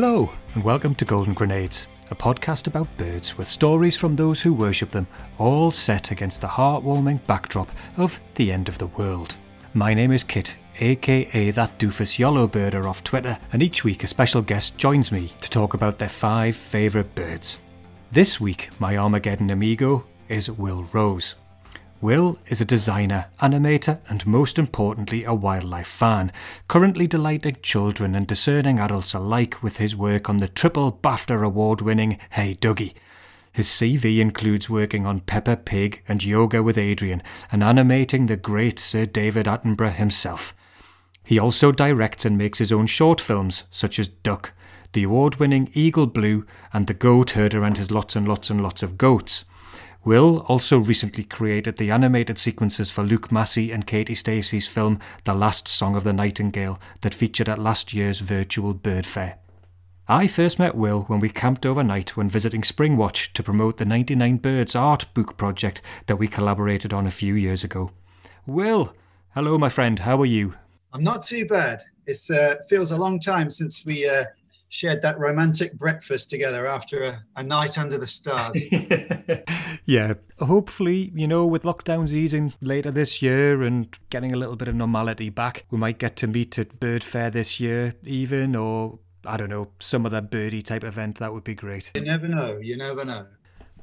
Hello, 0.00 0.30
and 0.54 0.62
welcome 0.62 0.94
to 0.94 1.04
Golden 1.04 1.34
Grenades, 1.34 1.88
a 2.12 2.14
podcast 2.14 2.68
about 2.68 2.96
birds 2.96 3.36
with 3.36 3.48
stories 3.48 3.96
from 3.96 4.14
those 4.14 4.40
who 4.40 4.54
worship 4.54 4.92
them, 4.92 5.08
all 5.38 5.72
set 5.72 6.12
against 6.12 6.40
the 6.40 6.46
heartwarming 6.46 7.18
backdrop 7.26 7.68
of 7.96 8.20
the 8.36 8.52
end 8.52 8.68
of 8.68 8.78
the 8.78 8.86
world. 8.86 9.34
My 9.74 9.94
name 9.94 10.12
is 10.12 10.22
Kit, 10.22 10.54
aka 10.78 11.50
that 11.50 11.76
doofus 11.80 12.16
YOLOBirder 12.16 12.88
off 12.88 13.02
Twitter, 13.02 13.36
and 13.52 13.60
each 13.60 13.82
week 13.82 14.04
a 14.04 14.06
special 14.06 14.40
guest 14.40 14.78
joins 14.78 15.10
me 15.10 15.32
to 15.40 15.50
talk 15.50 15.74
about 15.74 15.98
their 15.98 16.08
five 16.08 16.54
favourite 16.54 17.12
birds. 17.16 17.58
This 18.12 18.40
week, 18.40 18.70
my 18.78 18.96
Armageddon 18.96 19.50
amigo 19.50 20.06
is 20.28 20.48
Will 20.48 20.88
Rose. 20.92 21.34
Will 22.00 22.38
is 22.46 22.60
a 22.60 22.64
designer, 22.64 23.26
animator, 23.42 23.98
and 24.08 24.24
most 24.24 24.56
importantly, 24.56 25.24
a 25.24 25.34
wildlife 25.34 25.88
fan, 25.88 26.30
currently 26.68 27.08
delighting 27.08 27.56
children 27.60 28.14
and 28.14 28.24
discerning 28.24 28.78
adults 28.78 29.14
alike 29.14 29.64
with 29.64 29.78
his 29.78 29.96
work 29.96 30.28
on 30.28 30.36
the 30.36 30.46
triple 30.46 30.92
BAFTA 30.92 31.44
award 31.44 31.80
winning 31.80 32.20
Hey 32.30 32.54
Duggee. 32.54 32.94
His 33.50 33.66
CV 33.66 34.20
includes 34.20 34.70
working 34.70 35.06
on 35.06 35.22
Peppa 35.22 35.56
Pig 35.56 36.04
and 36.06 36.24
Yoga 36.24 36.62
with 36.62 36.76
Adriene 36.76 37.22
and 37.50 37.64
animating 37.64 38.26
the 38.26 38.36
great 38.36 38.78
Sir 38.78 39.04
David 39.04 39.46
Attenborough 39.46 39.92
himself. 39.92 40.54
He 41.24 41.36
also 41.36 41.72
directs 41.72 42.24
and 42.24 42.38
makes 42.38 42.60
his 42.60 42.70
own 42.70 42.86
short 42.86 43.20
films, 43.20 43.64
such 43.70 43.98
as 43.98 44.06
Duck, 44.06 44.52
the 44.92 45.02
award 45.02 45.40
winning 45.40 45.68
Eagle 45.72 46.06
Blue, 46.06 46.46
and 46.72 46.86
The 46.86 46.94
Goat 46.94 47.30
Herder 47.30 47.64
and 47.64 47.76
his 47.76 47.90
lots 47.90 48.14
and 48.14 48.28
lots 48.28 48.50
and 48.50 48.62
lots 48.62 48.84
of 48.84 48.96
goats. 48.96 49.44
Will 50.04 50.38
also 50.48 50.78
recently 50.78 51.24
created 51.24 51.76
the 51.76 51.90
animated 51.90 52.38
sequences 52.38 52.90
for 52.90 53.02
Luke 53.02 53.32
Massey 53.32 53.72
and 53.72 53.86
Katie 53.86 54.14
Stacey's 54.14 54.68
film 54.68 55.00
The 55.24 55.34
Last 55.34 55.68
Song 55.68 55.96
of 55.96 56.04
the 56.04 56.12
Nightingale 56.12 56.80
that 57.00 57.14
featured 57.14 57.48
at 57.48 57.58
last 57.58 57.92
year's 57.92 58.20
virtual 58.20 58.74
bird 58.74 59.04
fair. 59.04 59.38
I 60.10 60.26
first 60.26 60.58
met 60.58 60.74
Will 60.74 61.02
when 61.02 61.20
we 61.20 61.28
camped 61.28 61.66
overnight 61.66 62.16
when 62.16 62.30
visiting 62.30 62.62
Springwatch 62.62 63.32
to 63.34 63.42
promote 63.42 63.76
the 63.76 63.84
99 63.84 64.38
Birds 64.38 64.74
art 64.74 65.04
book 65.12 65.36
project 65.36 65.82
that 66.06 66.16
we 66.16 66.28
collaborated 66.28 66.94
on 66.94 67.06
a 67.06 67.10
few 67.10 67.34
years 67.34 67.62
ago. 67.62 67.90
Will, 68.46 68.94
hello 69.34 69.58
my 69.58 69.68
friend, 69.68 69.98
how 69.98 70.18
are 70.18 70.26
you? 70.26 70.54
I'm 70.94 71.04
not 71.04 71.24
too 71.24 71.44
bad. 71.44 71.82
It 72.06 72.18
uh, 72.30 72.54
feels 72.70 72.92
a 72.92 72.96
long 72.96 73.20
time 73.20 73.50
since 73.50 73.84
we 73.84 74.08
uh, 74.08 74.24
shared 74.70 75.02
that 75.02 75.18
romantic 75.18 75.72
breakfast 75.74 76.30
together 76.30 76.66
after 76.66 77.02
a, 77.02 77.24
a 77.36 77.42
night 77.42 77.78
under 77.78 77.98
the 77.98 78.06
stars. 78.06 78.66
yeah, 79.84 80.14
hopefully, 80.38 81.10
you 81.14 81.26
know, 81.26 81.46
with 81.46 81.62
lockdowns 81.62 82.10
easing 82.10 82.52
later 82.60 82.90
this 82.90 83.22
year 83.22 83.62
and 83.62 83.96
getting 84.10 84.32
a 84.32 84.36
little 84.36 84.56
bit 84.56 84.68
of 84.68 84.74
normality 84.74 85.30
back, 85.30 85.64
we 85.70 85.78
might 85.78 85.98
get 85.98 86.16
to 86.16 86.26
meet 86.26 86.58
at 86.58 86.78
Bird 86.80 87.02
Fair 87.02 87.30
this 87.30 87.60
year, 87.60 87.94
even, 88.04 88.54
or 88.54 88.98
I 89.24 89.36
don't 89.36 89.50
know, 89.50 89.70
some 89.78 90.06
other 90.06 90.20
birdie 90.20 90.62
type 90.62 90.84
event. 90.84 91.18
That 91.18 91.32
would 91.32 91.44
be 91.44 91.54
great. 91.54 91.90
You 91.94 92.02
never 92.02 92.28
know. 92.28 92.58
You 92.58 92.76
never 92.76 93.04
know. 93.04 93.26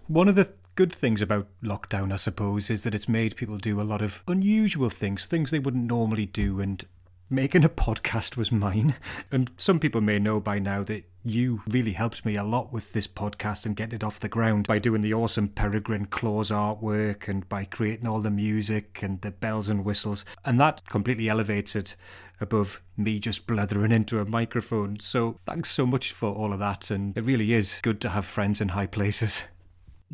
One 0.07 0.27
of 0.27 0.35
the 0.35 0.53
good 0.75 0.91
things 0.91 1.21
about 1.21 1.47
lockdown, 1.63 2.13
I 2.13 2.17
suppose, 2.17 2.69
is 2.69 2.83
that 2.83 2.93
it's 2.93 3.09
made 3.09 3.35
people 3.35 3.57
do 3.57 3.81
a 3.81 3.83
lot 3.83 4.01
of 4.01 4.23
unusual 4.27 4.89
things, 4.89 5.25
things 5.25 5.49
they 5.49 5.59
wouldn't 5.59 5.85
normally 5.85 6.25
do, 6.25 6.59
and 6.59 6.85
making 7.29 7.63
a 7.63 7.69
podcast 7.69 8.37
was 8.37 8.51
mine. 8.51 8.95
And 9.31 9.51
some 9.57 9.79
people 9.79 10.01
may 10.01 10.19
know 10.19 10.39
by 10.39 10.59
now 10.59 10.83
that 10.83 11.05
you 11.23 11.61
really 11.67 11.93
helped 11.93 12.23
me 12.25 12.35
a 12.35 12.43
lot 12.43 12.71
with 12.71 12.93
this 12.93 13.07
podcast 13.07 13.65
and 13.65 13.75
getting 13.75 13.95
it 13.95 14.03
off 14.03 14.19
the 14.19 14.29
ground 14.29 14.67
by 14.67 14.77
doing 14.77 15.01
the 15.01 15.13
awesome 15.13 15.49
Peregrine 15.49 16.05
Claus 16.05 16.51
artwork 16.51 17.27
and 17.27 17.49
by 17.49 17.65
creating 17.65 18.07
all 18.07 18.21
the 18.21 18.29
music 18.29 18.99
and 19.01 19.21
the 19.21 19.31
bells 19.31 19.67
and 19.67 19.83
whistles. 19.83 20.23
And 20.43 20.59
that 20.59 20.87
completely 20.87 21.27
elevates 21.27 21.75
it 21.75 21.95
above 22.39 22.81
me 22.95 23.19
just 23.19 23.47
blethering 23.47 23.91
into 23.91 24.19
a 24.19 24.25
microphone. 24.25 24.99
So 24.99 25.33
thanks 25.33 25.71
so 25.71 25.85
much 25.85 26.11
for 26.11 26.31
all 26.31 26.53
of 26.53 26.59
that. 26.59 26.91
And 26.91 27.17
it 27.17 27.23
really 27.23 27.53
is 27.53 27.79
good 27.81 27.99
to 28.01 28.09
have 28.09 28.25
friends 28.25 28.61
in 28.61 28.69
high 28.69 28.87
places. 28.87 29.45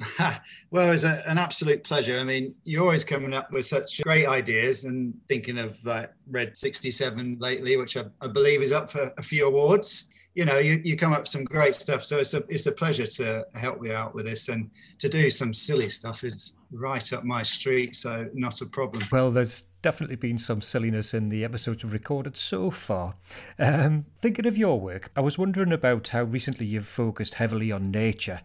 well, 0.71 0.91
it's 0.91 1.03
a, 1.03 1.27
an 1.27 1.37
absolute 1.37 1.83
pleasure. 1.83 2.19
I 2.19 2.23
mean, 2.23 2.55
you're 2.63 2.83
always 2.83 3.03
coming 3.03 3.33
up 3.33 3.51
with 3.51 3.65
such 3.65 4.01
great 4.01 4.27
ideas 4.27 4.83
and 4.85 5.13
thinking 5.27 5.57
of 5.57 5.85
uh, 5.85 6.07
Red 6.29 6.57
67 6.57 7.37
lately, 7.39 7.77
which 7.77 7.97
I, 7.97 8.05
I, 8.21 8.27
believe 8.27 8.61
is 8.61 8.71
up 8.71 8.89
for 8.89 9.11
a 9.17 9.23
few 9.23 9.47
awards. 9.47 10.09
You 10.33 10.45
know, 10.45 10.59
you, 10.59 10.81
you 10.83 10.95
come 10.95 11.13
up 11.13 11.21
with 11.21 11.29
some 11.29 11.43
great 11.43 11.75
stuff. 11.75 12.03
So 12.03 12.19
it's 12.19 12.33
a, 12.33 12.43
it's 12.47 12.65
a 12.65 12.71
pleasure 12.71 13.05
to 13.05 13.45
help 13.53 13.85
you 13.85 13.93
out 13.93 14.15
with 14.15 14.25
this 14.25 14.47
and 14.47 14.69
to 14.99 15.09
do 15.09 15.29
some 15.29 15.53
silly 15.53 15.89
stuff 15.89 16.23
is 16.23 16.55
right 16.71 17.11
up 17.11 17.23
my 17.23 17.43
street. 17.43 17.95
So 17.95 18.29
not 18.33 18.61
a 18.61 18.65
problem. 18.65 19.03
Well, 19.11 19.29
there's 19.29 19.63
definitely 19.81 20.15
been 20.15 20.37
some 20.37 20.61
silliness 20.61 21.13
in 21.13 21.27
the 21.27 21.43
episodes 21.43 21.83
we've 21.83 21.93
recorded 21.93 22.37
so 22.37 22.71
far. 22.71 23.15
Um, 23.59 24.05
thinking 24.21 24.45
of 24.45 24.57
your 24.57 24.79
work, 24.79 25.11
I 25.15 25.21
was 25.21 25.37
wondering 25.37 25.73
about 25.73 26.07
how 26.09 26.23
recently 26.23 26.65
you've 26.65 26.87
focused 26.87 27.33
heavily 27.35 27.71
on 27.71 27.91
nature, 27.91 28.39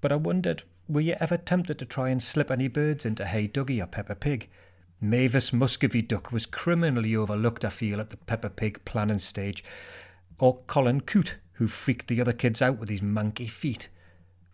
but 0.00 0.12
I 0.12 0.16
wondered 0.16 0.62
were 0.88 1.00
you 1.00 1.16
ever 1.18 1.36
tempted 1.36 1.78
to 1.78 1.84
try 1.84 2.10
and 2.10 2.22
slip 2.22 2.50
any 2.50 2.68
birds 2.68 3.04
into 3.04 3.24
Hey 3.24 3.48
Duggee 3.48 3.82
or 3.82 3.86
Peppa 3.86 4.14
Pig? 4.14 4.48
Mavis 5.00 5.52
Muscovy 5.52 6.00
Duck 6.00 6.32
was 6.32 6.46
criminally 6.46 7.14
overlooked, 7.16 7.64
I 7.64 7.70
feel, 7.70 8.00
at 8.00 8.10
the 8.10 8.16
Peppa 8.16 8.50
Pig 8.50 8.84
planning 8.84 9.18
stage. 9.18 9.64
Or 10.38 10.62
Colin 10.66 11.00
Coote, 11.00 11.38
who 11.54 11.66
freaked 11.66 12.08
the 12.08 12.20
other 12.20 12.32
kids 12.32 12.62
out 12.62 12.78
with 12.78 12.88
his 12.88 13.02
monkey 13.02 13.46
feet. 13.46 13.88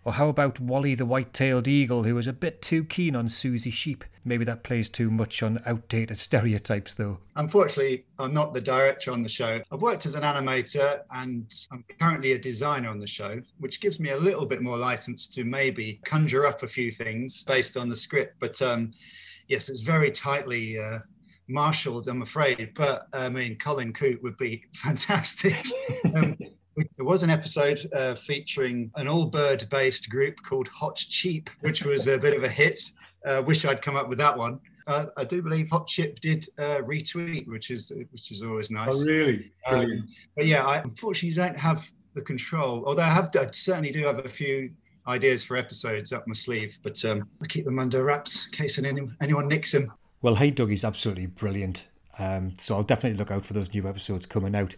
Or 0.04 0.12
how 0.12 0.28
about 0.28 0.58
Wally 0.58 0.94
the 0.96 1.06
white-tailed 1.06 1.68
eagle, 1.68 2.02
who 2.02 2.16
was 2.16 2.26
a 2.26 2.32
bit 2.32 2.60
too 2.60 2.84
keen 2.84 3.14
on 3.14 3.28
Susie 3.28 3.70
Sheep? 3.70 4.04
Maybe 4.24 4.44
that 4.44 4.64
plays 4.64 4.88
too 4.88 5.10
much 5.10 5.42
on 5.42 5.60
outdated 5.64 6.16
stereotypes, 6.16 6.94
though. 6.94 7.18
Unfortunately, 7.36 8.04
I'm 8.18 8.34
not 8.34 8.52
the 8.52 8.60
director 8.60 9.12
on 9.12 9.22
the 9.22 9.28
show. 9.28 9.60
I've 9.70 9.82
worked 9.82 10.06
as 10.06 10.14
an 10.16 10.22
animator 10.22 11.00
and 11.14 11.52
I'm 11.70 11.84
currently 12.00 12.32
a 12.32 12.38
designer 12.38 12.88
on 12.88 12.98
the 12.98 13.06
show, 13.06 13.40
which 13.58 13.80
gives 13.80 14.00
me 14.00 14.10
a 14.10 14.16
little 14.16 14.46
bit 14.46 14.60
more 14.60 14.76
license 14.76 15.28
to 15.28 15.44
maybe 15.44 16.00
conjure 16.04 16.46
up 16.46 16.62
a 16.62 16.68
few 16.68 16.90
things 16.90 17.44
based 17.44 17.76
on 17.76 17.88
the 17.88 17.96
script. 17.96 18.36
But 18.40 18.60
um, 18.60 18.92
yes, 19.46 19.68
it's 19.68 19.80
very 19.80 20.10
tightly 20.10 20.78
uh, 20.78 20.98
marshaled, 21.48 22.08
I'm 22.08 22.22
afraid. 22.22 22.72
But 22.74 23.06
I 23.12 23.28
mean, 23.28 23.56
Colin 23.56 23.92
Coote 23.92 24.22
would 24.22 24.36
be 24.36 24.64
fantastic. 24.76 25.64
um, 26.14 26.36
there 26.76 27.04
was 27.04 27.22
an 27.22 27.30
episode 27.30 27.80
uh, 27.94 28.14
featuring 28.14 28.90
an 28.96 29.08
all 29.08 29.26
bird 29.26 29.66
based 29.70 30.08
group 30.10 30.36
called 30.42 30.68
Hot 30.68 30.96
Cheap, 30.96 31.50
which 31.60 31.84
was 31.84 32.08
a 32.08 32.18
bit 32.18 32.36
of 32.36 32.44
a 32.44 32.48
hit. 32.48 32.80
Uh, 33.26 33.42
wish 33.44 33.64
I'd 33.64 33.82
come 33.82 33.96
up 33.96 34.08
with 34.08 34.18
that 34.18 34.36
one. 34.36 34.60
Uh, 34.86 35.06
I 35.16 35.24
do 35.24 35.42
believe 35.42 35.70
Hot 35.70 35.86
Chip 35.86 36.18
did 36.20 36.46
uh, 36.58 36.78
retweet, 36.78 37.46
which 37.46 37.70
is 37.70 37.92
which 38.10 38.32
is 38.32 38.42
always 38.42 38.70
nice. 38.70 38.94
Oh, 38.94 39.04
really? 39.04 39.52
Um, 39.66 40.08
but 40.36 40.46
yeah, 40.46 40.66
I 40.66 40.78
unfortunately 40.78 41.36
don't 41.36 41.58
have 41.58 41.88
the 42.14 42.22
control. 42.22 42.84
Although 42.86 43.02
I 43.02 43.10
have, 43.10 43.30
I 43.38 43.46
certainly 43.52 43.92
do 43.92 44.04
have 44.04 44.18
a 44.18 44.28
few 44.28 44.70
ideas 45.06 45.42
for 45.42 45.56
episodes 45.56 46.12
up 46.12 46.26
my 46.26 46.34
sleeve, 46.34 46.78
but 46.82 47.04
um, 47.04 47.28
I 47.40 47.46
keep 47.46 47.64
them 47.64 47.78
under 47.78 48.04
wraps 48.04 48.46
in 48.46 48.52
case 48.52 48.78
anyone, 48.78 49.16
anyone 49.20 49.48
nicks 49.48 49.72
them. 49.72 49.92
Well, 50.20 50.34
Hey 50.34 50.50
Duggee's 50.50 50.84
absolutely 50.84 51.26
brilliant. 51.26 51.86
Um, 52.18 52.54
so 52.58 52.74
I'll 52.74 52.82
definitely 52.82 53.18
look 53.18 53.30
out 53.30 53.44
for 53.44 53.54
those 53.54 53.72
new 53.72 53.88
episodes 53.88 54.26
coming 54.26 54.54
out 54.54 54.76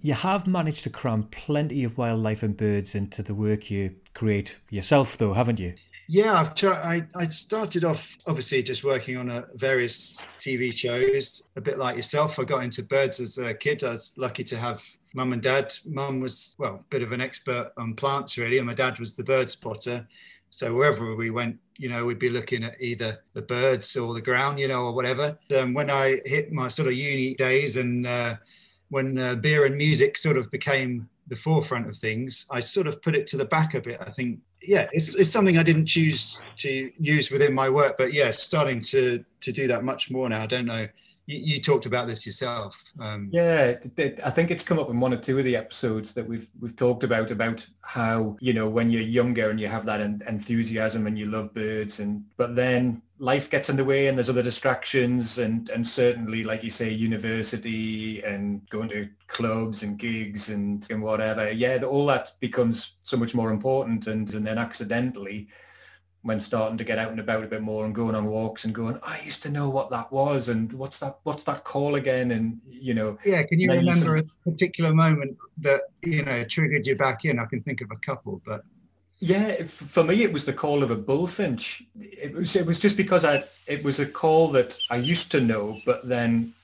you 0.00 0.14
have 0.14 0.46
managed 0.46 0.84
to 0.84 0.90
cram 0.90 1.24
plenty 1.24 1.84
of 1.84 1.96
wildlife 1.98 2.42
and 2.42 2.56
birds 2.56 2.94
into 2.94 3.22
the 3.22 3.34
work 3.34 3.70
you 3.70 3.94
create 4.14 4.58
yourself, 4.70 5.18
though, 5.18 5.32
haven't 5.32 5.58
you? 5.58 5.74
Yeah, 6.08 6.34
I've. 6.34 6.64
I, 6.64 7.06
I 7.16 7.26
started 7.26 7.84
off 7.84 8.16
obviously 8.26 8.62
just 8.62 8.84
working 8.84 9.16
on 9.16 9.28
a, 9.28 9.38
uh, 9.38 9.42
various 9.54 10.28
TV 10.38 10.72
shows, 10.72 11.48
a 11.56 11.60
bit 11.60 11.78
like 11.78 11.96
yourself. 11.96 12.38
I 12.38 12.44
got 12.44 12.62
into 12.62 12.84
birds 12.84 13.18
as 13.18 13.38
a 13.38 13.52
kid. 13.52 13.82
I 13.82 13.90
was 13.90 14.14
lucky 14.16 14.44
to 14.44 14.56
have 14.56 14.84
mum 15.14 15.32
and 15.32 15.42
dad. 15.42 15.72
Mum 15.84 16.20
was, 16.20 16.54
well, 16.58 16.74
a 16.76 16.84
bit 16.90 17.02
of 17.02 17.10
an 17.10 17.20
expert 17.20 17.72
on 17.76 17.94
plants, 17.94 18.38
really, 18.38 18.58
and 18.58 18.66
my 18.66 18.74
dad 18.74 19.00
was 19.00 19.14
the 19.14 19.24
bird 19.24 19.50
spotter. 19.50 20.06
So 20.50 20.72
wherever 20.72 21.16
we 21.16 21.30
went, 21.30 21.58
you 21.76 21.88
know, 21.88 22.04
we'd 22.04 22.20
be 22.20 22.30
looking 22.30 22.62
at 22.62 22.80
either 22.80 23.18
the 23.34 23.42
birds 23.42 23.96
or 23.96 24.14
the 24.14 24.22
ground, 24.22 24.60
you 24.60 24.68
know, 24.68 24.82
or 24.82 24.92
whatever. 24.92 25.36
Um, 25.58 25.74
when 25.74 25.90
I 25.90 26.20
hit 26.24 26.52
my 26.52 26.68
sort 26.68 26.88
of 26.88 26.94
uni 26.94 27.34
days 27.34 27.76
and 27.76 28.06
uh, 28.06 28.36
when 28.90 29.18
uh, 29.18 29.34
beer 29.36 29.66
and 29.66 29.76
music 29.76 30.16
sort 30.16 30.36
of 30.36 30.50
became 30.50 31.08
the 31.28 31.36
forefront 31.36 31.88
of 31.88 31.96
things, 31.96 32.46
I 32.50 32.60
sort 32.60 32.86
of 32.86 33.02
put 33.02 33.16
it 33.16 33.26
to 33.28 33.36
the 33.36 33.44
back 33.44 33.74
a 33.74 33.80
bit. 33.80 33.98
I 34.00 34.10
think, 34.10 34.40
yeah, 34.62 34.88
it's, 34.92 35.14
it's 35.14 35.30
something 35.30 35.58
I 35.58 35.62
didn't 35.62 35.86
choose 35.86 36.40
to 36.56 36.90
use 36.98 37.30
within 37.30 37.54
my 37.54 37.68
work, 37.68 37.96
but 37.98 38.12
yeah, 38.12 38.30
starting 38.30 38.80
to 38.82 39.24
to 39.40 39.52
do 39.52 39.68
that 39.68 39.84
much 39.84 40.10
more 40.10 40.28
now. 40.28 40.42
I 40.42 40.46
don't 40.46 40.66
know 40.66 40.88
you, 41.26 41.60
talked 41.60 41.86
about 41.86 42.06
this 42.06 42.24
yourself. 42.24 42.92
Um, 43.00 43.28
yeah, 43.32 43.74
I 44.24 44.30
think 44.30 44.50
it's 44.50 44.62
come 44.62 44.78
up 44.78 44.90
in 44.90 45.00
one 45.00 45.12
or 45.12 45.16
two 45.16 45.38
of 45.38 45.44
the 45.44 45.56
episodes 45.56 46.12
that 46.14 46.26
we've 46.26 46.48
we've 46.60 46.76
talked 46.76 47.02
about 47.02 47.30
about 47.30 47.66
how 47.80 48.36
you 48.40 48.52
know 48.52 48.68
when 48.68 48.90
you're 48.90 49.02
younger 49.02 49.50
and 49.50 49.58
you 49.58 49.68
have 49.68 49.86
that 49.86 50.00
enthusiasm 50.00 51.06
and 51.06 51.18
you 51.18 51.26
love 51.26 51.52
birds 51.52 51.98
and 51.98 52.24
but 52.36 52.54
then 52.54 53.02
life 53.18 53.50
gets 53.50 53.68
in 53.68 53.76
the 53.76 53.84
way 53.84 54.06
and 54.06 54.16
there's 54.16 54.28
other 54.30 54.42
distractions 54.42 55.38
and 55.38 55.68
and 55.70 55.86
certainly 55.86 56.44
like 56.44 56.62
you 56.62 56.70
say 56.70 56.90
university 56.90 58.22
and 58.22 58.68
going 58.68 58.88
to 58.88 59.08
clubs 59.28 59.82
and 59.82 59.98
gigs 59.98 60.48
and 60.48 60.86
and 60.90 61.02
whatever 61.02 61.50
yeah 61.50 61.78
all 61.82 62.06
that 62.06 62.32
becomes 62.40 62.92
so 63.04 63.16
much 63.16 63.34
more 63.34 63.50
important 63.50 64.06
and 64.06 64.32
and 64.34 64.46
then 64.46 64.58
accidentally 64.58 65.48
when 66.26 66.40
starting 66.40 66.76
to 66.76 66.82
get 66.82 66.98
out 66.98 67.12
and 67.12 67.20
about 67.20 67.44
a 67.44 67.46
bit 67.46 67.62
more 67.62 67.84
and 67.84 67.94
going 67.94 68.16
on 68.16 68.26
walks 68.26 68.64
and 68.64 68.74
going, 68.74 68.98
I 69.00 69.20
used 69.20 69.42
to 69.42 69.48
know 69.48 69.68
what 69.68 69.90
that 69.90 70.10
was 70.10 70.48
and 70.48 70.72
what's 70.72 70.98
that 70.98 71.18
what's 71.22 71.44
that 71.44 71.62
call 71.62 71.94
again? 71.94 72.32
And 72.32 72.60
you 72.68 72.94
know 72.94 73.16
Yeah, 73.24 73.44
can 73.44 73.60
you 73.60 73.70
remember 73.70 74.16
a 74.16 74.24
particular 74.44 74.92
moment 74.92 75.36
that, 75.58 75.82
you 76.02 76.24
know, 76.24 76.42
triggered 76.44 76.86
you 76.86 76.96
back 76.96 77.24
in? 77.24 77.38
I 77.38 77.44
can 77.44 77.62
think 77.62 77.80
of 77.80 77.92
a 77.92 77.96
couple, 77.96 78.42
but 78.44 78.64
yeah, 79.20 79.62
for 79.64 80.02
me 80.02 80.24
it 80.24 80.32
was 80.32 80.44
the 80.44 80.52
call 80.52 80.82
of 80.82 80.90
a 80.90 80.96
bullfinch. 80.96 81.84
It 82.00 82.34
was 82.34 82.56
it 82.56 82.66
was 82.66 82.80
just 82.80 82.96
because 82.96 83.24
I 83.24 83.44
it 83.66 83.84
was 83.84 84.00
a 84.00 84.06
call 84.06 84.50
that 84.52 84.76
I 84.90 84.96
used 84.96 85.30
to 85.30 85.40
know, 85.40 85.80
but 85.86 86.08
then 86.08 86.54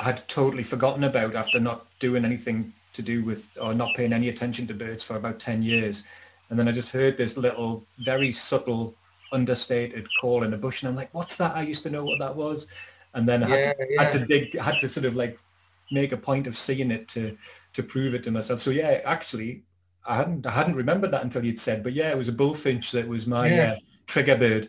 I 0.00 0.04
had 0.04 0.26
totally 0.28 0.64
forgotten 0.64 1.04
about 1.04 1.36
after 1.36 1.60
not 1.60 1.86
doing 2.00 2.24
anything 2.24 2.72
to 2.94 3.02
do 3.02 3.24
with 3.24 3.48
or 3.60 3.74
not 3.74 3.94
paying 3.96 4.12
any 4.12 4.28
attention 4.28 4.66
to 4.66 4.74
birds 4.74 5.04
for 5.04 5.16
about 5.16 5.38
10 5.38 5.62
years. 5.62 6.02
And 6.50 6.58
then 6.58 6.68
I 6.68 6.72
just 6.72 6.90
heard 6.90 7.16
this 7.16 7.36
little, 7.36 7.84
very 8.04 8.32
subtle, 8.32 8.94
understated 9.32 10.06
call 10.20 10.42
in 10.44 10.50
the 10.50 10.56
bush. 10.56 10.82
And 10.82 10.88
I'm 10.88 10.96
like, 10.96 11.12
what's 11.12 11.36
that? 11.36 11.56
I 11.56 11.62
used 11.62 11.82
to 11.84 11.90
know 11.90 12.04
what 12.04 12.18
that 12.18 12.34
was. 12.34 12.66
And 13.14 13.28
then 13.28 13.44
I 13.44 13.48
had, 13.48 13.58
yeah, 13.58 13.72
to, 13.72 13.86
yeah. 13.90 14.02
had 14.02 14.12
to 14.12 14.26
dig, 14.26 14.58
had 14.58 14.80
to 14.80 14.88
sort 14.88 15.06
of 15.06 15.16
like 15.16 15.38
make 15.90 16.12
a 16.12 16.16
point 16.16 16.46
of 16.46 16.56
seeing 16.56 16.90
it 16.90 17.08
to 17.08 17.36
to 17.74 17.82
prove 17.82 18.14
it 18.14 18.22
to 18.24 18.30
myself. 18.30 18.60
So 18.60 18.70
yeah, 18.70 19.00
actually, 19.04 19.62
I 20.04 20.16
hadn't 20.16 20.46
I 20.46 20.50
hadn't 20.50 20.74
remembered 20.74 21.10
that 21.12 21.22
until 21.22 21.44
you'd 21.44 21.58
said. 21.58 21.82
But 21.82 21.92
yeah, 21.92 22.10
it 22.10 22.18
was 22.18 22.28
a 22.28 22.32
bullfinch 22.32 22.90
that 22.92 23.06
was 23.06 23.26
my 23.26 23.48
yeah. 23.48 23.72
uh, 23.72 23.76
trigger 24.06 24.36
bird 24.36 24.68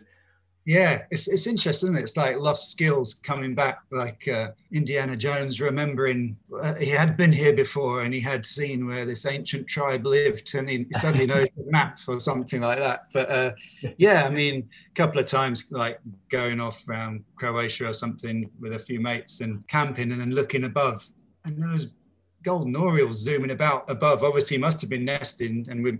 yeah 0.66 1.02
it's, 1.12 1.28
it's 1.28 1.46
interesting 1.46 1.94
it? 1.94 2.00
it's 2.00 2.16
like 2.16 2.36
lost 2.38 2.72
skills 2.72 3.14
coming 3.14 3.54
back 3.54 3.78
like 3.92 4.26
uh, 4.28 4.48
indiana 4.72 5.16
jones 5.16 5.60
remembering 5.60 6.36
uh, 6.60 6.74
he 6.74 6.90
had 6.90 7.16
been 7.16 7.32
here 7.32 7.54
before 7.54 8.02
and 8.02 8.12
he 8.12 8.20
had 8.20 8.44
seen 8.44 8.84
where 8.84 9.06
this 9.06 9.24
ancient 9.24 9.66
tribe 9.66 10.04
lived 10.04 10.54
and 10.56 10.68
he 10.68 10.84
suddenly 10.92 11.26
knows 11.32 11.46
the 11.56 11.70
map 11.70 12.00
or 12.08 12.18
something 12.18 12.60
like 12.60 12.80
that 12.80 13.06
but 13.12 13.30
uh, 13.30 13.52
yeah 13.96 14.24
i 14.26 14.28
mean 14.28 14.68
a 14.90 14.94
couple 14.94 15.20
of 15.20 15.26
times 15.26 15.70
like 15.70 16.00
going 16.30 16.60
off 16.60 16.86
around 16.88 17.24
croatia 17.36 17.88
or 17.88 17.92
something 17.92 18.50
with 18.60 18.74
a 18.74 18.78
few 18.78 19.00
mates 19.00 19.40
and 19.40 19.66
camping 19.68 20.10
and 20.10 20.20
then 20.20 20.32
looking 20.32 20.64
above 20.64 21.08
and 21.44 21.62
those 21.62 21.86
golden 22.42 22.74
orioles 22.74 23.18
zooming 23.18 23.52
about 23.52 23.88
above 23.88 24.24
obviously 24.24 24.58
must 24.58 24.80
have 24.80 24.90
been 24.90 25.04
nesting 25.04 25.64
and 25.70 25.82
we 25.82 25.92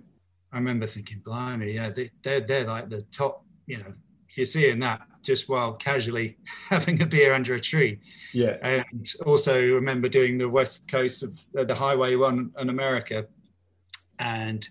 i 0.52 0.56
remember 0.56 0.86
thinking 0.86 1.20
blimey 1.20 1.72
yeah 1.72 1.88
they, 1.88 2.10
they're, 2.24 2.40
they're 2.40 2.66
like 2.66 2.90
the 2.90 3.02
top 3.02 3.44
you 3.66 3.78
know 3.78 3.92
if 4.28 4.36
you're 4.36 4.46
seeing 4.46 4.80
that 4.80 5.02
just 5.22 5.48
while 5.48 5.72
casually 5.72 6.36
having 6.68 7.02
a 7.02 7.06
beer 7.06 7.34
under 7.34 7.54
a 7.54 7.60
tree. 7.60 7.98
Yeah. 8.32 8.56
And 8.62 9.06
also 9.26 9.60
remember 9.60 10.08
doing 10.08 10.38
the 10.38 10.48
west 10.48 10.88
coast 10.88 11.24
of 11.24 11.38
uh, 11.58 11.64
the 11.64 11.74
highway 11.74 12.14
one 12.14 12.52
in 12.58 12.70
America 12.70 13.26
and 14.18 14.66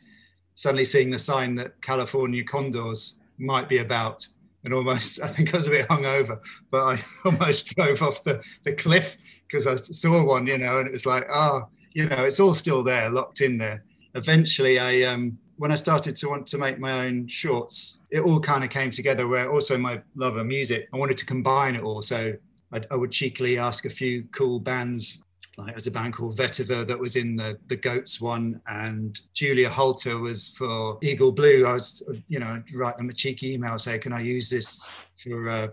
suddenly 0.56 0.86
seeing 0.86 1.12
the 1.12 1.20
sign 1.20 1.56
that 1.56 1.82
California 1.82 2.44
condors 2.44 3.20
might 3.38 3.68
be 3.68 3.80
about 3.80 4.26
and 4.64 4.74
almost 4.74 5.22
I 5.24 5.28
think 5.28 5.54
I 5.54 5.58
was 5.58 5.68
a 5.68 5.72
bit 5.72 5.88
hungover, 5.88 6.40
but 6.72 6.84
I 6.84 7.04
almost 7.26 7.76
drove 7.76 8.02
off 8.02 8.24
the, 8.24 8.44
the 8.64 8.74
cliff 8.74 9.18
because 9.48 9.68
I 9.68 9.76
saw 9.76 10.24
one, 10.24 10.48
you 10.48 10.58
know, 10.58 10.80
and 10.80 10.88
it 10.88 10.92
was 10.92 11.06
like, 11.06 11.28
oh, 11.32 11.70
you 11.94 12.08
know, 12.08 12.26
it's 12.26 12.40
all 12.40 12.54
still 12.54 12.84
there, 12.84 13.10
locked 13.10 13.42
in 13.42 13.58
there. 13.58 13.84
Eventually 14.16 14.80
I 14.80 15.04
um 15.04 15.38
when 15.58 15.72
I 15.72 15.76
started 15.76 16.16
to 16.18 16.30
want 16.30 16.48
to 16.48 16.58
make 16.58 16.80
my 16.80 17.06
own 17.06 17.28
shorts, 17.28 18.02
it 18.12 18.20
all 18.20 18.40
kind 18.40 18.64
of 18.64 18.70
came 18.70 18.92
together 18.92 19.28
where 19.28 19.52
also 19.52 19.78
my 19.78 20.02
love 20.16 20.38
of 20.38 20.46
music, 20.46 20.88
I 20.94 20.98
wanted 20.98 21.18
to 21.20 21.26
combine 21.26 21.76
it 21.76 21.84
all. 21.84 22.02
So 22.02 22.34
I'd, 22.72 22.88
I 22.92 22.96
would 22.96 23.12
cheekily 23.12 23.58
ask 23.58 23.86
a 23.86 23.90
few 23.90 24.26
cool 24.32 24.60
bands. 24.60 25.26
Like 25.58 25.68
there 25.68 25.76
was 25.76 25.88
a 25.88 25.92
band 25.92 26.14
called 26.14 26.38
Vetiver 26.38 26.86
that 26.86 27.00
was 27.00 27.16
in 27.16 27.38
the, 27.38 27.58
the 27.68 27.78
Goats 27.78 28.20
one, 28.20 28.60
and 28.68 29.20
Julia 29.34 29.70
Holter 29.70 30.18
was 30.18 30.50
for 30.50 30.98
Eagle 31.02 31.32
Blue. 31.32 31.66
I 31.66 31.74
was, 31.74 32.04
you 32.28 32.40
know, 32.40 32.62
write 32.74 32.98
them 32.98 33.10
a 33.10 33.14
cheeky 33.14 33.54
email, 33.54 33.80
say, 33.80 33.98
can 33.98 34.12
I 34.12 34.20
use 34.20 34.50
this 34.50 34.90
for, 35.24 35.48
uh, 35.48 35.68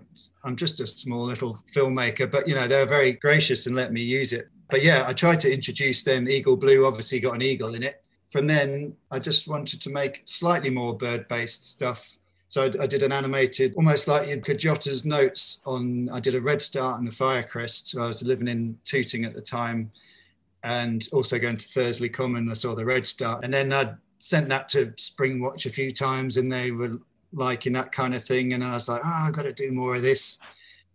I'm 0.44 0.54
just 0.54 0.80
a 0.80 0.86
small 0.86 1.24
little 1.24 1.58
filmmaker, 1.74 2.30
but, 2.30 2.46
you 2.46 2.54
know, 2.54 2.68
they 2.68 2.78
were 2.78 2.86
very 2.86 3.12
gracious 3.12 3.66
and 3.66 3.74
let 3.74 3.92
me 3.92 4.02
use 4.02 4.32
it. 4.32 4.48
But 4.70 4.84
yeah, 4.84 5.04
I 5.06 5.12
tried 5.12 5.40
to 5.40 5.52
introduce 5.52 6.04
them. 6.04 6.28
Eagle 6.28 6.56
Blue 6.56 6.86
obviously 6.86 7.18
got 7.18 7.34
an 7.34 7.42
eagle 7.42 7.74
in 7.74 7.82
it 7.82 8.01
from 8.32 8.46
then 8.46 8.96
I 9.10 9.18
just 9.18 9.46
wanted 9.46 9.80
to 9.82 9.90
make 9.90 10.22
slightly 10.24 10.70
more 10.70 10.96
bird-based 10.96 11.70
stuff. 11.70 12.16
So 12.48 12.64
I, 12.64 12.84
I 12.84 12.86
did 12.86 13.02
an 13.02 13.12
animated, 13.12 13.74
almost 13.76 14.08
like 14.08 14.28
you 14.28 14.40
could 14.40 14.58
jot 14.58 14.86
as 14.86 15.04
notes 15.04 15.62
on. 15.66 16.08
I 16.10 16.18
did 16.18 16.34
a 16.34 16.40
redstart 16.40 16.98
and 16.98 17.08
a 17.08 17.12
firecrest. 17.12 17.96
I 17.96 18.06
was 18.06 18.22
living 18.22 18.48
in 18.48 18.78
Tooting 18.84 19.24
at 19.24 19.34
the 19.34 19.40
time, 19.40 19.92
and 20.64 21.06
also 21.12 21.38
going 21.38 21.58
to 21.58 21.66
Thursley 21.66 22.12
Common. 22.12 22.50
I 22.50 22.54
saw 22.54 22.74
the 22.74 22.84
redstart, 22.84 23.44
and 23.44 23.52
then 23.52 23.72
I 23.72 23.94
sent 24.18 24.48
that 24.48 24.68
to 24.70 24.86
Springwatch 24.96 25.66
a 25.66 25.70
few 25.70 25.92
times, 25.92 26.36
and 26.36 26.50
they 26.50 26.70
were 26.70 26.92
liking 27.32 27.72
that 27.72 27.92
kind 27.92 28.14
of 28.14 28.24
thing. 28.24 28.54
And 28.54 28.64
I 28.64 28.72
was 28.72 28.88
like, 28.88 29.02
oh, 29.04 29.08
I've 29.26 29.32
got 29.32 29.42
to 29.42 29.52
do 29.52 29.72
more 29.72 29.96
of 29.96 30.02
this. 30.02 30.38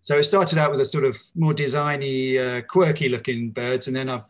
So 0.08 0.18
it 0.18 0.24
started 0.24 0.58
out 0.58 0.72
with 0.72 0.80
a 0.80 0.86
sort 0.86 1.04
of 1.04 1.22
more 1.36 1.52
designy, 1.52 2.40
uh, 2.40 2.62
quirky 2.62 3.10
looking 3.10 3.50
birds, 3.50 3.88
and 3.88 3.96
then 3.96 4.08
I've 4.08 4.24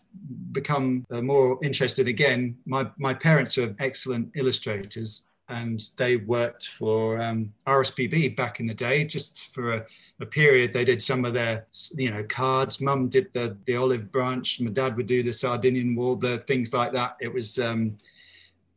become 0.51 1.05
uh, 1.11 1.21
more 1.21 1.59
interested 1.61 2.07
again. 2.07 2.57
My, 2.65 2.89
my 2.97 3.13
parents 3.13 3.59
are 3.59 3.75
excellent 3.77 4.31
illustrators 4.35 5.27
and 5.49 5.83
they 5.97 6.15
worked 6.15 6.69
for 6.69 7.21
um, 7.21 7.53
RSPB 7.67 8.35
back 8.35 8.59
in 8.59 8.65
the 8.65 8.73
day, 8.73 9.05
just 9.05 9.53
for 9.53 9.75
a, 9.75 9.85
a, 10.19 10.25
period. 10.25 10.73
They 10.73 10.83
did 10.83 10.99
some 10.99 11.23
of 11.25 11.35
their, 11.35 11.67
you 11.95 12.09
know, 12.09 12.23
cards. 12.23 12.81
Mum 12.81 13.07
did 13.07 13.31
the 13.33 13.55
the 13.65 13.75
olive 13.75 14.11
branch. 14.11 14.59
My 14.59 14.71
dad 14.71 14.97
would 14.97 15.05
do 15.05 15.21
the 15.21 15.31
Sardinian 15.31 15.95
warbler, 15.95 16.37
things 16.37 16.73
like 16.73 16.91
that. 16.93 17.17
It 17.21 17.31
was, 17.31 17.59
um, 17.59 17.97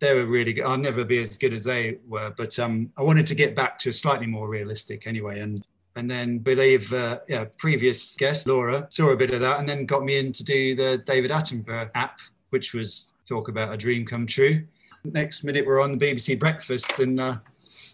they 0.01 0.15
were 0.15 0.27
really 0.27 0.53
good. 0.53 0.67
I'll 0.67 0.77
never 0.77 1.07
be 1.07 1.23
as 1.23 1.39
good 1.39 1.55
as 1.55 1.65
they 1.65 1.97
were, 2.07 2.35
but 2.37 2.59
um, 2.59 2.93
I 2.99 3.03
wanted 3.03 3.27
to 3.29 3.35
get 3.35 3.57
back 3.57 3.79
to 3.79 3.91
slightly 3.91 4.27
more 4.27 4.51
realistic 4.51 5.07
anyway. 5.07 5.41
And 5.41 5.65
and 6.01 6.11
then 6.11 6.39
believe 6.39 6.91
uh, 6.95 7.19
yeah, 7.29 7.45
previous 7.59 8.17
guest 8.17 8.47
Laura 8.47 8.87
saw 8.89 9.11
a 9.11 9.17
bit 9.17 9.35
of 9.35 9.41
that 9.43 9.61
and 9.61 9.69
then 9.69 9.85
got 9.85 10.03
me 10.03 10.17
in 10.17 10.33
to 10.33 10.43
do 10.43 10.75
the 10.75 10.97
David 11.05 11.31
Attenborough 11.31 11.91
app, 11.95 12.21
which 12.49 12.73
was 12.73 13.13
talk 13.29 13.49
about 13.49 13.75
a 13.75 13.77
dream 13.77 14.07
come 14.07 14.27
true. 14.27 14.65
Next 15.05 15.45
minute 15.45 15.67
we're 15.67 15.83
on 15.83 15.99
the 15.99 16.03
BBC 16.03 16.41
Breakfast 16.41 16.99
and 17.01 17.21
uh, 17.21 17.37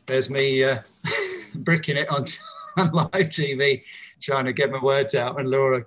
there's 0.06 0.30
me 0.30 0.62
uh, 0.62 0.78
bricking 1.56 1.96
it 1.96 2.08
on, 2.08 2.26
on 2.78 2.92
live 2.92 3.28
TV, 3.28 3.84
trying 4.20 4.44
to 4.44 4.52
get 4.52 4.70
my 4.70 4.80
words 4.80 5.16
out, 5.16 5.40
and 5.40 5.50
Laura 5.50 5.84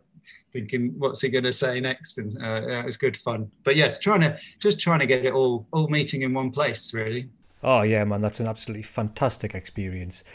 thinking 0.51 0.93
what's 0.97 1.21
he 1.21 1.29
going 1.29 1.45
to 1.45 1.53
say 1.53 1.79
next? 1.79 2.17
And 2.17 2.35
uh, 2.43 2.63
it 2.67 2.85
was 2.85 2.97
good 2.97 3.15
fun. 3.15 3.49
But 3.63 3.77
yes 3.77 3.97
trying 3.97 4.21
to 4.21 4.37
just 4.59 4.81
trying 4.81 4.99
to 4.99 5.05
get 5.05 5.23
it 5.23 5.31
all 5.31 5.67
all 5.71 5.87
meeting 5.87 6.23
in 6.23 6.33
one 6.33 6.51
place 6.51 6.93
really. 6.93 7.29
Oh 7.63 7.83
yeah 7.83 8.03
man 8.03 8.19
that's 8.19 8.41
an 8.41 8.47
absolutely 8.47 8.83
fantastic 8.83 9.55
experience 9.55 10.25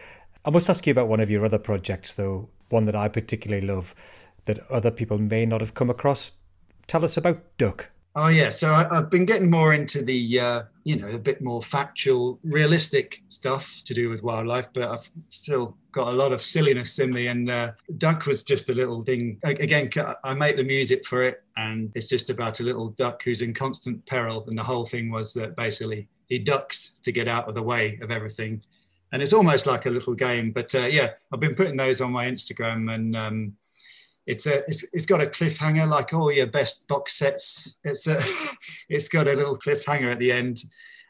I 0.44 0.50
must 0.50 0.68
ask 0.68 0.86
you 0.86 0.90
about 0.90 1.08
one 1.08 1.20
of 1.20 1.30
your 1.30 1.44
other 1.44 1.58
projects, 1.58 2.14
though, 2.14 2.48
one 2.68 2.84
that 2.84 2.96
I 2.96 3.08
particularly 3.08 3.66
love 3.66 3.94
that 4.44 4.58
other 4.70 4.90
people 4.90 5.18
may 5.18 5.46
not 5.46 5.60
have 5.60 5.74
come 5.74 5.88
across. 5.88 6.32
Tell 6.86 7.04
us 7.04 7.16
about 7.16 7.56
Duck. 7.56 7.90
Oh 8.16 8.28
yeah, 8.28 8.50
so 8.50 8.72
I, 8.72 8.94
have 8.94 9.10
been 9.10 9.24
getting 9.24 9.50
more 9.50 9.74
into 9.74 10.00
the 10.02 10.38
uh, 10.38 10.62
you 10.84 10.94
know 10.94 11.08
a 11.08 11.18
bit 11.18 11.42
more 11.42 11.60
factual, 11.60 12.38
realistic 12.44 13.22
stuff 13.28 13.82
to 13.86 13.94
do 13.94 14.08
with 14.08 14.22
wildlife, 14.22 14.68
but 14.72 14.88
I've 14.88 15.10
still 15.30 15.76
got 15.90 16.06
a 16.06 16.12
lot 16.12 16.30
of 16.30 16.40
silliness 16.40 17.00
in 17.00 17.12
me. 17.12 17.26
And 17.26 17.50
uh, 17.50 17.72
Duck 17.98 18.26
was 18.26 18.44
just 18.44 18.70
a 18.70 18.74
little 18.74 19.02
thing. 19.02 19.40
Again, 19.42 19.90
I 20.22 20.34
make 20.34 20.56
the 20.56 20.62
music 20.62 21.04
for 21.06 21.24
it, 21.24 21.42
and 21.56 21.90
it's 21.96 22.08
just 22.08 22.30
about 22.30 22.60
a 22.60 22.62
little 22.62 22.90
duck 22.90 23.20
who's 23.24 23.42
in 23.42 23.52
constant 23.52 24.06
peril. 24.06 24.44
And 24.46 24.56
the 24.56 24.62
whole 24.62 24.84
thing 24.84 25.10
was 25.10 25.34
that 25.34 25.56
basically 25.56 26.06
he 26.28 26.38
ducks 26.38 26.92
to 27.02 27.10
get 27.10 27.26
out 27.26 27.48
of 27.48 27.56
the 27.56 27.62
way 27.62 27.98
of 28.00 28.12
everything 28.12 28.62
and 29.14 29.22
it's 29.22 29.32
almost 29.32 29.64
like 29.64 29.86
a 29.86 29.90
little 29.90 30.12
game. 30.12 30.50
But 30.50 30.74
uh, 30.74 30.88
yeah, 30.90 31.10
I've 31.32 31.38
been 31.38 31.54
putting 31.54 31.76
those 31.76 32.00
on 32.00 32.10
my 32.10 32.28
Instagram, 32.28 32.92
and 32.92 33.16
um, 33.16 33.52
it's 34.26 34.44
a 34.46 34.64
it's, 34.68 34.84
it's 34.92 35.06
got 35.06 35.22
a 35.22 35.26
cliffhanger 35.26 35.88
like 35.88 36.12
all 36.12 36.32
your 36.32 36.48
best 36.48 36.88
box 36.88 37.16
sets. 37.16 37.78
It's 37.84 38.08
a 38.08 38.20
it's 38.88 39.08
got 39.08 39.28
a 39.28 39.34
little 39.34 39.56
cliffhanger 39.56 40.10
at 40.10 40.18
the 40.18 40.32
end, 40.32 40.64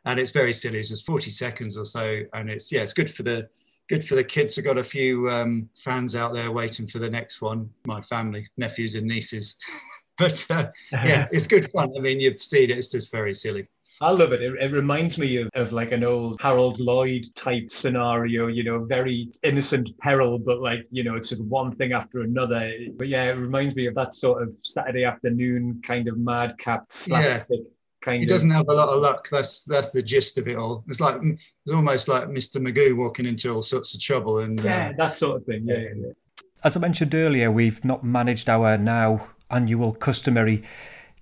and 0.05 0.21
it's 0.21 0.33
very 0.33 0.53
silly. 0.53 0.81
It's 0.81 0.91
just 0.91 1.07
forty 1.07 1.31
seconds 1.31 1.79
or 1.79 1.87
so, 1.87 2.21
and 2.35 2.51
it's 2.51 2.71
yeah, 2.71 2.83
it's 2.83 2.93
good 2.93 3.11
for 3.11 3.23
the 3.23 3.49
good 3.89 4.05
for 4.05 4.17
the 4.17 4.25
kids. 4.25 4.59
I've 4.59 4.67
got 4.67 4.77
a 4.77 4.85
few 4.85 5.31
um, 5.31 5.71
fans 5.75 6.15
out 6.15 6.35
there 6.35 6.53
waiting 6.53 6.87
for 6.87 6.99
the 6.99 7.09
next 7.09 7.41
one. 7.41 7.71
My 7.87 8.03
family, 8.03 8.47
nephews 8.59 8.97
and 8.97 9.07
nieces. 9.07 9.57
but 10.19 10.45
uh, 10.51 10.67
yeah, 10.93 11.27
it's 11.33 11.47
good 11.47 11.73
fun. 11.73 11.91
I 11.97 12.01
mean, 12.01 12.21
you've 12.21 12.43
seen 12.43 12.71
it. 12.71 12.77
It's 12.77 12.93
just 12.93 13.11
very 13.11 13.33
silly. 13.33 13.67
I 14.01 14.11
love 14.11 14.33
it. 14.33 14.43
it. 14.43 14.55
it. 14.61 14.73
reminds 14.73 15.19
me 15.19 15.37
of, 15.39 15.49
of 15.55 15.73
like 15.73 15.93
an 15.93 16.05
old 16.05 16.41
Harold 16.41 16.81
Lloyd 16.81 17.27
type 17.35 17.71
scenario, 17.71 18.49
you 18.49 18.65
know, 18.65 18.85
very 18.85 19.29
innocent 19.43 19.89
peril, 19.99 20.39
but 20.39 20.61
like, 20.61 20.87
you 20.91 21.05
know, 21.05 21.15
it's 21.15 21.29
just 21.29 21.43
one 21.43 21.73
thing 21.73 21.93
after 21.93 22.23
another. 22.23 22.73
But 22.97 23.09
yeah, 23.09 23.31
it 23.31 23.37
reminds 23.37 23.77
me 23.77 23.87
of 23.87 23.95
that 23.95 24.15
sort 24.15 24.43
of 24.43 24.53
Saturday 24.63 25.05
afternoon 25.05 25.81
kind 25.85 26.09
of 26.09 26.19
madcap 26.19 26.87
slapstick. 26.91 27.47
Yeah. 27.51 27.71
Kind 28.03 28.21
he 28.21 28.27
doesn't 28.27 28.51
have 28.51 28.69
a 28.69 28.75
lot 28.75 28.91
of 28.91 29.01
luck. 29.01 29.29
That's 29.31 29.65
that's 29.65 29.93
the 29.93 30.03
gist 30.03 30.37
of 30.37 30.47
it 30.47 30.59
all. 30.59 30.85
It's 30.89 31.01
like 31.01 31.19
it's 31.23 31.73
almost 31.73 32.07
like 32.07 32.25
Mr. 32.25 32.57
Magoo 32.61 32.95
walking 32.95 33.25
into 33.25 33.51
all 33.51 33.63
sorts 33.63 33.95
of 33.95 34.01
trouble 34.01 34.41
and 34.41 34.61
yeah, 34.61 34.91
uh, 34.91 34.93
that 34.99 35.17
sort 35.17 35.41
of 35.41 35.47
thing. 35.47 35.65
Yeah, 35.67 35.79
yeah, 35.79 35.89
yeah. 35.97 36.43
As 36.63 36.77
I 36.77 36.81
mentioned 36.81 37.15
earlier, 37.15 37.51
we've 37.51 37.83
not 37.83 38.05
managed 38.05 38.51
our 38.51 38.77
now 38.77 39.27
annual 39.51 39.95
customary 39.95 40.65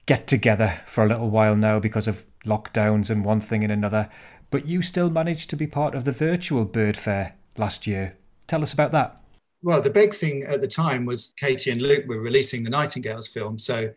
get 0.07 0.26
together 0.26 0.81
for 0.85 1.05
a 1.05 1.07
little 1.07 1.31
while 1.31 1.55
now 1.55 1.79
because 1.79 2.09
of 2.09 2.25
lockdowns 2.44 3.11
and 3.11 3.25
one 3.25 3.40
thing 3.40 3.62
and 3.64 3.72
another. 3.72 4.08
But 4.50 4.66
you 4.66 4.82
still 4.82 5.11
managed 5.11 5.50
to 5.50 5.56
be 5.56 5.66
part 5.66 5.94
of 5.94 6.04
the 6.04 6.12
virtual 6.12 6.64
bird 6.64 6.96
fair 6.96 7.34
last 7.56 7.87
year. 7.87 8.16
Tell 8.46 8.62
us 8.62 8.72
about 8.72 8.92
that. 8.92 9.20
Well, 9.62 9.80
the 9.80 9.90
big 9.90 10.12
thing 10.12 10.42
at 10.42 10.61
the 10.61 10.68
time 10.68 11.06
was 11.06 11.34
Katie 11.38 11.70
and 11.70 11.80
Luke 11.80 12.06
were 12.08 12.20
releasing 12.20 12.64
the 12.64 12.70
Nightingales 12.70 13.28
film. 13.28 13.58
So 13.58 13.90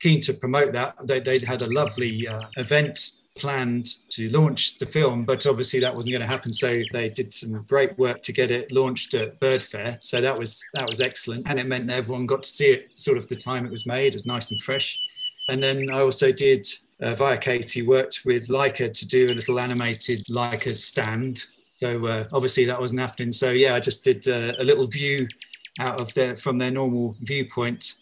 keen 0.00 0.20
to 0.22 0.34
promote 0.34 0.72
that. 0.72 0.96
They, 1.06 1.20
would 1.20 1.42
had 1.42 1.62
a 1.62 1.72
lovely 1.72 2.26
uh, 2.26 2.40
event 2.56 3.12
planned 3.36 3.86
to 4.10 4.28
launch 4.30 4.78
the 4.78 4.86
film, 4.86 5.24
but 5.24 5.46
obviously 5.46 5.80
that 5.80 5.94
wasn't 5.94 6.10
going 6.10 6.22
to 6.22 6.28
happen. 6.28 6.52
So 6.52 6.74
they 6.92 7.08
did 7.08 7.32
some 7.32 7.62
great 7.68 7.96
work 7.98 8.22
to 8.24 8.32
get 8.32 8.50
it 8.50 8.72
launched 8.72 9.14
at 9.14 9.38
Bird 9.40 9.62
Fair. 9.62 9.96
So 10.00 10.20
that 10.20 10.38
was 10.38 10.62
that 10.74 10.88
was 10.88 11.00
excellent, 11.00 11.48
and 11.48 11.58
it 11.58 11.66
meant 11.66 11.86
that 11.86 11.96
everyone 11.96 12.26
got 12.26 12.42
to 12.42 12.48
see 12.48 12.66
it 12.66 12.98
sort 12.98 13.16
of 13.16 13.28
the 13.28 13.36
time 13.36 13.64
it 13.64 13.72
was 13.72 13.86
made. 13.86 14.08
It 14.08 14.14
was 14.14 14.26
nice 14.26 14.50
and 14.50 14.60
fresh. 14.60 14.98
And 15.48 15.62
then 15.62 15.88
I 15.90 16.00
also 16.00 16.30
did 16.32 16.66
uh, 17.02 17.14
via 17.14 17.36
Katie 17.36 17.82
worked 17.82 18.20
with 18.24 18.48
Leica 18.48 18.92
to 18.92 19.06
do 19.06 19.30
a 19.30 19.34
little 19.34 19.58
animated 19.58 20.24
Leica 20.30 20.74
stand. 20.74 21.44
So 21.76 22.06
uh, 22.06 22.24
obviously 22.32 22.64
that 22.66 22.80
wasn't 22.80 23.00
happening. 23.00 23.32
So 23.32 23.50
yeah, 23.50 23.74
I 23.74 23.80
just 23.80 24.04
did 24.04 24.26
uh, 24.28 24.52
a 24.58 24.64
little 24.64 24.86
view 24.86 25.26
out 25.80 26.00
of 26.00 26.12
their 26.14 26.36
from 26.36 26.58
their 26.58 26.70
normal 26.70 27.16
viewpoint 27.20 27.96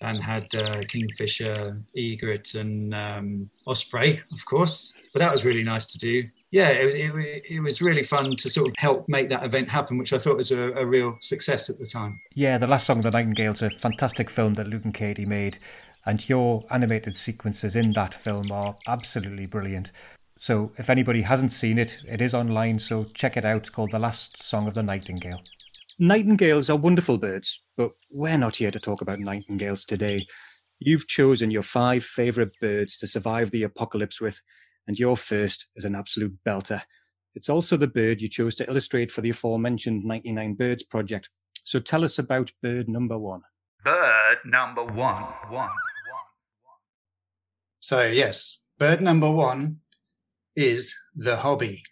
and 0.00 0.22
had 0.22 0.54
uh, 0.54 0.82
Kingfisher, 0.88 1.82
Egret, 1.96 2.54
and 2.54 2.94
um, 2.94 3.50
Osprey, 3.66 4.20
of 4.32 4.44
course. 4.44 4.94
But 5.12 5.20
that 5.20 5.32
was 5.32 5.44
really 5.44 5.62
nice 5.62 5.86
to 5.86 5.98
do. 5.98 6.24
Yeah, 6.50 6.68
it, 6.70 6.94
it, 6.94 7.42
it, 7.50 7.60
was 7.60 7.80
really 7.80 8.02
fun 8.02 8.36
to 8.36 8.50
sort 8.50 8.68
of 8.68 8.74
help 8.76 9.08
make 9.08 9.28
that 9.30 9.44
event 9.44 9.68
happen, 9.68 9.98
which 9.98 10.12
I 10.12 10.18
thought 10.18 10.36
was 10.36 10.52
a, 10.52 10.72
a 10.74 10.86
real 10.86 11.16
success 11.20 11.68
at 11.68 11.78
the 11.78 11.86
time. 11.86 12.20
Yeah, 12.34 12.58
The 12.58 12.66
Last 12.66 12.86
Song 12.86 13.00
the 13.00 13.10
Nightingale 13.10 13.52
is 13.52 13.62
a 13.62 13.70
fantastic 13.70 14.30
film 14.30 14.54
that 14.54 14.68
Luke 14.68 14.84
and 14.84 14.94
Katie 14.94 15.26
made, 15.26 15.58
and 16.06 16.28
your 16.28 16.62
animated 16.70 17.16
sequences 17.16 17.76
in 17.76 17.92
that 17.92 18.14
film 18.14 18.52
are 18.52 18.76
absolutely 18.86 19.46
brilliant. 19.46 19.92
So 20.36 20.72
if 20.78 20.90
anybody 20.90 21.22
hasn't 21.22 21.52
seen 21.52 21.78
it, 21.78 21.98
it 22.08 22.20
is 22.20 22.34
online, 22.34 22.78
so 22.78 23.04
check 23.14 23.36
it 23.36 23.44
out. 23.44 23.58
It's 23.58 23.70
called 23.70 23.92
The 23.92 23.98
Last 23.98 24.42
Song 24.42 24.66
of 24.66 24.74
the 24.74 24.82
Nightingale. 24.82 25.40
Nightingales 25.98 26.70
are 26.70 26.76
wonderful 26.76 27.18
birds, 27.18 27.62
but 27.76 27.92
we're 28.10 28.36
not 28.36 28.56
here 28.56 28.72
to 28.72 28.80
talk 28.80 29.00
about 29.00 29.20
nightingales 29.20 29.84
today. 29.84 30.26
You've 30.80 31.06
chosen 31.06 31.52
your 31.52 31.62
five 31.62 32.04
favourite 32.04 32.50
birds 32.60 32.98
to 32.98 33.06
survive 33.06 33.52
the 33.52 33.62
apocalypse 33.62 34.20
with, 34.20 34.42
and 34.88 34.98
your 34.98 35.16
first 35.16 35.68
is 35.76 35.84
an 35.84 35.94
absolute 35.94 36.34
belter. 36.44 36.82
It's 37.36 37.48
also 37.48 37.76
the 37.76 37.86
bird 37.86 38.20
you 38.20 38.28
chose 38.28 38.54
to 38.56 38.68
illustrate 38.68 39.12
for 39.12 39.20
the 39.20 39.30
aforementioned 39.30 40.04
99 40.04 40.54
Birds 40.54 40.82
project. 40.82 41.30
So 41.62 41.78
tell 41.78 42.04
us 42.04 42.18
about 42.18 42.50
bird 42.62 42.88
number 42.88 43.18
one. 43.18 43.42
Bird 43.84 44.38
number 44.44 44.84
one, 44.84 45.22
one, 45.48 45.50
one. 45.50 45.70
So, 47.84 48.06
yes, 48.06 48.62
bird 48.78 49.02
number 49.02 49.30
one 49.30 49.80
is 50.56 50.96
the 51.14 51.36
hobby. 51.36 51.82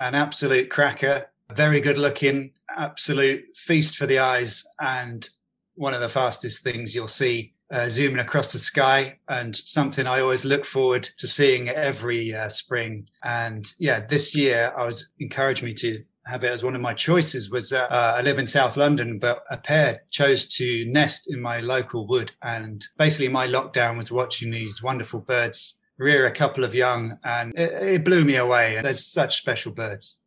An 0.00 0.14
absolute 0.14 0.70
cracker 0.70 1.26
very 1.52 1.82
good 1.82 1.98
looking, 1.98 2.52
absolute 2.74 3.44
feast 3.54 3.98
for 3.98 4.06
the 4.06 4.20
eyes, 4.20 4.64
and 4.80 5.28
one 5.74 5.92
of 5.92 6.00
the 6.00 6.08
fastest 6.08 6.64
things 6.64 6.94
you'll 6.94 7.08
see 7.08 7.52
uh, 7.70 7.90
zooming 7.90 8.20
across 8.20 8.52
the 8.52 8.58
sky, 8.58 9.18
and 9.28 9.54
something 9.54 10.06
I 10.06 10.20
always 10.20 10.46
look 10.46 10.64
forward 10.64 11.10
to 11.18 11.26
seeing 11.26 11.68
every 11.68 12.34
uh, 12.34 12.48
spring. 12.48 13.06
And 13.22 13.66
yeah, 13.78 14.00
this 14.00 14.34
year 14.34 14.72
I 14.74 14.84
was 14.84 15.12
encouraged 15.18 15.62
me 15.62 15.74
to 15.74 16.02
have 16.26 16.44
it 16.44 16.52
as 16.52 16.64
one 16.64 16.74
of 16.74 16.80
my 16.80 16.94
choices 16.94 17.50
was 17.50 17.72
uh, 17.72 17.86
I 17.90 18.22
live 18.22 18.38
in 18.38 18.46
South 18.46 18.76
London, 18.76 19.18
but 19.18 19.44
a 19.50 19.56
pair 19.56 20.02
chose 20.10 20.46
to 20.56 20.84
nest 20.86 21.32
in 21.32 21.40
my 21.40 21.60
local 21.60 22.06
wood. 22.06 22.32
And 22.42 22.84
basically, 22.98 23.28
my 23.28 23.46
lockdown 23.46 23.96
was 23.96 24.12
watching 24.12 24.50
these 24.50 24.82
wonderful 24.82 25.20
birds 25.20 25.80
rear 25.98 26.26
a 26.26 26.30
couple 26.30 26.64
of 26.64 26.74
young, 26.74 27.18
and 27.24 27.52
it, 27.56 27.72
it 27.82 28.04
blew 28.04 28.24
me 28.24 28.36
away. 28.36 28.76
And 28.76 28.84
there's 28.84 29.06
such 29.06 29.38
special 29.38 29.72
birds 29.72 30.24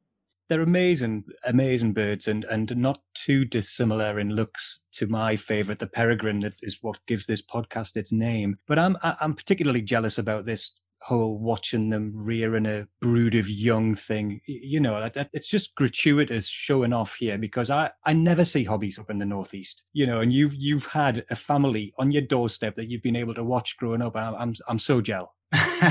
they're 0.50 0.62
amazing, 0.62 1.26
amazing 1.46 1.94
birds, 1.94 2.28
and 2.28 2.46
and 2.46 2.76
not 2.78 3.02
too 3.14 3.46
dissimilar 3.46 4.20
in 4.20 4.30
looks 4.30 4.80
to 4.94 5.08
my 5.08 5.36
favorite, 5.36 5.80
the 5.80 5.88
peregrine. 5.88 6.40
That 6.40 6.54
is 6.62 6.80
what 6.82 7.06
gives 7.06 7.26
this 7.26 7.42
podcast 7.42 7.98
its 7.98 8.12
name. 8.12 8.58
But 8.66 8.80
I'm 8.80 8.98
I'm 9.04 9.34
particularly 9.34 9.82
jealous 9.82 10.18
about 10.18 10.46
this 10.46 10.74
whole 11.08 11.40
watching 11.40 11.90
them 11.90 12.12
rearing 12.14 12.66
a 12.66 12.86
brood 13.00 13.34
of 13.34 13.50
young 13.50 13.96
thing. 13.96 14.42
You 14.46 14.82
know, 14.82 15.10
it's 15.16 15.48
just 15.48 15.74
gratuitous 15.76 16.48
showing 16.48 16.92
off 16.92 17.16
here 17.16 17.38
because 17.38 17.70
I 17.70 17.92
I 18.04 18.12
never 18.12 18.44
see 18.44 18.66
hobbies 18.66 19.00
up 19.00 19.10
in 19.10 19.18
the 19.18 19.26
northeast. 19.26 19.86
You 19.94 20.06
know, 20.06 20.20
and 20.20 20.34
you've 20.34 20.54
you've 20.54 20.86
had 20.88 21.24
a 21.30 21.36
family 21.36 21.94
on 21.98 22.12
your 22.12 22.24
doorstep 22.24 22.76
that 22.76 22.90
you've 22.90 23.04
been 23.04 23.16
able 23.16 23.34
to 23.36 23.44
watch 23.44 23.78
growing 23.78 24.02
up. 24.02 24.18
I'm 24.18 24.36
I'm, 24.36 24.54
I'm 24.68 24.80
so 24.80 25.00
jealous. 25.00 25.30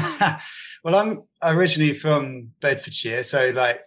well, 0.84 0.94
I'm 0.94 1.22
originally 1.42 1.94
from 1.94 2.50
Bedfordshire, 2.60 3.22
so 3.22 3.52
like 3.54 3.80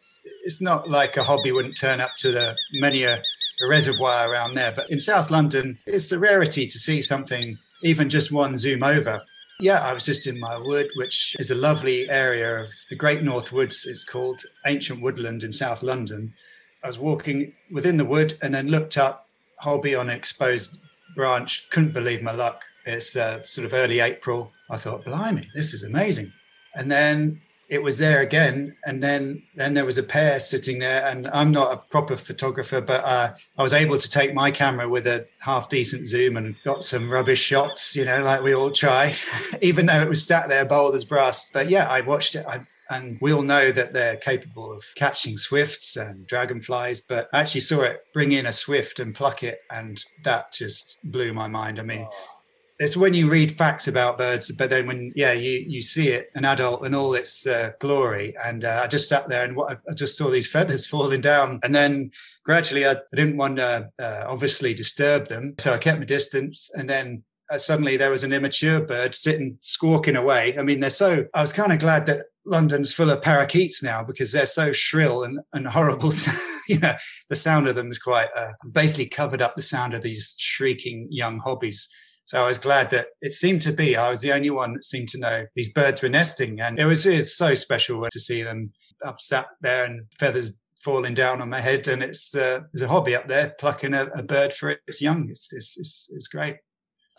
it's 0.45 0.61
not 0.61 0.89
like 0.89 1.15
a 1.15 1.23
hobby 1.23 1.51
wouldn't 1.51 1.77
turn 1.77 2.01
up 2.01 2.11
to 2.19 2.31
the 2.31 2.57
many 2.81 3.03
a, 3.03 3.17
a 3.17 3.69
reservoir 3.69 4.31
around 4.31 4.55
there. 4.55 4.73
But 4.75 4.89
in 4.89 4.99
South 4.99 5.29
London, 5.29 5.77
it's 5.85 6.09
the 6.09 6.17
rarity 6.17 6.65
to 6.65 6.79
see 6.79 7.03
something, 7.03 7.59
even 7.83 8.09
just 8.09 8.31
one 8.31 8.57
zoom 8.57 8.81
over. 8.81 9.21
Yeah, 9.61 9.79
I 9.79 9.91
was 9.91 10.05
just 10.05 10.25
in 10.25 10.39
my 10.39 10.57
wood, 10.57 10.89
which 10.95 11.35
is 11.37 11.51
a 11.51 11.55
lovely 11.55 12.09
area 12.09 12.61
of 12.61 12.69
the 12.89 12.95
Great 12.95 13.21
North 13.21 13.51
Woods, 13.51 13.85
it's 13.85 14.05
called 14.05 14.41
Ancient 14.65 15.01
Woodland 15.01 15.43
in 15.43 15.51
South 15.51 15.83
London. 15.83 16.33
I 16.81 16.87
was 16.87 16.97
walking 16.97 17.51
within 17.69 17.97
the 17.97 18.05
wood 18.05 18.35
and 18.41 18.55
then 18.55 18.69
looked 18.69 18.97
up, 18.97 19.27
hobby 19.57 19.95
on 19.95 20.09
an 20.09 20.15
exposed 20.15 20.77
branch. 21.13 21.69
Couldn't 21.71 21.93
believe 21.93 22.21
my 22.21 22.31
luck. 22.31 22.63
It's 22.85 23.17
uh, 23.17 23.43
sort 23.43 23.65
of 23.65 23.73
early 23.73 23.99
April. 23.99 24.53
I 24.69 24.77
thought, 24.77 25.03
blimey, 25.03 25.49
this 25.53 25.73
is 25.73 25.83
amazing. 25.83 26.31
And 26.73 26.89
then 26.89 27.41
it 27.69 27.83
was 27.83 27.99
there 27.99 28.19
again 28.19 28.75
and 28.83 29.01
then 29.01 29.43
then 29.55 29.75
there 29.75 29.85
was 29.85 29.97
a 29.97 30.03
pair 30.03 30.39
sitting 30.39 30.79
there 30.79 31.05
and 31.05 31.27
i'm 31.27 31.51
not 31.51 31.71
a 31.71 31.77
proper 31.77 32.15
photographer 32.15 32.81
but 32.81 33.03
uh, 33.05 33.33
i 33.57 33.61
was 33.61 33.73
able 33.73 33.97
to 33.97 34.09
take 34.09 34.33
my 34.33 34.49
camera 34.51 34.89
with 34.89 35.05
a 35.07 35.25
half 35.39 35.69
decent 35.69 36.07
zoom 36.07 36.35
and 36.35 36.55
got 36.63 36.83
some 36.83 37.09
rubbish 37.09 37.41
shots 37.41 37.95
you 37.95 38.03
know 38.03 38.23
like 38.23 38.41
we 38.41 38.53
all 38.53 38.71
try 38.71 39.15
even 39.61 39.85
though 39.85 40.01
it 40.01 40.09
was 40.09 40.25
sat 40.25 40.49
there 40.49 40.65
bold 40.65 40.95
as 40.95 41.05
brass. 41.05 41.51
But 41.53 41.69
yeah 41.69 41.87
i 41.87 42.01
watched 42.01 42.35
it 42.35 42.45
I, 42.47 42.65
and 42.91 43.19
we 43.21 43.31
all 43.31 43.43
know 43.43 43.71
that 43.71 43.93
they're 43.93 44.17
capable 44.17 44.73
of 44.73 44.83
catching 44.95 45.37
swifts 45.37 45.95
and 45.95 46.25
dragonflies 46.25 47.01
but 47.01 47.29
i 47.31 47.39
actually 47.41 47.61
saw 47.61 47.81
it 47.81 48.01
bring 48.13 48.31
in 48.31 48.47
a 48.47 48.51
swift 48.51 48.99
and 48.99 49.13
pluck 49.13 49.43
it 49.43 49.59
and 49.69 50.03
that 50.23 50.51
just 50.51 50.99
blew 51.03 51.33
my 51.33 51.47
mind. 51.47 51.79
I 51.79 51.83
mean 51.83 52.07
oh 52.11 52.38
it's 52.79 52.95
when 52.95 53.13
you 53.13 53.29
read 53.29 53.51
facts 53.51 53.89
about 53.89 54.17
birds, 54.17 54.51
but 54.51 54.69
then 54.69 54.87
when 54.87 55.11
yeah 55.13 55.33
you 55.33 55.63
you 55.67 55.81
see 55.81 56.09
it 56.09 56.31
an 56.33 56.45
adult 56.45 56.85
in 56.85 56.95
all 56.95 57.13
its 57.13 57.45
uh, 57.45 57.71
glory, 57.79 58.35
and 58.43 58.63
uh, 58.63 58.81
I 58.83 58.87
just 58.87 59.09
sat 59.09 59.27
there 59.27 59.43
and 59.43 59.55
what, 59.55 59.81
I 59.89 59.93
just 59.93 60.17
saw 60.17 60.29
these 60.29 60.47
feathers 60.51 60.87
falling 60.87 61.21
down, 61.21 61.59
and 61.61 61.75
then 61.75 62.11
gradually 62.43 62.85
I, 62.85 62.93
I 62.93 63.15
didn't 63.15 63.37
want 63.37 63.57
to 63.57 63.89
uh, 63.99 64.23
obviously 64.27 64.73
disturb 64.73 65.27
them, 65.27 65.55
so 65.59 65.73
I 65.73 65.77
kept 65.77 65.99
my 65.99 66.05
distance, 66.05 66.71
and 66.73 66.89
then. 66.89 67.23
Uh, 67.51 67.57
suddenly, 67.57 67.97
there 67.97 68.11
was 68.11 68.23
an 68.23 68.31
immature 68.31 68.79
bird 68.79 69.15
sitting 69.15 69.57
squawking 69.59 70.15
away. 70.15 70.55
I 70.55 70.61
mean, 70.61 70.81
they're 70.81 70.91
so. 70.91 71.25
I 71.33 71.41
was 71.41 71.51
kind 71.51 71.73
of 71.73 71.79
glad 71.79 72.05
that 72.05 72.27
London's 72.45 72.93
full 72.93 73.09
of 73.09 73.23
parakeets 73.23 73.81
now 73.81 74.03
because 74.03 74.31
they're 74.31 74.45
so 74.45 74.71
shrill 74.71 75.23
and, 75.23 75.39
and 75.51 75.67
horrible. 75.67 76.11
you 76.69 76.77
know, 76.77 76.93
the 77.27 77.35
sound 77.35 77.67
of 77.67 77.75
them 77.75 77.89
is 77.89 77.97
quite 77.97 78.29
uh, 78.35 78.51
basically 78.71 79.07
covered 79.07 79.41
up 79.41 79.55
the 79.55 79.63
sound 79.63 79.95
of 79.95 80.03
these 80.03 80.35
shrieking 80.37 81.07
young 81.09 81.39
hobbies. 81.39 81.89
So 82.29 82.43
I 82.43 82.45
was 82.45 82.59
glad 82.59 82.91
that 82.91 83.07
it 83.23 83.31
seemed 83.31 83.63
to 83.63 83.73
be 83.73 83.95
I 83.95 84.11
was 84.11 84.21
the 84.21 84.33
only 84.33 84.51
one 84.51 84.73
that 84.73 84.83
seemed 84.83 85.09
to 85.09 85.19
know 85.19 85.47
these 85.55 85.73
birds 85.73 86.03
were 86.03 86.09
nesting, 86.09 86.61
and 86.61 86.77
it 86.77 86.85
was 86.85 87.07
it's 87.07 87.35
so 87.35 87.55
special 87.55 88.05
to 88.07 88.19
see 88.19 88.43
them 88.43 88.71
up 89.03 89.19
sat 89.19 89.47
there 89.61 89.85
and 89.85 90.05
feathers 90.19 90.59
falling 90.83 91.15
down 91.15 91.41
on 91.41 91.49
my 91.49 91.59
head, 91.59 91.87
and 91.87 92.03
it's 92.03 92.35
uh, 92.35 92.59
there's 92.71 92.83
a 92.83 92.87
hobby 92.87 93.15
up 93.15 93.27
there 93.27 93.55
plucking 93.59 93.95
a, 93.95 94.09
a 94.13 94.21
bird 94.21 94.53
for 94.53 94.75
its 94.85 95.01
young. 95.01 95.27
It's 95.31 95.51
it's 95.51 95.75
it's, 95.75 96.11
it's 96.13 96.27
great. 96.27 96.57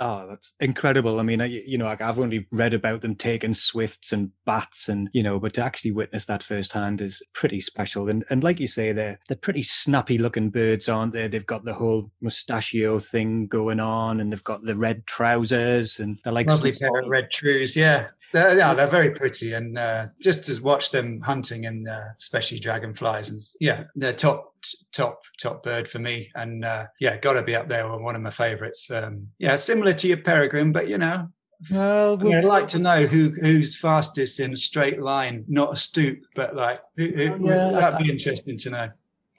Oh, 0.02 0.26
that's 0.26 0.54
incredible. 0.60 1.20
I 1.20 1.22
mean, 1.22 1.42
I, 1.42 1.44
you 1.44 1.76
know, 1.76 1.86
I've 1.86 2.18
only 2.18 2.46
read 2.50 2.72
about 2.72 3.02
them 3.02 3.14
taking 3.14 3.52
swifts 3.52 4.14
and 4.14 4.30
bats, 4.46 4.88
and 4.88 5.10
you 5.12 5.22
know, 5.22 5.38
but 5.38 5.52
to 5.54 5.64
actually 5.64 5.92
witness 5.92 6.24
that 6.24 6.42
firsthand 6.42 7.02
is 7.02 7.22
pretty 7.34 7.60
special. 7.60 8.08
And 8.08 8.24
and 8.30 8.42
like 8.42 8.60
you 8.60 8.66
say, 8.66 8.92
they're 8.92 9.18
they're 9.28 9.36
pretty 9.36 9.62
snappy 9.62 10.16
looking 10.16 10.48
birds, 10.48 10.88
aren't 10.88 11.12
they? 11.12 11.28
They've 11.28 11.44
got 11.44 11.66
the 11.66 11.74
whole 11.74 12.10
mustachio 12.22 12.98
thing 12.98 13.46
going 13.46 13.78
on, 13.78 14.20
and 14.20 14.32
they've 14.32 14.42
got 14.42 14.64
the 14.64 14.74
red 14.74 15.06
trousers, 15.06 16.00
and 16.00 16.18
they're 16.24 16.32
like 16.32 16.48
lovely 16.48 16.72
pair 16.72 16.98
of 16.98 17.06
red 17.06 17.30
trews. 17.30 17.76
Yeah, 17.76 18.06
they're, 18.32 18.56
yeah, 18.56 18.74
they're 18.74 18.86
very 18.86 19.10
pretty, 19.10 19.52
and 19.52 19.78
uh, 19.78 20.06
just 20.20 20.44
to 20.44 20.62
watch 20.62 20.90
them 20.90 21.20
hunting, 21.20 21.66
and 21.66 21.88
uh, 21.88 22.04
especially 22.18 22.58
dragonflies, 22.58 23.30
and 23.30 23.40
yeah, 23.60 23.84
they're 23.94 24.12
top 24.12 24.54
top 24.92 25.22
top 25.40 25.62
bird 25.62 25.88
for 25.88 25.98
me, 25.98 26.30
and 26.34 26.64
uh, 26.64 26.86
yeah, 27.00 27.16
got 27.18 27.34
to 27.34 27.42
be 27.42 27.54
up 27.54 27.68
there 27.68 27.90
with 27.90 28.00
one 28.00 28.16
of 28.16 28.22
my 28.22 28.30
favourites. 28.30 28.90
Um, 28.90 29.28
yeah, 29.38 29.56
similar 29.56 29.92
to 29.94 30.08
your 30.08 30.18
peregrine, 30.18 30.72
but 30.72 30.88
you 30.88 30.98
know, 30.98 31.28
well, 31.70 32.18
I 32.20 32.24
would 32.24 32.44
like 32.44 32.68
to 32.68 32.78
know 32.78 33.06
who 33.06 33.30
who's 33.40 33.78
fastest 33.78 34.40
in 34.40 34.52
a 34.52 34.56
straight 34.56 35.00
line, 35.00 35.44
not 35.48 35.74
a 35.74 35.76
stoop, 35.76 36.20
but 36.34 36.56
like 36.56 36.80
who, 36.96 37.08
who, 37.08 37.48
yeah, 37.48 37.70
that'd 37.70 37.98
be 37.98 38.10
interesting 38.10 38.56
to 38.58 38.70
know. 38.70 38.88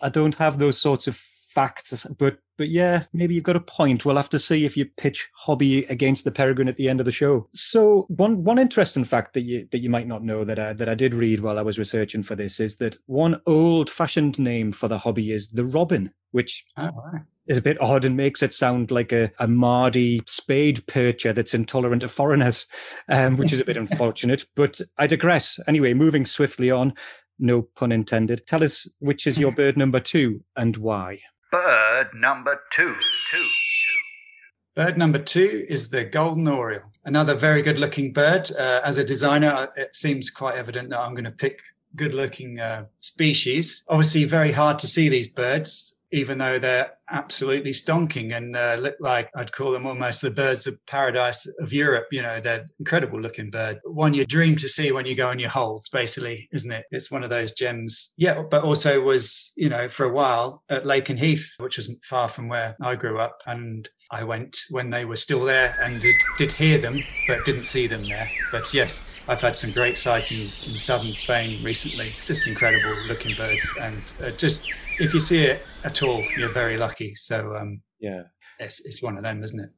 I 0.01 0.09
don't 0.09 0.35
have 0.35 0.57
those 0.57 0.79
sorts 0.79 1.07
of 1.07 1.19
facts, 1.53 2.05
but 2.17 2.37
but 2.57 2.69
yeah, 2.69 3.05
maybe 3.11 3.33
you've 3.33 3.43
got 3.43 3.55
a 3.55 3.61
point. 3.61 4.05
We'll 4.05 4.17
have 4.17 4.29
to 4.29 4.39
see 4.39 4.65
if 4.65 4.77
you 4.77 4.85
pitch 4.85 5.29
hobby 5.33 5.83
against 5.85 6.25
the 6.25 6.31
peregrine 6.31 6.67
at 6.67 6.77
the 6.77 6.89
end 6.89 6.99
of 6.99 7.05
the 7.05 7.11
show. 7.11 7.47
So 7.53 8.05
one 8.09 8.43
one 8.43 8.59
interesting 8.59 9.03
fact 9.03 9.33
that 9.33 9.41
you 9.41 9.67
that 9.71 9.79
you 9.79 9.89
might 9.89 10.07
not 10.07 10.23
know 10.23 10.43
that 10.43 10.59
I, 10.59 10.73
that 10.73 10.89
I 10.89 10.95
did 10.95 11.13
read 11.13 11.41
while 11.41 11.57
I 11.57 11.63
was 11.63 11.79
researching 11.79 12.23
for 12.23 12.35
this 12.35 12.59
is 12.59 12.77
that 12.77 12.97
one 13.07 13.41
old 13.45 13.89
fashioned 13.89 14.39
name 14.39 14.71
for 14.71 14.87
the 14.87 14.97
hobby 14.97 15.31
is 15.31 15.49
the 15.49 15.65
robin, 15.65 16.11
which 16.31 16.65
Oh, 16.77 16.91
is 17.47 17.57
a 17.57 17.61
bit 17.61 17.81
odd 17.81 18.05
and 18.05 18.15
makes 18.15 18.43
it 18.43 18.53
sound 18.53 18.91
like 18.91 19.11
a, 19.11 19.31
a 19.39 19.47
mardy 19.47 20.21
spade 20.27 20.85
percher 20.87 21.33
that's 21.33 21.53
intolerant 21.53 22.03
of 22.03 22.11
foreigners, 22.11 22.67
um, 23.09 23.37
which 23.37 23.51
is 23.51 23.59
a 23.59 23.65
bit 23.65 23.77
unfortunate. 23.85 24.45
But 24.55 24.79
I 24.97 25.07
digress. 25.07 25.59
Anyway, 25.67 25.93
moving 25.93 26.25
swiftly 26.25 26.69
on, 26.71 26.93
no 27.39 27.63
pun 27.63 27.91
intended. 27.91 28.45
Tell 28.47 28.63
us 28.63 28.87
which 28.99 29.25
is 29.27 29.37
your 29.37 29.51
bird 29.51 29.77
number 29.77 29.99
two 29.99 30.43
and 30.55 30.77
why. 30.77 31.19
Bird 31.51 32.13
number 32.13 32.61
two. 32.71 32.95
Two. 33.29 33.45
Bird 34.73 34.97
number 34.97 35.19
two 35.19 35.65
is 35.67 35.89
the 35.89 36.05
golden 36.05 36.47
oriole, 36.47 36.93
another 37.03 37.35
very 37.35 37.61
good 37.61 37.77
looking 37.77 38.13
bird. 38.13 38.49
Uh, 38.57 38.79
as 38.85 38.97
a 38.97 39.03
designer, 39.03 39.67
it 39.75 39.93
seems 39.93 40.29
quite 40.29 40.55
evident 40.55 40.91
that 40.91 40.99
I'm 40.99 41.13
going 41.13 41.25
to 41.25 41.31
pick 41.31 41.61
good 41.97 42.13
looking 42.13 42.61
uh, 42.61 42.85
species. 42.99 43.83
Obviously, 43.89 44.23
very 44.23 44.53
hard 44.53 44.79
to 44.79 44.87
see 44.87 45.09
these 45.09 45.27
birds, 45.27 45.97
even 46.11 46.37
though 46.37 46.59
they're 46.59 46.91
absolutely 47.09 47.71
stonking 47.71 48.35
and 48.35 48.55
uh, 48.55 48.77
look 48.79 48.95
like 48.99 49.29
I'd 49.35 49.51
call 49.51 49.71
them 49.71 49.85
almost 49.85 50.21
the 50.21 50.31
birds 50.31 50.67
of 50.67 50.77
paradise 50.85 51.45
of 51.59 51.73
Europe. 51.73 52.07
You 52.11 52.21
know, 52.21 52.39
they're 52.39 52.65
incredible 52.79 53.19
looking 53.19 53.49
bird. 53.49 53.79
One 53.83 54.13
you 54.13 54.25
dream 54.25 54.55
to 54.57 54.69
see 54.69 54.91
when 54.91 55.05
you 55.05 55.15
go 55.15 55.31
in 55.31 55.39
your 55.39 55.49
holes, 55.49 55.89
basically, 55.89 56.47
isn't 56.51 56.71
it? 56.71 56.85
It's 56.91 57.11
one 57.11 57.23
of 57.23 57.29
those 57.29 57.51
gems. 57.51 58.13
Yeah, 58.17 58.43
but 58.49 58.63
also 58.63 59.01
was, 59.01 59.53
you 59.55 59.69
know, 59.69 59.89
for 59.89 60.05
a 60.05 60.13
while 60.13 60.63
at 60.69 60.85
Lakenheath, 60.85 61.59
which 61.59 61.77
isn't 61.77 62.03
far 62.03 62.27
from 62.27 62.47
where 62.47 62.75
I 62.81 62.95
grew 62.95 63.19
up. 63.19 63.41
And 63.45 63.89
I 64.13 64.23
went 64.23 64.63
when 64.69 64.89
they 64.89 65.05
were 65.05 65.15
still 65.15 65.45
there 65.45 65.75
and 65.81 66.01
did, 66.01 66.15
did 66.37 66.51
hear 66.51 66.77
them, 66.77 67.01
but 67.27 67.45
didn't 67.45 67.63
see 67.63 67.87
them 67.87 68.03
there. 68.07 68.29
But 68.51 68.73
yes, 68.73 69.03
I've 69.27 69.39
had 69.41 69.57
some 69.57 69.71
great 69.71 69.97
sightings 69.97 70.67
in 70.67 70.77
southern 70.77 71.13
Spain 71.13 71.63
recently. 71.63 72.11
Just 72.25 72.45
incredible 72.45 72.93
looking 73.07 73.35
birds. 73.37 73.71
And 73.79 74.01
uh, 74.21 74.31
just 74.31 74.69
if 74.99 75.13
you 75.13 75.21
see 75.21 75.45
it 75.45 75.63
at 75.85 76.03
all, 76.03 76.23
you're 76.37 76.51
very 76.51 76.75
lucky. 76.77 77.15
So 77.15 77.55
um, 77.55 77.81
Yeah. 77.99 78.23
it's, 78.59 78.83
it's 78.85 79.01
one 79.01 79.15
of 79.15 79.23
them, 79.23 79.43
isn't 79.43 79.59
it? 79.59 79.69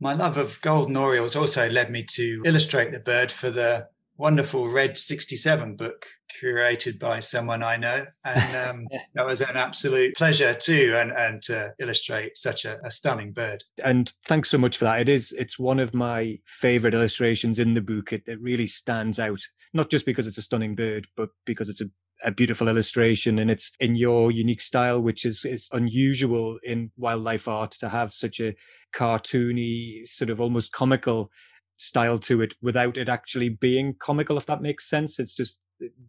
My 0.00 0.14
love 0.14 0.38
of 0.38 0.58
golden 0.62 0.96
orioles 0.96 1.36
also 1.36 1.68
led 1.68 1.90
me 1.90 2.04
to 2.14 2.42
illustrate 2.46 2.92
the 2.92 3.00
bird 3.00 3.30
for 3.30 3.50
the 3.50 3.88
wonderful 4.16 4.68
Red 4.68 4.98
67 4.98 5.76
book 5.76 6.06
curated 6.42 6.98
by 6.98 7.20
someone 7.20 7.62
I 7.62 7.76
know. 7.76 8.06
And 8.24 8.56
um, 8.70 8.88
that 9.14 9.26
was 9.26 9.40
an 9.40 9.56
absolute 9.56 10.16
pleasure 10.16 10.54
too, 10.54 10.94
and, 10.96 11.12
and 11.12 11.42
to 11.42 11.74
illustrate 11.78 12.36
such 12.36 12.64
a, 12.64 12.78
a 12.84 12.90
stunning 12.90 13.32
bird. 13.32 13.64
And 13.82 14.12
thanks 14.24 14.50
so 14.50 14.58
much 14.58 14.76
for 14.76 14.84
that. 14.84 15.00
It 15.00 15.08
is 15.08 15.32
it's 15.32 15.58
one 15.58 15.80
of 15.80 15.94
my 15.94 16.38
favorite 16.44 16.94
illustrations 16.94 17.58
in 17.58 17.74
the 17.74 17.82
book. 17.82 18.12
It, 18.12 18.22
it 18.26 18.40
really 18.40 18.66
stands 18.66 19.18
out, 19.18 19.40
not 19.72 19.90
just 19.90 20.06
because 20.06 20.26
it's 20.26 20.38
a 20.38 20.42
stunning 20.42 20.74
bird, 20.74 21.06
but 21.16 21.30
because 21.44 21.68
it's 21.68 21.80
a 21.80 21.90
a 22.24 22.30
beautiful 22.30 22.68
illustration 22.68 23.38
and 23.38 23.50
it's 23.50 23.72
in 23.78 23.94
your 23.94 24.30
unique 24.30 24.60
style, 24.60 25.02
which 25.02 25.24
is, 25.24 25.44
is 25.44 25.68
unusual 25.72 26.58
in 26.62 26.90
wildlife 26.96 27.46
art 27.46 27.72
to 27.72 27.88
have 27.88 28.12
such 28.12 28.40
a 28.40 28.54
cartoony, 28.94 30.06
sort 30.06 30.30
of 30.30 30.40
almost 30.40 30.72
comical 30.72 31.30
style 31.76 32.18
to 32.20 32.40
it 32.42 32.54
without 32.62 32.96
it 32.96 33.08
actually 33.08 33.48
being 33.48 33.94
comical, 33.94 34.36
if 34.36 34.46
that 34.46 34.62
makes 34.62 34.88
sense. 34.88 35.18
It's 35.18 35.34
just, 35.34 35.60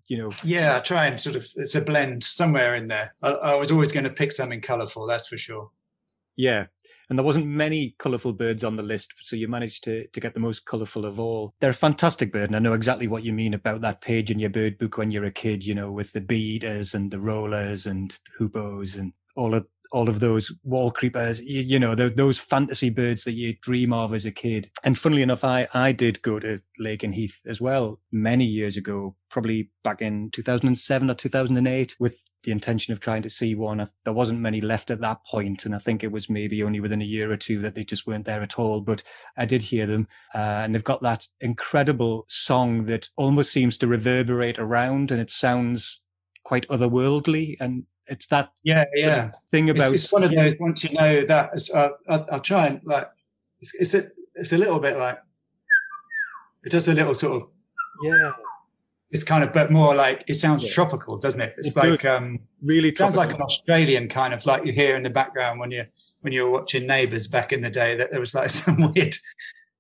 you 0.07 0.17
know, 0.17 0.31
Yeah, 0.43 0.77
I 0.77 0.79
try 0.79 1.05
and 1.07 1.19
sort 1.19 1.36
of, 1.36 1.47
it's 1.55 1.75
a 1.75 1.81
blend 1.81 2.24
somewhere 2.24 2.75
in 2.75 2.88
there. 2.88 3.13
I, 3.21 3.31
I 3.31 3.55
was 3.55 3.71
always 3.71 3.91
going 3.91 4.05
to 4.05 4.09
pick 4.09 4.31
something 4.31 4.62
colorful, 4.62 5.05
that's 5.05 5.27
for 5.27 5.38
sure. 5.38 5.71
Yeah. 6.38 6.67
And 7.09 7.17
there 7.17 7.25
wasn't 7.25 7.47
many 7.47 7.95
colourful 7.97 8.33
birds 8.33 8.63
on 8.63 8.75
the 8.75 8.83
list, 8.83 9.13
so 9.21 9.36
you 9.36 9.47
managed 9.47 9.83
to 9.86 10.07
to 10.07 10.19
get 10.19 10.33
the 10.33 10.41
most 10.41 10.65
colourful 10.65 11.05
of 11.05 11.19
all. 11.21 11.53
They're 11.59 11.69
a 11.69 11.74
fantastic 11.74 12.33
bird, 12.33 12.50
and 12.50 12.55
I 12.55 12.59
know 12.59 12.74
exactly 12.74 13.07
what 13.07 13.24
you 13.24 13.31
mean 13.31 13.53
about 13.53 13.79
that 13.81 14.01
page 14.01 14.29
in 14.29 14.39
your 14.39 14.50
bird 14.50 14.77
book 14.77 14.97
when 14.97 15.09
you're 15.09 15.24
a 15.24 15.31
kid, 15.31 15.65
you 15.65 15.74
know, 15.74 15.89
with 15.89 16.12
the 16.12 16.19
bee 16.19 16.55
eaters 16.55 16.96
and 16.96 17.09
the 17.09 17.20
rollers 17.20 17.85
and 17.85 18.13
hoopos 18.37 19.00
and 19.00 19.13
all 19.37 19.55
of 19.55 19.70
all 19.91 20.09
of 20.09 20.19
those 20.19 20.51
wall 20.63 20.91
creepers, 20.91 21.39
you, 21.41 21.61
you 21.61 21.79
know, 21.79 21.95
the, 21.95 22.09
those 22.09 22.39
fantasy 22.39 22.89
birds 22.89 23.23
that 23.23 23.33
you 23.33 23.55
dream 23.61 23.93
of 23.93 24.13
as 24.13 24.25
a 24.25 24.31
kid. 24.31 24.69
And 24.83 24.97
funnily 24.97 25.21
enough, 25.21 25.43
I, 25.43 25.67
I 25.73 25.91
did 25.91 26.21
go 26.21 26.39
to 26.39 26.61
Lakenheath 26.79 27.39
as 27.45 27.59
well 27.61 28.00
many 28.11 28.45
years 28.45 28.77
ago, 28.77 29.15
probably 29.29 29.69
back 29.83 30.01
in 30.01 30.29
2007 30.31 31.09
or 31.09 31.13
2008, 31.13 31.95
with 32.00 32.23
the 32.43 32.51
intention 32.51 32.91
of 32.93 33.00
trying 33.00 33.21
to 33.23 33.29
see 33.29 33.55
one. 33.55 33.87
There 34.03 34.13
wasn't 34.13 34.39
many 34.39 34.61
left 34.61 34.91
at 34.91 35.01
that 35.01 35.23
point, 35.25 35.65
and 35.65 35.75
I 35.75 35.79
think 35.79 36.03
it 36.03 36.11
was 36.11 36.29
maybe 36.29 36.63
only 36.63 36.79
within 36.79 37.01
a 37.01 37.05
year 37.05 37.31
or 37.31 37.37
two 37.37 37.59
that 37.61 37.75
they 37.75 37.83
just 37.83 38.07
weren't 38.07 38.25
there 38.25 38.41
at 38.41 38.59
all. 38.59 38.81
But 38.81 39.03
I 39.37 39.45
did 39.45 39.61
hear 39.61 39.85
them, 39.85 40.07
uh, 40.35 40.61
and 40.63 40.73
they've 40.73 40.83
got 40.83 41.01
that 41.01 41.27
incredible 41.41 42.25
song 42.29 42.85
that 42.85 43.09
almost 43.17 43.51
seems 43.51 43.77
to 43.79 43.87
reverberate 43.87 44.59
around, 44.59 45.11
and 45.11 45.21
it 45.21 45.31
sounds 45.31 46.01
quite 46.43 46.67
otherworldly 46.69 47.57
and 47.59 47.83
it's 48.09 48.27
that 48.27 48.51
Yeah, 48.63 48.85
yeah. 48.96 49.31
thing 49.51 49.70
about 49.70 49.93
it's 49.93 50.11
one 50.11 50.24
of 50.24 50.31
those. 50.31 50.55
Once 50.59 50.83
you 50.83 50.91
know 50.93 51.25
that, 51.25 51.51
it's, 51.53 51.74
uh, 51.74 51.89
I'll, 52.09 52.25
I'll 52.31 52.39
try 52.41 52.67
and 52.67 52.81
like. 52.83 53.07
It's, 53.59 53.74
it's 53.75 53.93
a 53.93 54.07
it's 54.35 54.53
a 54.53 54.57
little 54.57 54.79
bit 54.79 54.98
like. 54.98 55.20
It 56.65 56.70
does 56.72 56.87
a 56.87 56.93
little 56.93 57.13
sort 57.13 57.41
of. 57.43 57.50
yeah 58.03 58.31
It's 59.11 59.24
kind 59.24 59.43
of, 59.43 59.53
but 59.53 59.72
more 59.72 59.96
like 59.96 60.24
it 60.27 60.35
sounds 60.35 60.63
Yeah. 60.63 60.72
tropical, 60.74 61.17
doesn't 61.17 61.39
it? 61.41 61.53
It's 61.57 61.70
It 61.70 61.75
like 61.75 62.03
um, 62.05 62.39
really 62.61 62.93
sounds 62.96 63.15
like 63.15 63.33
an 63.33 63.41
Australian 63.41 64.09
kind 64.09 64.33
of 64.33 64.46
like 64.46 64.65
you 64.65 64.74
hear 64.74 64.96
in 64.98 65.03
the 65.03 65.09
background 65.09 65.59
when 65.59 65.72
you 65.72 65.85
when 66.22 66.33
you 66.33 66.43
were 66.46 66.51
watching 66.51 66.85
Neighbours 66.87 67.27
back 67.27 67.53
in 67.53 67.61
the 67.61 67.70
day. 67.70 67.96
That 67.96 68.11
there 68.11 68.20
was 68.20 68.35
like 68.35 68.50
some 68.61 68.93
weird, 68.93 69.15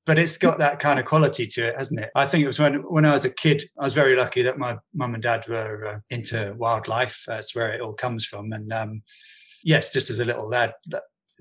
but 0.07 0.17
it's 0.17 0.37
got 0.37 0.57
that 0.59 0.79
kind 0.79 0.99
of 0.99 1.05
quality 1.05 1.45
to 1.45 1.67
it, 1.67 1.77
hasn't 1.77 1.99
it? 1.99 2.09
I 2.15 2.25
think 2.25 2.43
it 2.43 2.47
was 2.47 2.59
when 2.59 2.75
when 2.75 3.05
I 3.05 3.13
was 3.13 3.25
a 3.25 3.29
kid. 3.29 3.61
I 3.77 3.83
was 3.83 3.93
very 3.93 4.15
lucky 4.15 4.41
that 4.41 4.57
my 4.57 4.77
mum 4.95 5.13
and 5.13 5.21
dad 5.21 5.45
were 5.47 5.85
uh, 5.85 5.99
into 6.09 6.55
wildlife. 6.57 7.23
That's 7.27 7.53
where 7.53 7.73
it 7.73 7.81
all 7.81 7.93
comes 7.93 8.25
from. 8.25 8.53
And 8.53 8.71
um, 8.71 9.03
yes, 9.63 9.91
just 9.91 10.09
as 10.09 10.21
a 10.21 10.25
little 10.25 10.47
lad, 10.47 10.73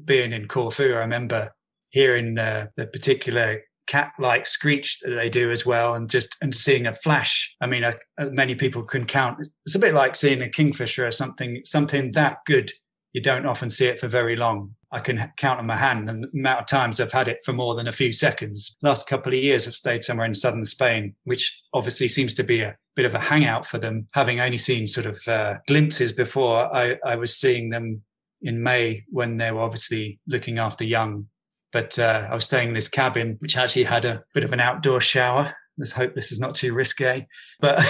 being 0.05 0.33
in 0.33 0.49
Corfu, 0.49 0.93
I 0.93 0.99
remember 0.99 1.53
hearing 1.91 2.39
uh, 2.39 2.67
the 2.77 2.89
particular 2.89 3.63
cat-like 3.87 4.47
screech 4.47 4.99
that 4.99 5.11
they 5.11 5.31
do 5.31 5.53
as 5.53 5.65
well, 5.65 5.95
and 5.95 6.11
just 6.11 6.37
and 6.43 6.53
seeing 6.53 6.87
a 6.89 6.93
flash. 6.93 7.55
I 7.61 7.69
mean, 7.69 7.85
many 8.19 8.57
people 8.57 8.83
can 8.83 9.07
count. 9.07 9.47
It's 9.65 9.77
a 9.77 9.79
bit 9.79 9.95
like 9.95 10.17
seeing 10.17 10.43
a 10.43 10.49
kingfisher 10.49 11.07
or 11.07 11.13
something. 11.13 11.61
Something 11.65 12.11
that 12.13 12.39
good, 12.47 12.73
you 13.17 13.23
don't 13.23 13.47
often 13.47 13.71
see 13.71 13.87
it 13.87 13.99
for 13.99 14.09
very 14.09 14.37
long. 14.37 14.75
I 14.93 15.01
can 15.01 15.33
count 15.39 15.59
on 15.59 15.65
my 15.65 15.77
hand 15.77 16.07
the 16.07 16.29
amount 16.35 16.61
of 16.61 16.67
times 16.67 17.01
I've 17.01 17.13
had 17.13 17.29
it 17.29 17.39
for 17.47 17.55
more 17.55 17.75
than 17.75 17.89
a 17.89 17.93
few 17.93 18.13
seconds. 18.13 18.77
Last 18.83 19.09
couple 19.09 19.33
of 19.33 19.39
years, 19.39 19.67
I've 19.67 19.75
stayed 19.75 20.05
somewhere 20.05 20.27
in 20.27 20.35
southern 20.35 20.67
Spain, 20.67 21.15
which 21.25 21.63
obviously 21.73 22.09
seems 22.09 22.35
to 22.35 22.45
be 22.45 22.61
a 22.61 22.75
bit 22.95 23.07
of 23.07 23.15
a 23.15 23.19
hangout 23.19 23.65
for 23.65 23.79
them. 23.79 24.07
Having 24.13 24.41
only 24.41 24.59
seen 24.59 24.87
sort 24.87 25.07
of 25.07 25.19
uh, 25.27 25.55
glimpses 25.67 26.13
before, 26.13 26.71
I, 26.77 26.99
I 27.07 27.17
was 27.17 27.35
seeing 27.35 27.71
them 27.71 28.03
in 28.43 28.63
May 28.63 29.05
when 29.09 29.39
they 29.39 29.51
were 29.51 29.63
obviously 29.63 30.21
looking 30.27 30.59
after 30.59 30.85
young. 30.85 31.27
But 31.73 31.99
uh, 31.99 32.29
I 32.31 32.35
was 32.35 32.45
staying 32.45 32.69
in 32.69 32.75
this 32.75 32.89
cabin, 32.89 33.37
which 33.39 33.57
actually 33.57 33.85
had 33.85 34.05
a 34.05 34.25
bit 34.35 34.45
of 34.45 34.53
an 34.53 34.61
outdoor 34.61 35.01
shower. 35.01 35.55
Let's 35.79 35.93
hope 35.93 36.15
this 36.15 36.33
is 36.33 36.39
not 36.39 36.55
too 36.55 36.75
risque. 36.75 37.27
But 37.61 37.83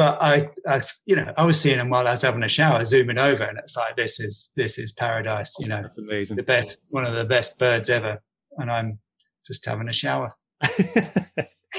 but 0.00 0.16
I, 0.22 0.48
I, 0.66 0.80
you 1.04 1.14
know, 1.14 1.30
I 1.36 1.44
was 1.44 1.60
seeing 1.60 1.76
them 1.76 1.90
while 1.90 2.08
I 2.08 2.12
was 2.12 2.22
having 2.22 2.42
a 2.42 2.48
shower, 2.48 2.82
zooming 2.86 3.18
over, 3.18 3.44
and 3.44 3.58
it's 3.58 3.76
like 3.76 3.96
this 3.96 4.18
is 4.18 4.50
this 4.56 4.78
is 4.78 4.92
paradise. 4.92 5.54
You 5.60 5.68
know, 5.68 5.82
That's 5.82 5.98
amazing. 5.98 6.38
the 6.38 6.42
best, 6.42 6.78
one 6.88 7.04
of 7.04 7.14
the 7.14 7.26
best 7.26 7.58
birds 7.58 7.90
ever, 7.90 8.22
and 8.56 8.70
I'm 8.70 8.98
just 9.44 9.66
having 9.66 9.90
a 9.90 9.92
shower. 9.92 10.32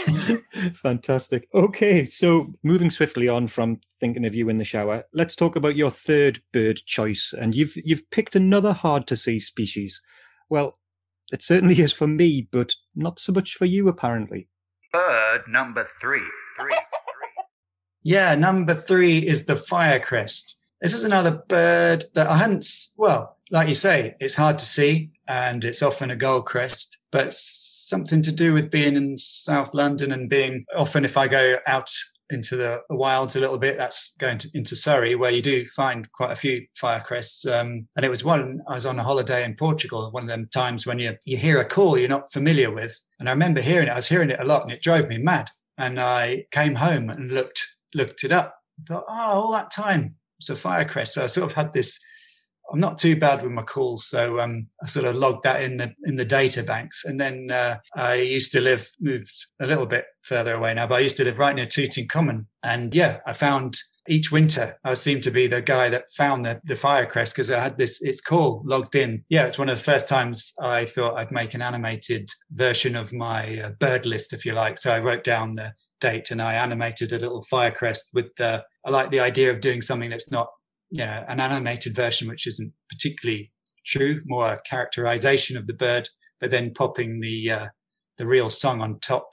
Fantastic. 0.76 1.48
Okay, 1.56 2.06
so 2.06 2.54
moving 2.62 2.92
swiftly 2.92 3.28
on 3.28 3.48
from 3.48 3.82
thinking 4.00 4.24
of 4.28 4.36
you 4.36 4.50
in 4.50 4.58
the 4.58 4.64
shower, 4.64 5.04
let's 5.16 5.36
talk 5.36 5.56
about 5.56 5.76
your 5.76 5.90
third 5.90 6.44
bird 6.54 6.80
choice. 6.86 7.34
And 7.36 7.56
you've 7.56 7.74
you've 7.84 8.08
picked 8.12 8.36
another 8.36 8.72
hard 8.72 9.08
to 9.08 9.16
see 9.16 9.40
species. 9.40 10.00
Well, 10.48 10.78
it 11.34 11.42
certainly 11.42 11.80
is 11.82 11.92
for 11.92 12.06
me, 12.06 12.48
but 12.52 12.76
not 12.96 13.18
so 13.18 13.32
much 13.32 13.56
for 13.56 13.66
you 13.66 13.88
apparently. 13.88 14.48
Bird 14.94 15.42
number 15.48 15.88
three. 16.00 16.22
Three. 16.60 16.78
Yeah, 18.04 18.36
number 18.36 18.74
three 18.74 19.20
is 19.20 19.46
the 19.46 19.56
firecrest. 19.56 20.56
This 20.82 20.94
is 20.94 21.04
another 21.04 21.44
bird 21.48 22.06
that 22.16 22.28
I 22.28 22.38
hadn't, 22.38 22.66
well, 22.98 23.38
like 23.52 23.68
you 23.68 23.76
say, 23.76 24.16
it's 24.20 24.36
hard 24.36 24.58
to 24.58 24.66
see 24.66 25.12
and 25.28 25.64
it's 25.64 25.84
often 25.84 26.10
a 26.10 26.16
gold 26.16 26.46
crest, 26.46 26.98
but 27.12 27.34
something 27.34 28.22
to 28.24 28.32
do 28.32 28.54
with 28.54 28.72
being 28.72 28.96
in 28.96 29.18
South 29.18 29.74
London 29.74 30.12
and 30.12 30.30
being 30.30 30.66
often, 30.76 31.06
if 31.06 31.18
I 31.18 31.28
go 31.28 31.58
out 31.68 31.92
into 32.32 32.56
the 32.56 32.82
wilds 32.90 33.36
a 33.36 33.40
little 33.40 33.58
bit, 33.58 33.78
that's 33.78 34.16
going 34.18 34.40
to, 34.40 34.50
into 34.54 34.76
Surrey, 34.76 35.16
where 35.16 35.32
you 35.32 35.42
do 35.42 35.68
find 35.68 36.12
quite 36.14 36.32
a 36.32 36.36
few 36.36 36.66
firecrests. 36.82 37.46
Um, 37.46 37.88
and 37.96 38.06
it 38.06 38.10
was 38.10 38.24
one, 38.24 38.62
I 38.68 38.76
was 38.76 38.86
on 38.86 38.98
a 38.98 39.04
holiday 39.04 39.44
in 39.44 39.56
Portugal, 39.56 40.10
one 40.12 40.24
of 40.24 40.30
them 40.30 40.50
times 40.52 40.88
when 40.88 40.98
you, 40.98 41.18
you 41.26 41.38
hear 41.38 41.60
a 41.60 41.66
call 41.66 41.98
you're 41.98 42.10
not 42.10 42.32
familiar 42.32 42.72
with. 42.72 43.00
And 43.20 43.30
I 43.30 43.34
remember 43.34 43.62
hearing 43.62 43.90
it, 43.90 43.92
I 43.92 43.98
was 43.98 44.08
hearing 44.08 44.32
it 44.32 44.42
a 44.42 44.48
lot 44.48 44.64
and 44.68 44.76
it 44.76 44.82
drove 44.82 45.08
me 45.08 45.18
mad. 45.20 45.46
And 45.78 46.00
I 46.00 46.46
came 46.52 46.76
home 46.76 47.10
and 47.10 47.32
looked 47.32 47.71
looked 47.94 48.24
it 48.24 48.32
up. 48.32 48.56
Thought, 48.88 49.06
oh, 49.08 49.42
all 49.42 49.52
that 49.52 49.72
time 49.72 50.16
So 50.40 50.56
firecrest. 50.56 51.10
So 51.10 51.24
I 51.24 51.28
sort 51.28 51.52
of 51.52 51.56
had 51.56 51.74
this 51.74 52.00
I'm 52.74 52.80
not 52.80 52.98
too 52.98 53.16
bad 53.16 53.42
with 53.44 53.54
my 53.54 53.64
calls, 53.64 54.06
so 54.06 54.40
um, 54.40 54.68
I 54.82 54.86
sort 54.86 55.06
of 55.06 55.16
logged 55.16 55.44
that 55.44 55.62
in 55.62 55.78
the 55.78 55.94
in 56.06 56.16
the 56.16 56.26
data 56.26 56.64
banks. 56.64 57.04
And 57.04 57.20
then 57.20 57.52
uh, 57.52 57.78
I 57.98 58.14
used 58.14 58.52
to 58.54 58.62
live, 58.62 58.88
moved 59.02 59.46
a 59.60 59.66
little 59.66 59.88
bit 59.88 60.04
further 60.32 60.54
away 60.54 60.72
now, 60.74 60.88
but 60.88 60.96
I 60.96 61.00
used 61.00 61.18
to 61.18 61.26
live 61.26 61.40
right 61.40 61.54
near 61.54 61.66
Tooting 61.66 62.08
Common. 62.08 62.48
And 62.64 62.96
yeah, 62.96 63.20
I 63.26 63.34
found 63.34 63.76
each 64.08 64.32
winter 64.32 64.80
I 64.86 64.94
seemed 64.94 65.24
to 65.24 65.32
be 65.32 65.46
the 65.46 65.62
guy 65.62 65.90
that 65.90 66.10
found 66.16 66.46
the, 66.46 66.62
the 66.64 66.74
firecrest 66.76 67.34
because 67.34 67.52
I 67.52 67.60
had 67.60 67.78
this 67.78 68.02
its 68.02 68.22
call 68.22 68.64
logged 68.66 68.96
in. 68.96 69.24
Yeah, 69.30 69.46
it's 69.46 69.58
one 69.58 69.68
of 69.68 69.78
the 69.78 69.84
first 69.84 70.08
times 70.08 70.54
I 70.62 70.86
thought 70.86 71.20
I'd 71.20 71.34
make 71.34 71.54
an 71.54 71.62
animated 71.62 72.24
version 72.50 72.96
of 72.96 73.12
my 73.12 73.60
uh, 73.60 73.70
bird 73.72 74.06
list, 74.06 74.32
if 74.32 74.46
you 74.46 74.54
like. 74.54 74.78
So 74.78 74.94
I 74.94 75.00
wrote 75.00 75.26
down 75.26 75.56
the 75.56 75.74
date 76.00 76.32
and 76.32 76.42
I 76.42 76.54
animated 76.54 77.12
a 77.12 77.20
little 77.20 77.44
firecrest 77.52 78.14
with 78.14 78.34
the. 78.38 78.64
I 78.86 78.90
like 78.90 79.12
the 79.12 79.20
idea 79.20 79.52
of 79.52 79.60
doing 79.60 79.82
something 79.82 80.12
that's 80.12 80.32
not, 80.32 80.48
you 80.92 81.06
know, 81.06 81.26
an 81.28 81.42
animated 81.42 81.94
version 81.94 82.30
which 82.30 82.48
isn't 82.48 82.72
particularly 82.90 83.52
true, 83.86 84.22
more 84.26 84.54
a 84.54 84.62
characterization 84.62 85.58
of 85.58 85.68
the 85.68 85.74
bird, 85.74 86.08
but 86.40 86.52
then 86.52 86.74
popping 86.74 87.20
the 87.20 87.52
uh, 87.52 87.68
the 88.18 88.26
real 88.26 88.50
song 88.50 88.80
on 88.80 88.98
top 89.02 89.32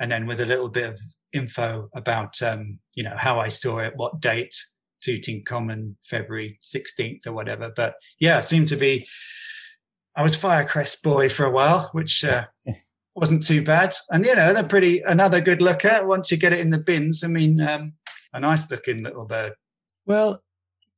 and 0.00 0.10
then 0.10 0.26
with 0.26 0.40
a 0.40 0.46
little 0.46 0.68
bit 0.68 0.88
of 0.88 1.00
info 1.34 1.80
about 1.96 2.40
um, 2.42 2.78
you 2.94 3.02
know 3.02 3.14
how 3.16 3.40
I 3.40 3.48
saw 3.48 3.78
it, 3.78 3.94
what 3.96 4.20
date, 4.20 4.56
Tooting 5.02 5.44
Common, 5.44 5.96
February 6.02 6.58
16th 6.62 7.26
or 7.26 7.32
whatever. 7.32 7.72
But 7.74 7.94
yeah, 8.18 8.40
seemed 8.40 8.68
to 8.68 8.76
be. 8.76 9.06
I 10.14 10.22
was 10.22 10.36
Firecrest 10.36 11.02
boy 11.02 11.28
for 11.28 11.44
a 11.44 11.52
while, 11.52 11.90
which 11.92 12.24
uh, 12.24 12.46
wasn't 13.14 13.46
too 13.46 13.62
bad, 13.62 13.94
and 14.10 14.24
you 14.24 14.34
know 14.34 14.52
they're 14.52 14.64
pretty 14.64 15.00
another 15.00 15.40
good 15.40 15.62
looker 15.62 16.06
once 16.06 16.30
you 16.30 16.36
get 16.36 16.52
it 16.52 16.60
in 16.60 16.70
the 16.70 16.78
bins. 16.78 17.22
I 17.22 17.28
mean, 17.28 17.60
um, 17.60 17.94
a 18.32 18.40
nice 18.40 18.70
looking 18.70 19.02
little 19.02 19.26
bird. 19.26 19.54
Well, 20.06 20.42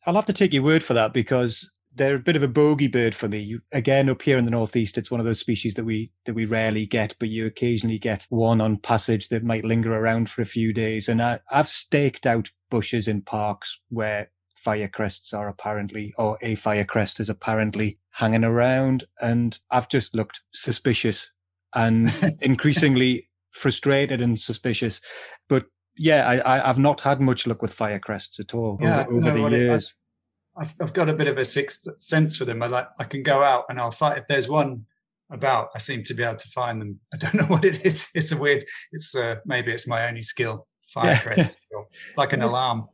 I'll 0.06 0.14
have 0.14 0.26
to 0.26 0.32
take 0.32 0.52
your 0.52 0.62
word 0.62 0.82
for 0.82 0.94
that 0.94 1.12
because 1.12 1.70
they're 1.98 2.16
a 2.16 2.20
bit 2.20 2.36
of 2.36 2.42
a 2.42 2.48
bogey 2.48 2.86
bird 2.86 3.14
for 3.14 3.28
me. 3.28 3.40
You, 3.40 3.60
again, 3.72 4.08
up 4.08 4.22
here 4.22 4.38
in 4.38 4.44
the 4.44 4.50
northeast, 4.50 4.96
it's 4.96 5.10
one 5.10 5.20
of 5.20 5.26
those 5.26 5.40
species 5.40 5.74
that 5.74 5.84
we 5.84 6.10
that 6.24 6.34
we 6.34 6.46
rarely 6.46 6.86
get, 6.86 7.14
but 7.18 7.28
you 7.28 7.44
occasionally 7.46 7.98
get 7.98 8.26
one 8.30 8.60
on 8.60 8.78
passage 8.78 9.28
that 9.28 9.44
might 9.44 9.64
linger 9.64 9.92
around 9.92 10.30
for 10.30 10.40
a 10.40 10.46
few 10.46 10.72
days. 10.72 11.08
And 11.08 11.20
I, 11.20 11.40
I've 11.50 11.68
staked 11.68 12.26
out 12.26 12.50
bushes 12.70 13.08
in 13.08 13.22
parks 13.22 13.80
where 13.90 14.30
firecrests 14.56 15.34
are 15.34 15.48
apparently, 15.48 16.14
or 16.16 16.38
a 16.40 16.56
firecrest 16.56 17.20
is 17.20 17.28
apparently 17.28 17.98
hanging 18.10 18.44
around, 18.44 19.04
and 19.20 19.58
I've 19.70 19.88
just 19.88 20.14
looked 20.14 20.40
suspicious 20.52 21.30
and 21.74 22.12
increasingly 22.40 23.28
frustrated 23.50 24.20
and 24.20 24.38
suspicious. 24.38 25.00
But 25.48 25.66
yeah, 25.96 26.28
I, 26.28 26.58
I, 26.62 26.66
have 26.66 26.78
not 26.78 27.00
had 27.00 27.20
much 27.20 27.46
luck 27.46 27.60
with 27.60 27.76
firecrests 27.76 28.38
at 28.38 28.54
all 28.54 28.78
yeah, 28.80 29.02
over, 29.08 29.16
over 29.16 29.32
no, 29.32 29.50
the 29.50 29.56
years. 29.56 29.94
I've, 30.58 30.74
I've 30.80 30.92
got 30.92 31.08
a 31.08 31.14
bit 31.14 31.28
of 31.28 31.38
a 31.38 31.44
sixth 31.44 31.86
sense 32.02 32.36
for 32.36 32.44
them. 32.44 32.62
I 32.62 32.66
like 32.66 32.88
I 32.98 33.04
can 33.04 33.22
go 33.22 33.42
out 33.42 33.64
and 33.68 33.78
I'll 33.78 33.90
fight 33.90 34.18
if 34.18 34.26
there's 34.26 34.48
one 34.48 34.86
about. 35.30 35.68
I 35.74 35.78
seem 35.78 36.04
to 36.04 36.14
be 36.14 36.22
able 36.22 36.36
to 36.36 36.48
find 36.48 36.80
them. 36.80 37.00
I 37.12 37.16
don't 37.16 37.34
know 37.40 37.44
what 37.44 37.64
it 37.64 37.84
is. 37.84 38.10
It's 38.14 38.32
a 38.32 38.38
weird. 38.38 38.64
It's 38.92 39.14
uh, 39.14 39.36
maybe 39.44 39.72
it's 39.72 39.86
my 39.86 40.08
only 40.08 40.22
skill. 40.22 40.66
Firecrest, 40.94 41.58
yeah. 41.70 41.82
like 42.16 42.32
an 42.32 42.42
alarm. 42.42 42.88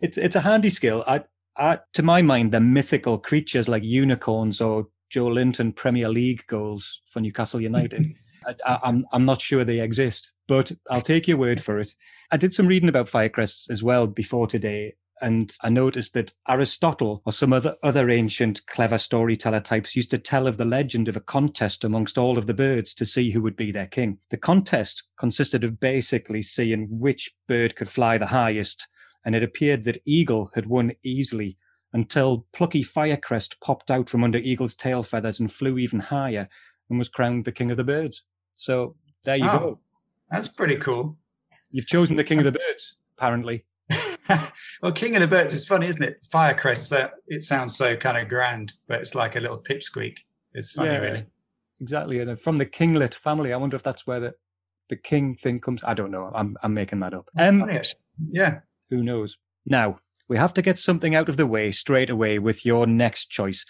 It's 0.00 0.18
it's 0.18 0.36
a 0.36 0.40
handy 0.40 0.70
skill. 0.70 1.04
I, 1.06 1.22
I, 1.56 1.78
to 1.94 2.02
my 2.02 2.22
mind, 2.22 2.52
they're 2.52 2.60
mythical 2.60 3.18
creatures 3.18 3.68
like 3.68 3.84
unicorns 3.84 4.60
or 4.60 4.88
Joelinton 5.12 5.74
Premier 5.74 6.08
League 6.08 6.44
goals 6.46 7.02
for 7.08 7.20
Newcastle 7.20 7.60
United. 7.60 8.14
I, 8.46 8.50
am 8.50 8.78
I'm, 8.82 9.06
I'm 9.12 9.24
not 9.26 9.40
sure 9.40 9.64
they 9.64 9.80
exist, 9.80 10.32
but 10.48 10.72
I'll 10.90 11.02
take 11.02 11.28
your 11.28 11.36
word 11.36 11.62
for 11.62 11.78
it. 11.78 11.94
I 12.32 12.36
did 12.36 12.54
some 12.54 12.66
reading 12.66 12.88
about 12.88 13.06
firecrests 13.06 13.70
as 13.70 13.82
well 13.82 14.06
before 14.06 14.46
today, 14.46 14.94
and 15.20 15.52
I 15.62 15.68
noticed 15.68 16.14
that 16.14 16.32
Aristotle 16.48 17.22
or 17.24 17.32
some 17.32 17.52
other, 17.52 17.76
other 17.82 18.10
ancient 18.10 18.66
clever 18.66 18.98
storyteller 18.98 19.60
types 19.60 19.94
used 19.96 20.10
to 20.10 20.18
tell 20.18 20.46
of 20.46 20.56
the 20.56 20.64
legend 20.64 21.08
of 21.08 21.16
a 21.16 21.20
contest 21.20 21.84
amongst 21.84 22.18
all 22.18 22.38
of 22.38 22.46
the 22.46 22.54
birds 22.54 22.94
to 22.94 23.06
see 23.06 23.30
who 23.30 23.42
would 23.42 23.56
be 23.56 23.72
their 23.72 23.86
king. 23.86 24.18
The 24.30 24.36
contest 24.36 25.04
consisted 25.18 25.64
of 25.64 25.80
basically 25.80 26.42
seeing 26.42 26.86
which 26.90 27.30
bird 27.46 27.76
could 27.76 27.88
fly 27.88 28.18
the 28.18 28.26
highest, 28.26 28.88
and 29.24 29.34
it 29.34 29.42
appeared 29.42 29.84
that 29.84 30.02
Eagle 30.04 30.50
had 30.54 30.66
won 30.66 30.92
easily 31.02 31.58
until 31.92 32.46
plucky 32.52 32.82
Firecrest 32.82 33.60
popped 33.60 33.90
out 33.90 34.08
from 34.08 34.24
under 34.24 34.38
Eagle's 34.38 34.74
tail 34.74 35.02
feathers 35.02 35.40
and 35.40 35.52
flew 35.52 35.78
even 35.78 36.00
higher 36.00 36.48
and 36.88 36.98
was 36.98 37.08
crowned 37.08 37.44
the 37.44 37.52
king 37.52 37.70
of 37.70 37.76
the 37.76 37.84
birds. 37.84 38.24
So 38.56 38.96
there 39.24 39.36
you 39.36 39.48
oh, 39.48 39.58
go. 39.58 39.80
That's 40.30 40.48
pretty 40.48 40.76
cool. 40.76 41.16
You've 41.70 41.86
chosen 41.86 42.16
the 42.16 42.24
king 42.24 42.38
of 42.38 42.44
the 42.44 42.52
birds, 42.52 42.96
apparently. 43.16 43.64
well, 44.82 44.92
King 44.92 45.16
of 45.16 45.22
the 45.22 45.28
Birds 45.28 45.54
is 45.54 45.66
funny, 45.66 45.86
isn't 45.86 46.02
it? 46.02 46.18
Firecrest, 46.32 46.96
uh, 46.98 47.08
it 47.26 47.42
sounds 47.42 47.76
so 47.76 47.96
kind 47.96 48.18
of 48.18 48.28
grand, 48.28 48.74
but 48.86 49.00
it's 49.00 49.14
like 49.14 49.36
a 49.36 49.40
little 49.40 49.58
pipsqueak. 49.58 50.18
It's 50.52 50.72
funny, 50.72 50.90
yeah, 50.90 50.98
really. 50.98 51.26
Exactly. 51.80 52.20
And 52.20 52.38
from 52.38 52.58
the 52.58 52.66
kinglet 52.66 53.14
family, 53.14 53.52
I 53.52 53.56
wonder 53.56 53.76
if 53.76 53.82
that's 53.82 54.06
where 54.06 54.20
the, 54.20 54.34
the 54.88 54.96
king 54.96 55.34
thing 55.34 55.60
comes. 55.60 55.82
I 55.84 55.94
don't 55.94 56.10
know. 56.10 56.30
I'm, 56.34 56.56
I'm 56.62 56.74
making 56.74 56.98
that 57.00 57.14
up. 57.14 57.28
Um, 57.38 57.68
yeah. 58.30 58.60
Who 58.90 59.02
knows? 59.02 59.38
Now, 59.66 59.98
we 60.28 60.36
have 60.36 60.54
to 60.54 60.62
get 60.62 60.78
something 60.78 61.14
out 61.14 61.28
of 61.28 61.36
the 61.36 61.46
way 61.46 61.72
straight 61.72 62.10
away 62.10 62.38
with 62.38 62.64
your 62.64 62.86
next 62.86 63.26
choice, 63.26 63.64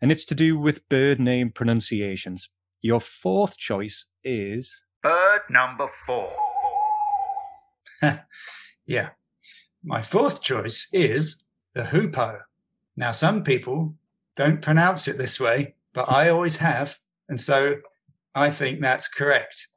and 0.00 0.12
it's 0.12 0.24
to 0.26 0.34
do 0.34 0.58
with 0.58 0.88
bird 0.88 1.18
name 1.18 1.50
pronunciations. 1.50 2.48
Your 2.82 3.00
fourth 3.00 3.56
choice 3.56 4.06
is. 4.22 4.82
Bird 5.02 5.40
number 5.50 5.88
four. 6.06 6.32
yeah. 8.86 9.10
My 9.84 10.00
fourth 10.00 10.42
choice 10.42 10.88
is 10.92 11.44
the 11.74 11.84
hoopoe. 11.84 12.40
Now, 12.96 13.12
some 13.12 13.44
people 13.44 13.94
don't 14.36 14.62
pronounce 14.62 15.06
it 15.08 15.18
this 15.18 15.38
way, 15.38 15.74
but 15.92 16.10
I 16.10 16.30
always 16.30 16.56
have. 16.56 16.98
And 17.28 17.40
so 17.40 17.76
I 18.34 18.50
think 18.50 18.80
that's 18.80 19.08
correct. 19.08 19.68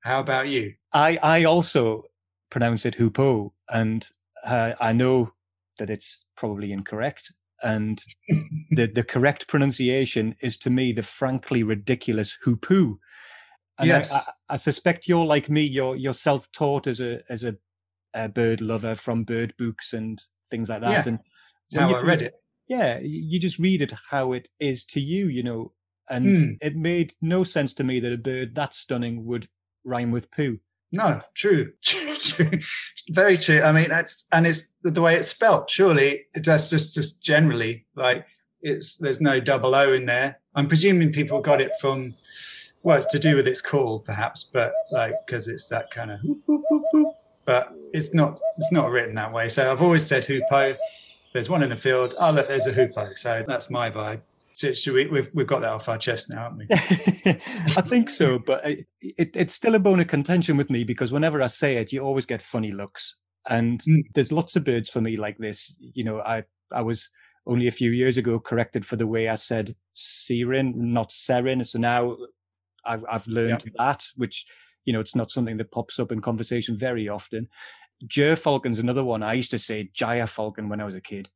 How 0.00 0.20
about 0.20 0.48
you? 0.48 0.74
I, 0.92 1.18
I 1.22 1.44
also 1.44 2.04
pronounce 2.50 2.84
it 2.84 2.96
hoopoe, 2.96 3.52
and 3.70 4.06
uh, 4.44 4.72
I 4.80 4.92
know 4.92 5.32
that 5.78 5.90
it's 5.90 6.24
probably 6.36 6.72
incorrect. 6.72 7.32
And 7.62 8.04
the, 8.70 8.86
the 8.86 9.04
correct 9.04 9.46
pronunciation 9.46 10.34
is 10.42 10.56
to 10.58 10.70
me 10.70 10.92
the 10.92 11.04
frankly 11.04 11.62
ridiculous 11.62 12.36
hoopoo. 12.44 12.98
And 13.78 13.88
yes. 13.88 14.12
I, 14.12 14.18
I, 14.18 14.54
I, 14.54 14.56
suspect 14.56 15.08
you're 15.08 15.24
like 15.24 15.48
me. 15.48 15.62
You're 15.62 15.96
you're 15.96 16.14
self-taught 16.14 16.86
as 16.86 17.00
a 17.00 17.20
as 17.30 17.44
a 17.44 17.56
a 18.14 18.28
bird 18.28 18.60
lover 18.60 18.94
from 18.94 19.24
bird 19.24 19.54
books 19.58 19.92
and 19.92 20.22
things 20.50 20.68
like 20.68 20.80
that. 20.82 20.90
Yeah. 20.90 21.02
And 21.06 21.18
how 21.74 21.94
I 21.94 22.02
read 22.02 22.22
it. 22.22 22.34
Yeah, 22.68 23.00
you 23.02 23.40
just 23.40 23.58
read 23.58 23.82
it 23.82 23.92
how 24.10 24.32
it 24.32 24.48
is 24.60 24.84
to 24.86 25.00
you, 25.00 25.26
you 25.26 25.42
know. 25.42 25.72
And 26.08 26.26
mm. 26.26 26.58
it 26.60 26.76
made 26.76 27.14
no 27.20 27.44
sense 27.44 27.74
to 27.74 27.84
me 27.84 28.00
that 28.00 28.12
a 28.12 28.18
bird 28.18 28.54
that 28.54 28.74
stunning 28.74 29.24
would 29.26 29.48
rhyme 29.84 30.10
with 30.10 30.30
poo. 30.30 30.58
No, 30.90 31.22
true, 31.34 31.72
true, 31.82 32.50
very 33.08 33.38
true. 33.38 33.62
I 33.62 33.72
mean, 33.72 33.88
that's 33.88 34.26
and 34.30 34.46
it's 34.46 34.72
the, 34.82 35.00
way 35.00 35.16
it's 35.16 35.28
spelt. 35.28 35.70
Surely 35.70 36.26
it 36.34 36.44
does 36.44 36.68
just 36.68 36.94
just 36.94 37.22
generally 37.22 37.86
like 37.96 38.26
it's 38.60 38.96
there's 38.96 39.20
no 39.20 39.40
double 39.40 39.74
O 39.74 39.92
in 39.92 40.04
there. 40.04 40.40
I'm 40.54 40.68
presuming 40.68 41.12
people 41.12 41.40
got 41.40 41.62
it 41.62 41.72
from 41.80 42.14
well, 42.82 42.98
it's 42.98 43.06
to 43.06 43.18
do 43.18 43.36
with 43.36 43.48
its 43.48 43.62
call, 43.62 44.00
perhaps, 44.00 44.44
but 44.44 44.72
like 44.90 45.14
because 45.24 45.48
it's 45.48 45.68
that 45.68 45.90
kind 45.90 46.10
of 46.10 46.20
but 47.44 47.74
it's 47.92 48.14
not 48.14 48.40
it's 48.56 48.72
not 48.72 48.90
written 48.90 49.14
that 49.16 49.32
way. 49.32 49.48
So 49.48 49.70
I've 49.70 49.82
always 49.82 50.06
said 50.06 50.24
hoopoe. 50.24 50.76
There's 51.32 51.48
one 51.48 51.62
in 51.62 51.70
the 51.70 51.76
field. 51.76 52.14
Oh 52.18 52.30
look, 52.30 52.48
there's 52.48 52.66
a 52.66 52.72
hoopoe. 52.72 53.14
So 53.14 53.44
that's 53.46 53.70
my 53.70 53.90
vibe. 53.90 54.20
Should, 54.54 54.76
should 54.76 54.94
we, 54.94 55.06
we've 55.06 55.30
we've 55.32 55.46
got 55.46 55.62
that 55.62 55.70
off 55.70 55.88
our 55.88 55.98
chest 55.98 56.30
now, 56.30 56.50
haven't 56.50 56.58
we? 56.58 56.66
I 57.76 57.80
think 57.80 58.10
so, 58.10 58.38
but 58.38 58.64
it, 58.64 58.86
it, 59.00 59.36
it's 59.36 59.54
still 59.54 59.74
a 59.74 59.78
bone 59.78 60.00
of 60.00 60.08
contention 60.08 60.56
with 60.56 60.70
me 60.70 60.84
because 60.84 61.12
whenever 61.12 61.40
I 61.40 61.46
say 61.46 61.76
it, 61.76 61.92
you 61.92 62.00
always 62.00 62.26
get 62.26 62.42
funny 62.42 62.70
looks. 62.70 63.16
And 63.48 63.80
mm. 63.82 64.02
there's 64.14 64.30
lots 64.30 64.54
of 64.54 64.64
birds 64.64 64.88
for 64.88 65.00
me 65.00 65.16
like 65.16 65.38
this. 65.38 65.74
You 65.80 66.04
know, 66.04 66.20
I 66.20 66.44
I 66.70 66.82
was 66.82 67.08
only 67.46 67.66
a 67.66 67.72
few 67.72 67.90
years 67.90 68.18
ago 68.18 68.38
corrected 68.38 68.86
for 68.86 68.96
the 68.96 69.06
way 69.06 69.28
I 69.28 69.34
said 69.36 69.74
serin, 69.96 70.74
not 70.74 71.10
serin. 71.10 71.66
So 71.66 71.78
now 71.78 72.16
I've 72.84 73.04
I've 73.10 73.26
learned 73.26 73.64
yeah. 73.66 73.72
that, 73.78 74.04
which 74.16 74.46
you 74.84 74.92
know, 74.92 75.00
it's 75.00 75.14
not 75.14 75.30
something 75.30 75.56
that 75.58 75.70
pops 75.70 75.98
up 75.98 76.12
in 76.12 76.20
conversation 76.20 76.76
very 76.76 77.08
often. 77.08 77.48
Falcon's 78.36 78.78
another 78.78 79.04
one. 79.04 79.22
I 79.22 79.34
used 79.34 79.52
to 79.52 79.58
say 79.58 79.90
Jaya 79.92 80.26
Falcon 80.26 80.68
when 80.68 80.80
I 80.80 80.84
was 80.84 80.94
a 80.94 81.00
kid. 81.00 81.28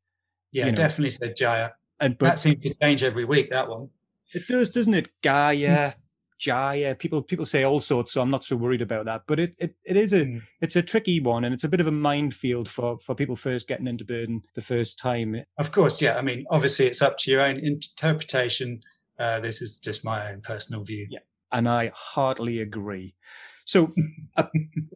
Yeah, 0.51 0.67
you 0.67 0.73
know. 0.73 0.77
definitely 0.77 1.11
said 1.11 1.37
Jaya. 1.37 1.71
And 2.01 2.19
but, 2.19 2.27
that 2.27 2.39
seems 2.39 2.63
to 2.65 2.75
change 2.83 3.03
every 3.03 3.25
week. 3.25 3.51
That 3.51 3.69
one. 3.69 3.91
It 4.33 4.47
does, 4.49 4.71
doesn't 4.71 4.95
it? 4.95 5.11
Gaia, 5.23 5.93
Jaya. 6.39 6.95
People 6.97 7.23
people 7.23 7.47
say 7.47 7.63
all 7.63 7.79
sorts, 7.79 8.13
so 8.13 8.21
I'm 8.21 8.31
not 8.31 8.45
so 8.45 8.57
worried 8.57 8.83
about 8.83 9.05
that. 9.05 9.23
But 9.27 9.39
it 9.39 9.55
it, 9.59 9.75
it 9.85 9.97
is 9.97 10.13
a 10.13 10.25
mm. 10.25 10.43
it's 10.61 10.77
a 10.77 10.83
tricky 10.83 11.21
one, 11.21 11.45
and 11.45 11.55
it's 11.55 11.65
a 11.65 11.69
bit 11.69 11.81
of 11.81 11.87
a 11.87 11.93
minefield 11.93 12.69
for 12.69 12.99
for 12.99 13.15
people 13.15 13.37
first 13.37 13.69
getting 13.69 13.87
into 13.87 14.05
birding 14.05 14.43
the 14.55 14.63
first 14.63 14.99
time. 14.99 15.45
Of 15.59 15.71
course, 15.71 16.03
yeah. 16.03 16.19
I 16.19 16.23
mean, 16.23 16.45
obviously, 16.51 16.87
it's 16.87 17.03
up 17.03 17.17
to 17.19 17.31
your 17.31 17.41
own 17.41 17.59
interpretation. 17.59 18.81
Uh, 19.19 19.41
this 19.41 19.63
is 19.63 19.79
just 19.79 20.05
my 20.05 20.31
own 20.31 20.41
personal 20.43 20.83
view. 20.83 21.07
Yeah 21.09 21.21
and 21.53 21.69
I 21.69 21.93
heartily 21.95 22.61
agree. 22.61 23.15
So 23.65 23.93
uh, 24.37 24.45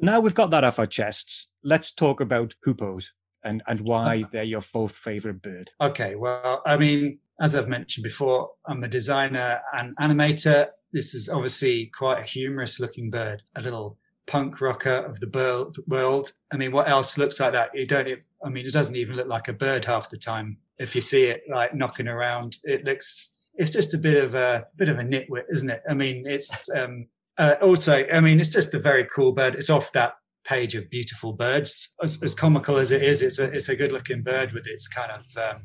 now 0.00 0.20
we've 0.20 0.34
got 0.34 0.50
that 0.50 0.64
off 0.64 0.78
our 0.78 0.86
chests. 0.86 1.50
Let's 1.64 1.92
talk 1.92 2.20
about 2.20 2.54
hoopos 2.66 3.06
and 3.44 3.62
and 3.66 3.80
why 3.80 4.24
they're 4.32 4.42
your 4.44 4.60
fourth 4.60 4.94
favorite 4.94 5.42
bird. 5.42 5.70
Okay, 5.80 6.14
well, 6.14 6.62
I 6.66 6.76
mean, 6.76 7.18
as 7.40 7.54
I've 7.54 7.68
mentioned 7.68 8.04
before, 8.04 8.50
I'm 8.66 8.84
a 8.84 8.88
designer 8.88 9.60
and 9.76 9.96
animator. 9.98 10.68
This 10.92 11.14
is 11.14 11.28
obviously 11.28 11.86
quite 11.86 12.18
a 12.20 12.24
humorous 12.24 12.80
looking 12.80 13.10
bird, 13.10 13.42
a 13.56 13.62
little 13.62 13.98
punk 14.26 14.60
rocker 14.60 14.90
of 14.90 15.18
the 15.20 15.66
world. 15.88 16.32
I 16.52 16.56
mean, 16.56 16.72
what 16.72 16.88
else 16.88 17.18
looks 17.18 17.40
like 17.40 17.52
that? 17.52 17.70
You 17.74 17.86
don't. 17.86 18.20
I 18.44 18.48
mean, 18.48 18.66
it 18.66 18.72
doesn't 18.72 18.96
even 18.96 19.16
look 19.16 19.28
like 19.28 19.48
a 19.48 19.52
bird 19.52 19.84
half 19.84 20.10
the 20.10 20.16
time. 20.16 20.58
If 20.78 20.94
you 20.94 21.02
see 21.02 21.24
it 21.24 21.42
like 21.50 21.74
knocking 21.74 22.08
around, 22.08 22.58
it 22.64 22.84
looks. 22.84 23.36
It's 23.60 23.70
just 23.70 23.92
a 23.92 23.98
bit 23.98 24.24
of 24.24 24.34
a 24.34 24.66
bit 24.76 24.88
of 24.88 24.98
a 24.98 25.02
nitwit, 25.02 25.44
isn't 25.50 25.68
it? 25.68 25.82
I 25.88 25.92
mean, 25.92 26.24
it's 26.26 26.68
um, 26.74 27.08
uh, 27.38 27.56
also. 27.60 28.06
I 28.10 28.20
mean, 28.20 28.40
it's 28.40 28.50
just 28.50 28.74
a 28.74 28.78
very 28.78 29.06
cool 29.14 29.32
bird. 29.32 29.54
It's 29.54 29.68
off 29.68 29.92
that 29.92 30.14
page 30.44 30.74
of 30.74 30.88
beautiful 30.88 31.34
birds. 31.34 31.94
As, 32.02 32.22
as 32.22 32.34
comical 32.34 32.78
as 32.78 32.90
it 32.90 33.02
is, 33.02 33.22
it's 33.22 33.38
a 33.38 33.44
it's 33.44 33.68
a 33.68 33.76
good 33.76 33.92
looking 33.92 34.22
bird 34.22 34.52
with 34.52 34.66
its 34.66 34.88
kind 34.88 35.12
of 35.12 35.26
um, 35.36 35.62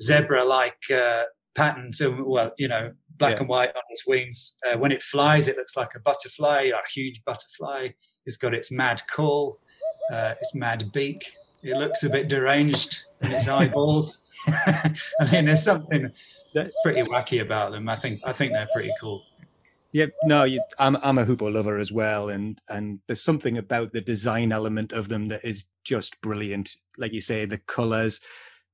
zebra 0.00 0.42
like 0.42 0.82
uh, 0.90 1.24
patterns. 1.54 2.00
Well, 2.02 2.52
you 2.56 2.66
know, 2.66 2.92
black 3.18 3.34
yeah. 3.34 3.40
and 3.40 3.48
white 3.48 3.70
on 3.76 3.82
its 3.90 4.06
wings. 4.06 4.56
Uh, 4.66 4.78
when 4.78 4.90
it 4.90 5.02
flies, 5.02 5.48
it 5.48 5.58
looks 5.58 5.76
like 5.76 5.94
a 5.94 6.00
butterfly, 6.00 6.70
a 6.74 6.88
huge 6.94 7.22
butterfly. 7.26 7.88
It's 8.24 8.38
got 8.38 8.54
its 8.54 8.72
mad 8.72 9.02
call, 9.10 9.60
uh, 10.10 10.34
its 10.40 10.54
mad 10.54 10.90
beak. 10.94 11.34
It 11.62 11.76
looks 11.76 12.04
a 12.04 12.10
bit 12.10 12.28
deranged 12.28 13.04
in 13.20 13.32
its 13.32 13.48
eyeballs. 13.58 14.18
I 14.46 14.92
mean, 15.32 15.46
there's 15.46 15.64
something 15.64 16.10
pretty 16.84 17.02
wacky 17.02 17.40
about 17.40 17.72
them. 17.72 17.88
I 17.88 17.96
think 17.96 18.20
I 18.24 18.32
think 18.32 18.52
they're 18.52 18.68
pretty 18.72 18.92
cool. 19.00 19.22
Yeah, 19.92 20.06
no, 20.24 20.44
you, 20.44 20.62
I'm 20.78 20.96
I'm 20.96 21.18
a 21.18 21.24
hoopoe 21.24 21.48
lover 21.48 21.78
as 21.78 21.90
well, 21.90 22.28
and 22.28 22.60
and 22.68 23.00
there's 23.06 23.22
something 23.22 23.56
about 23.56 23.92
the 23.92 24.00
design 24.00 24.52
element 24.52 24.92
of 24.92 25.08
them 25.08 25.28
that 25.28 25.44
is 25.44 25.66
just 25.84 26.20
brilliant. 26.20 26.76
Like 26.98 27.12
you 27.12 27.22
say, 27.22 27.46
the 27.46 27.58
colors, 27.58 28.20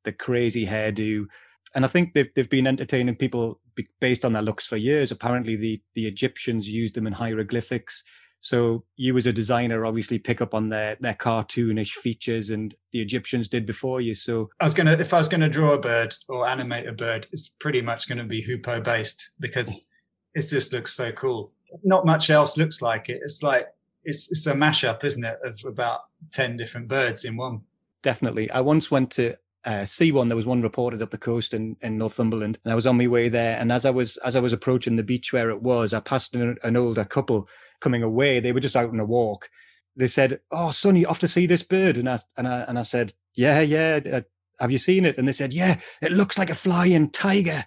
the 0.03 0.13
crazy 0.13 0.67
hairdo, 0.67 1.27
and 1.75 1.85
I 1.85 1.89
think 1.89 2.15
they've 2.15 2.29
they've 2.35 2.51
been 2.51 2.67
entertaining 2.67 3.15
people 3.15 3.61
based 4.01 4.25
on 4.25 4.33
their 4.33 4.43
looks 4.43 4.67
for 4.67 4.77
years. 4.77 5.13
Apparently, 5.13 5.55
the 5.55 5.81
the 5.95 6.07
Egyptians 6.07 6.69
used 6.69 6.95
them 6.95 7.07
in 7.07 7.13
hieroglyphics. 7.13 8.03
So 8.45 8.85
you, 8.97 9.17
as 9.17 9.27
a 9.27 9.33
designer, 9.33 9.87
obviously 9.87 10.19
pick 10.19 10.43
up 10.43 10.53
on 10.53 10.69
their 10.69 10.99
their 11.01 11.15
cartoonish 11.15 11.93
features, 11.93 12.51
and 12.51 12.75
the 12.93 13.01
Egyptians 13.01 13.49
did 13.49 13.65
before 13.65 14.03
you. 14.03 14.13
So 14.13 14.51
I 14.61 14.65
was 14.65 14.75
gonna, 14.75 14.93
if 14.93 15.15
I 15.15 15.19
was 15.19 15.31
gonna 15.31 15.49
draw 15.49 15.73
a 15.73 15.79
bird 15.79 16.15
or 16.29 16.47
animate 16.47 16.87
a 16.87 16.93
bird, 16.93 17.27
it's 17.33 17.49
pretty 17.49 17.81
much 17.81 18.07
going 18.07 18.19
to 18.19 18.25
be 18.25 18.43
hoopoe 18.43 18.83
based 18.83 19.31
because 19.41 19.87
it 20.35 20.43
just 20.43 20.75
looks 20.75 20.93
so 20.93 21.11
cool. 21.11 21.53
Not 21.85 22.05
much 22.05 22.29
else 22.29 22.59
looks 22.59 22.83
like 22.83 23.09
it. 23.09 23.23
It's 23.25 23.43
like 23.43 23.69
it's 24.05 24.31
it's 24.31 24.47
a 24.47 24.53
mashup, 24.53 25.03
isn't 25.05 25.25
it, 25.25 25.39
of 25.43 25.59
about 25.65 26.01
ten 26.31 26.59
different 26.59 26.89
birds 26.89 27.25
in 27.25 27.39
one. 27.39 27.63
Definitely. 28.03 28.51
I 28.51 28.61
once 28.61 28.91
went 28.91 29.11
to 29.13 29.37
uh, 29.65 29.87
see 29.87 30.13
one. 30.13 30.29
There 30.29 30.37
was 30.37 30.45
one 30.45 30.61
reported 30.61 31.01
up 31.01 31.11
the 31.11 31.17
coast 31.17 31.55
in, 31.55 31.79
in 31.81 31.97
Northumberland, 31.97 32.59
and 32.63 32.73
I 32.73 32.75
was 32.75 32.87
on 32.87 32.99
my 32.99 33.07
way 33.07 33.31
there. 33.31 33.59
And 33.59 33.73
as 33.73 33.87
I 33.87 33.91
was 33.91 34.19
as 34.19 34.37
I 34.37 34.41
was 34.41 34.53
approaching 34.53 34.97
the 34.97 35.03
beach 35.03 35.33
where 35.33 35.49
it 35.49 35.63
was, 35.63 35.95
I 35.95 36.01
passed 36.01 36.37
an, 36.37 36.59
an 36.63 36.77
older 36.77 37.07
couple 37.07 37.49
coming 37.85 38.03
away. 38.03 38.41
They 38.41 38.53
were 38.53 38.61
just 38.61 38.75
out 38.75 38.89
on 38.89 38.99
a 38.99 39.05
walk. 39.05 39.51
They 39.95 40.09
said, 40.09 40.41
"Oh, 40.51 40.73
son, 40.73 40.97
you 40.97 41.07
off 41.07 41.21
to 41.21 41.29
see 41.29 41.47
this 41.47 41.63
bird?" 41.63 41.99
And 41.99 42.09
I 42.09 42.19
and 42.37 42.49
I 42.49 42.61
and 42.63 42.79
I 42.79 42.83
said, 42.83 43.13
"Yeah, 43.37 43.61
yeah. 43.61 44.01
Uh, 44.13 44.21
have 44.59 44.73
you 44.73 44.79
seen 44.79 45.05
it?" 45.05 45.19
And 45.19 45.29
they 45.29 45.33
said, 45.33 45.53
"Yeah, 45.53 45.79
it 46.03 46.11
looks 46.11 46.39
like 46.39 46.51
a 46.51 46.55
flying 46.57 47.11
tiger." 47.11 47.67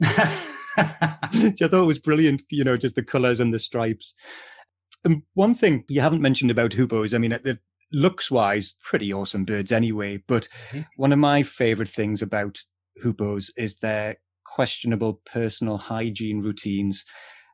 which 0.00 1.62
I 1.62 1.68
thought 1.68 1.82
it 1.82 1.94
was 1.94 1.98
brilliant. 1.98 2.44
You 2.50 2.62
know, 2.62 2.76
just 2.76 2.94
the 2.94 3.02
colours 3.02 3.40
and 3.40 3.52
the 3.52 3.58
stripes. 3.58 4.14
And 5.04 5.22
one 5.34 5.54
thing 5.54 5.84
you 5.88 6.00
haven't 6.00 6.22
mentioned 6.22 6.50
about 6.50 6.72
hoopos, 6.72 7.14
I 7.14 7.18
mean, 7.18 7.30
the 7.30 7.58
looks 7.92 8.30
wise, 8.30 8.76
pretty 8.82 9.12
awesome 9.12 9.44
birds 9.44 9.72
anyway. 9.72 10.22
But 10.28 10.48
mm-hmm. 10.68 10.82
one 10.96 11.12
of 11.12 11.18
my 11.18 11.42
favorite 11.42 11.88
things 11.88 12.22
about 12.22 12.58
hoopos 13.02 13.50
is 13.56 13.76
their 13.76 14.18
questionable 14.44 15.22
personal 15.24 15.78
hygiene 15.78 16.40
routines. 16.40 17.04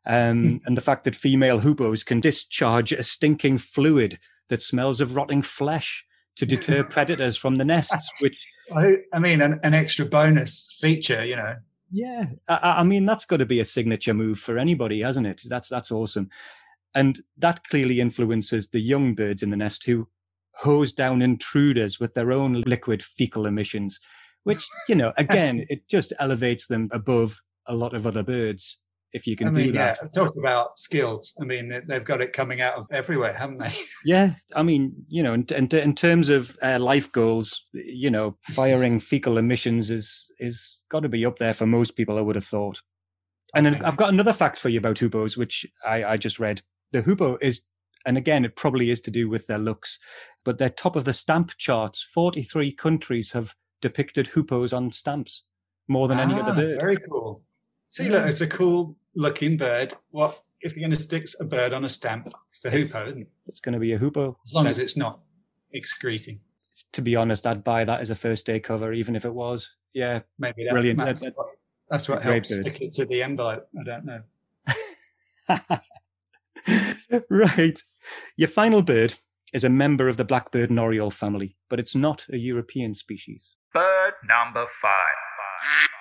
Um, 0.06 0.60
and 0.66 0.76
the 0.76 0.82
fact 0.82 1.04
that 1.04 1.14
female 1.14 1.60
hoopos 1.60 2.04
can 2.04 2.20
discharge 2.20 2.92
a 2.92 3.02
stinking 3.02 3.58
fluid 3.58 4.18
that 4.48 4.60
smells 4.60 5.00
of 5.00 5.16
rotting 5.16 5.42
flesh 5.42 6.04
to 6.36 6.44
deter 6.44 6.84
predators 6.90 7.36
from 7.36 7.56
the 7.56 7.64
nests, 7.64 8.10
which 8.20 8.46
I, 8.74 8.96
I 9.12 9.18
mean, 9.18 9.40
an, 9.40 9.60
an, 9.62 9.72
extra 9.72 10.04
bonus 10.04 10.76
feature, 10.80 11.24
you 11.24 11.36
know. 11.36 11.56
Yeah, 11.90 12.26
I, 12.48 12.74
I 12.78 12.82
mean 12.82 13.04
that's 13.04 13.24
got 13.24 13.38
to 13.38 13.46
be 13.46 13.60
a 13.60 13.64
signature 13.64 14.14
move 14.14 14.38
for 14.38 14.58
anybody, 14.58 15.00
hasn't 15.00 15.26
it? 15.26 15.42
That's 15.46 15.68
that's 15.68 15.92
awesome, 15.92 16.28
and 16.94 17.20
that 17.38 17.64
clearly 17.64 18.00
influences 18.00 18.68
the 18.68 18.80
young 18.80 19.14
birds 19.14 19.42
in 19.42 19.50
the 19.50 19.56
nest 19.56 19.86
who 19.86 20.08
hose 20.56 20.92
down 20.92 21.22
intruders 21.22 21.98
with 21.98 22.14
their 22.14 22.32
own 22.32 22.62
liquid 22.66 23.02
fecal 23.02 23.46
emissions, 23.46 24.00
which 24.42 24.66
you 24.88 24.94
know 24.94 25.12
again 25.16 25.64
it 25.70 25.88
just 25.88 26.12
elevates 26.18 26.66
them 26.66 26.88
above 26.92 27.40
a 27.66 27.74
lot 27.74 27.94
of 27.94 28.06
other 28.06 28.22
birds 28.22 28.78
if 29.14 29.28
you 29.28 29.36
can 29.36 29.46
I 29.46 29.50
mean, 29.52 29.66
do 29.66 29.72
that. 29.74 29.98
Yeah, 30.02 30.08
talk 30.08 30.34
about 30.36 30.76
skills. 30.78 31.32
I 31.40 31.44
mean, 31.44 31.82
they've 31.86 32.04
got 32.04 32.20
it 32.20 32.32
coming 32.32 32.60
out 32.60 32.74
of 32.74 32.88
everywhere, 32.90 33.32
haven't 33.32 33.58
they? 33.58 33.70
yeah, 34.04 34.34
I 34.56 34.64
mean, 34.64 34.92
you 35.08 35.22
know, 35.22 35.32
in, 35.32 35.46
in, 35.54 35.68
in 35.72 35.94
terms 35.94 36.28
of 36.28 36.58
uh, 36.62 36.80
life 36.80 37.10
goals, 37.12 37.64
you 37.72 38.10
know, 38.10 38.36
firing 38.42 38.98
fecal 38.98 39.38
emissions 39.38 39.88
is 39.88 40.30
is 40.40 40.80
got 40.90 41.00
to 41.00 41.08
be 41.08 41.24
up 41.24 41.38
there 41.38 41.54
for 41.54 41.64
most 41.64 41.92
people. 41.92 42.18
I 42.18 42.22
would 42.22 42.34
have 42.34 42.44
thought. 42.44 42.82
And 43.54 43.68
okay. 43.68 43.80
I've 43.84 43.96
got 43.96 44.12
another 44.12 44.32
fact 44.32 44.58
for 44.58 44.68
you 44.68 44.78
about 44.78 44.96
hoopos, 44.96 45.36
which 45.36 45.64
I, 45.86 46.04
I 46.04 46.16
just 46.16 46.40
read. 46.40 46.60
The 46.90 47.02
hoopoe 47.02 47.38
is, 47.40 47.62
and 48.04 48.18
again, 48.18 48.44
it 48.44 48.56
probably 48.56 48.90
is 48.90 49.00
to 49.02 49.12
do 49.12 49.28
with 49.28 49.46
their 49.46 49.58
looks, 49.58 50.00
but 50.44 50.58
they're 50.58 50.70
top 50.70 50.96
of 50.96 51.04
the 51.04 51.12
stamp 51.12 51.52
charts. 51.56 52.02
Forty-three 52.02 52.72
countries 52.72 53.30
have 53.30 53.54
depicted 53.80 54.26
hoopos 54.26 54.76
on 54.76 54.90
stamps 54.90 55.44
more 55.86 56.08
than 56.08 56.18
ah, 56.18 56.22
any 56.22 56.34
other 56.34 56.52
ah, 56.52 56.56
bird. 56.56 56.80
Very 56.80 56.98
cool. 57.08 57.42
See, 57.94 58.08
look, 58.08 58.26
it's 58.26 58.40
a 58.40 58.48
cool 58.48 58.96
looking 59.14 59.56
bird. 59.56 59.94
What 60.10 60.42
if 60.60 60.74
you're 60.74 60.80
going 60.80 60.96
to 60.96 61.00
stick 61.00 61.28
a 61.38 61.44
bird 61.44 61.72
on 61.72 61.84
a 61.84 61.88
stamp? 61.88 62.28
It's 62.50 62.64
a 62.64 62.70
hoopoe, 62.70 63.06
isn't 63.06 63.22
it? 63.22 63.28
It's 63.46 63.60
going 63.60 63.74
to 63.74 63.78
be 63.78 63.92
a 63.92 63.98
hoopoe. 63.98 64.36
As 64.44 64.52
long 64.52 64.66
as 64.66 64.80
it's 64.80 64.96
not 64.96 65.20
excreting. 65.72 66.40
To 66.94 67.02
be 67.02 67.14
honest, 67.14 67.46
I'd 67.46 67.62
buy 67.62 67.84
that 67.84 68.00
as 68.00 68.10
a 68.10 68.16
first 68.16 68.46
day 68.46 68.58
cover, 68.58 68.92
even 68.92 69.14
if 69.14 69.24
it 69.24 69.32
was. 69.32 69.76
Yeah, 69.92 70.22
maybe 70.40 70.64
that, 70.64 70.72
brilliant. 70.72 70.98
That's, 70.98 71.20
that, 71.20 71.34
what, 71.36 71.46
that's 71.88 72.08
what 72.08 72.20
helps 72.20 72.48
bird. 72.48 72.62
stick 72.62 72.80
it 72.80 72.92
to 72.94 73.06
the 73.06 73.22
envelope. 73.22 73.68
I 73.78 73.84
don't 73.84 74.04
know. 74.04 74.22
right. 77.30 77.80
Your 78.36 78.48
final 78.48 78.82
bird 78.82 79.14
is 79.52 79.62
a 79.62 79.70
member 79.70 80.08
of 80.08 80.16
the 80.16 80.24
blackbird 80.24 80.70
and 80.70 80.80
oriole 80.80 81.12
family, 81.12 81.54
but 81.70 81.78
it's 81.78 81.94
not 81.94 82.26
a 82.32 82.38
European 82.38 82.92
species. 82.92 83.54
Bird 83.72 84.14
number 84.28 84.66
five. 84.82 85.92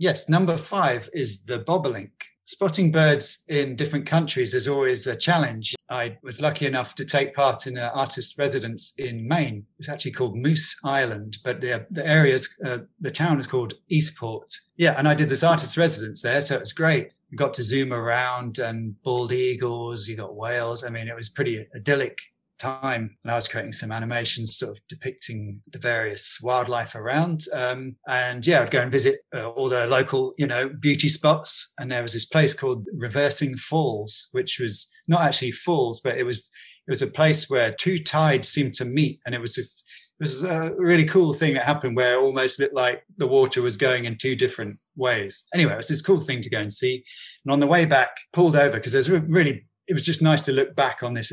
Yes, 0.00 0.30
number 0.30 0.56
five 0.56 1.10
is 1.12 1.44
the 1.44 1.58
bobolink. 1.58 2.12
Spotting 2.44 2.90
birds 2.90 3.44
in 3.48 3.76
different 3.76 4.06
countries 4.06 4.54
is 4.54 4.66
always 4.66 5.06
a 5.06 5.14
challenge. 5.14 5.74
I 5.90 6.16
was 6.22 6.40
lucky 6.40 6.64
enough 6.64 6.94
to 6.94 7.04
take 7.04 7.34
part 7.34 7.66
in 7.66 7.76
an 7.76 7.90
artist 7.92 8.38
residence 8.38 8.94
in 8.96 9.28
Maine. 9.28 9.66
It's 9.78 9.90
actually 9.90 10.12
called 10.12 10.38
Moose 10.38 10.74
Island, 10.82 11.36
but 11.44 11.60
the, 11.60 11.86
the 11.90 12.06
area's, 12.06 12.48
uh, 12.64 12.78
the 12.98 13.10
town 13.10 13.40
is 13.40 13.46
called 13.46 13.74
Eastport. 13.90 14.50
Yeah, 14.78 14.94
and 14.96 15.06
I 15.06 15.12
did 15.12 15.28
this 15.28 15.44
artist 15.44 15.76
residence 15.76 16.22
there, 16.22 16.40
so 16.40 16.54
it 16.54 16.60
was 16.60 16.72
great. 16.72 17.12
We 17.30 17.36
got 17.36 17.52
to 17.54 17.62
zoom 17.62 17.92
around 17.92 18.58
and 18.58 18.94
bald 19.02 19.32
eagles, 19.32 20.08
you 20.08 20.16
got 20.16 20.34
whales. 20.34 20.82
I 20.82 20.88
mean, 20.88 21.08
it 21.08 21.14
was 21.14 21.28
pretty 21.28 21.66
idyllic 21.76 22.20
time 22.60 23.16
and 23.24 23.32
I 23.32 23.34
was 23.34 23.48
creating 23.48 23.72
some 23.72 23.90
animations 23.90 24.56
sort 24.56 24.72
of 24.72 24.78
depicting 24.88 25.60
the 25.72 25.78
various 25.78 26.38
wildlife 26.42 26.94
around. 26.94 27.42
Um, 27.52 27.96
and 28.06 28.46
yeah, 28.46 28.62
I'd 28.62 28.70
go 28.70 28.80
and 28.80 28.92
visit 28.92 29.20
uh, 29.34 29.48
all 29.48 29.68
the 29.68 29.86
local, 29.86 30.34
you 30.38 30.46
know, 30.46 30.68
beauty 30.68 31.08
spots. 31.08 31.72
And 31.78 31.90
there 31.90 32.02
was 32.02 32.12
this 32.12 32.26
place 32.26 32.54
called 32.54 32.86
Reversing 32.94 33.56
Falls, 33.56 34.28
which 34.32 34.58
was 34.60 34.92
not 35.08 35.22
actually 35.22 35.52
falls, 35.52 36.00
but 36.00 36.18
it 36.18 36.24
was 36.24 36.50
it 36.86 36.90
was 36.90 37.02
a 37.02 37.06
place 37.06 37.48
where 37.48 37.72
two 37.72 37.98
tides 37.98 38.48
seemed 38.48 38.74
to 38.74 38.84
meet, 38.84 39.20
and 39.24 39.34
it 39.34 39.40
was 39.40 39.54
just 39.54 39.88
it 40.18 40.24
was 40.24 40.42
a 40.42 40.74
really 40.76 41.04
cool 41.04 41.32
thing 41.32 41.54
that 41.54 41.62
happened 41.62 41.96
where 41.96 42.14
it 42.14 42.22
almost 42.22 42.58
looked 42.58 42.74
like 42.74 43.04
the 43.16 43.26
water 43.26 43.62
was 43.62 43.76
going 43.76 44.04
in 44.04 44.18
two 44.18 44.34
different 44.34 44.78
ways. 44.96 45.46
Anyway, 45.54 45.72
it 45.72 45.76
was 45.76 45.88
this 45.88 46.02
cool 46.02 46.20
thing 46.20 46.42
to 46.42 46.50
go 46.50 46.58
and 46.58 46.72
see. 46.72 47.04
And 47.44 47.52
on 47.52 47.60
the 47.60 47.66
way 47.66 47.84
back, 47.84 48.10
pulled 48.32 48.56
over 48.56 48.76
because 48.76 48.92
there's 48.92 49.08
really 49.08 49.66
it 49.86 49.94
was 49.94 50.02
just 50.02 50.22
nice 50.22 50.42
to 50.42 50.52
look 50.52 50.76
back 50.76 51.02
on 51.02 51.14
this 51.14 51.32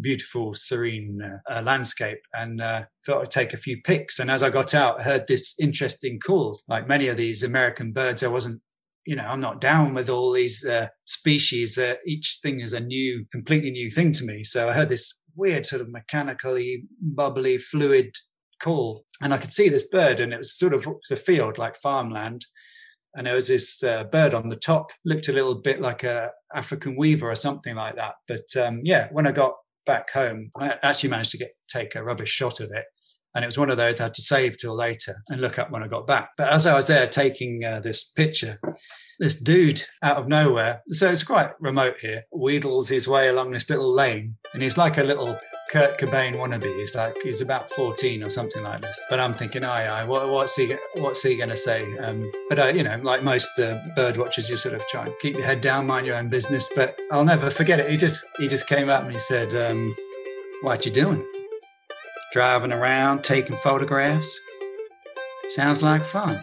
beautiful, 0.00 0.54
serene 0.54 1.20
uh, 1.22 1.52
uh, 1.52 1.62
landscape 1.62 2.20
and 2.34 2.60
uh, 2.60 2.84
thought 3.06 3.22
I'd 3.22 3.30
take 3.30 3.52
a 3.52 3.58
few 3.58 3.80
pics. 3.82 4.18
And 4.18 4.30
as 4.30 4.42
I 4.42 4.50
got 4.50 4.74
out, 4.74 5.00
I 5.00 5.04
heard 5.04 5.26
this 5.26 5.54
interesting 5.58 6.18
call. 6.18 6.58
Like 6.68 6.88
many 6.88 7.08
of 7.08 7.16
these 7.16 7.42
American 7.42 7.92
birds, 7.92 8.22
I 8.22 8.28
wasn't, 8.28 8.60
you 9.06 9.16
know, 9.16 9.24
I'm 9.24 9.40
not 9.40 9.60
down 9.60 9.94
with 9.94 10.08
all 10.08 10.32
these 10.32 10.64
uh, 10.64 10.88
species. 11.06 11.78
each 12.06 12.40
thing 12.42 12.60
is 12.60 12.72
a 12.72 12.80
new, 12.80 13.24
completely 13.32 13.70
new 13.70 13.90
thing 13.90 14.12
to 14.12 14.24
me. 14.24 14.44
So 14.44 14.68
I 14.68 14.72
heard 14.72 14.88
this 14.88 15.22
weird 15.38 15.64
sort 15.64 15.80
of 15.80 15.88
mechanically 15.90 16.84
bubbly 17.00 17.56
fluid 17.56 18.16
call 18.60 19.04
and 19.22 19.32
i 19.32 19.38
could 19.38 19.52
see 19.52 19.68
this 19.68 19.88
bird 19.88 20.20
and 20.20 20.32
it 20.32 20.38
was 20.38 20.52
sort 20.52 20.74
of 20.74 20.82
it 20.82 20.88
was 20.88 21.10
a 21.12 21.16
field 21.16 21.56
like 21.58 21.76
farmland 21.76 22.44
and 23.14 23.26
there 23.26 23.34
was 23.34 23.48
this 23.48 23.82
uh, 23.82 24.04
bird 24.04 24.34
on 24.34 24.48
the 24.48 24.56
top 24.56 24.90
looked 25.04 25.28
a 25.28 25.32
little 25.32 25.54
bit 25.54 25.80
like 25.80 26.02
a 26.02 26.30
african 26.54 26.96
weaver 26.96 27.30
or 27.30 27.34
something 27.34 27.76
like 27.76 27.96
that 27.96 28.14
but 28.26 28.56
um, 28.60 28.80
yeah 28.82 29.08
when 29.12 29.26
i 29.26 29.32
got 29.32 29.54
back 29.88 30.12
home, 30.12 30.52
I 30.56 30.76
actually 30.84 31.10
managed 31.10 31.32
to 31.32 31.38
get 31.38 31.56
take 31.68 31.96
a 31.96 32.04
rubbish 32.04 32.30
shot 32.30 32.60
of 32.60 32.70
it. 32.70 32.84
And 33.34 33.44
it 33.44 33.48
was 33.48 33.58
one 33.58 33.70
of 33.70 33.76
those 33.76 34.00
I 34.00 34.04
had 34.04 34.14
to 34.14 34.22
save 34.22 34.56
till 34.56 34.74
later 34.76 35.16
and 35.28 35.40
look 35.40 35.58
up 35.58 35.70
when 35.70 35.82
I 35.82 35.88
got 35.88 36.06
back. 36.06 36.30
But 36.36 36.52
as 36.52 36.66
I 36.66 36.74
was 36.74 36.86
there 36.86 37.06
taking 37.06 37.64
uh, 37.64 37.80
this 37.80 38.04
picture, 38.04 38.58
this 39.18 39.40
dude 39.40 39.84
out 40.02 40.16
of 40.16 40.28
nowhere, 40.28 40.82
so 40.88 41.10
it's 41.10 41.22
quite 41.24 41.50
remote 41.60 41.98
here, 42.00 42.22
wheedles 42.32 42.88
his 42.88 43.06
way 43.06 43.28
along 43.28 43.50
this 43.50 43.68
little 43.68 43.92
lane. 43.92 44.36
And 44.54 44.62
he's 44.62 44.78
like 44.78 44.98
a 44.98 45.04
little 45.04 45.38
Kurt 45.68 45.98
Cobain 45.98 46.34
wannabe. 46.34 46.74
He's 46.78 46.94
like 46.94 47.16
he's 47.22 47.40
about 47.40 47.70
14 47.70 48.22
or 48.22 48.30
something 48.30 48.62
like 48.62 48.80
this. 48.80 48.98
But 49.10 49.20
I'm 49.20 49.34
thinking, 49.34 49.64
aye, 49.64 49.86
aye, 49.86 50.04
what, 50.04 50.28
what's 50.28 50.56
he 50.56 50.74
what's 50.96 51.22
he 51.22 51.36
going 51.36 51.50
to 51.50 51.56
say? 51.56 51.96
Um, 51.98 52.30
but 52.48 52.58
uh, 52.58 52.66
you 52.66 52.82
know, 52.82 52.98
like 53.02 53.22
most 53.22 53.58
uh, 53.58 53.80
bird 53.94 54.16
watchers, 54.16 54.48
you 54.48 54.56
sort 54.56 54.74
of 54.74 54.86
try 54.88 55.04
and 55.04 55.14
keep 55.20 55.34
your 55.34 55.44
head 55.44 55.60
down, 55.60 55.86
mind 55.86 56.06
your 56.06 56.16
own 56.16 56.28
business. 56.28 56.70
But 56.74 56.98
I'll 57.12 57.24
never 57.24 57.50
forget 57.50 57.80
it. 57.80 57.90
He 57.90 57.96
just 57.96 58.24
he 58.38 58.48
just 58.48 58.66
came 58.66 58.88
up 58.88 59.04
and 59.04 59.12
he 59.12 59.18
said, 59.18 59.54
um, 59.54 59.94
"What 60.62 60.86
you 60.86 60.92
doing? 60.92 61.26
Driving 62.32 62.72
around, 62.72 63.22
taking 63.22 63.56
photographs? 63.56 64.40
Sounds 65.50 65.82
like 65.82 66.04
fun." 66.04 66.42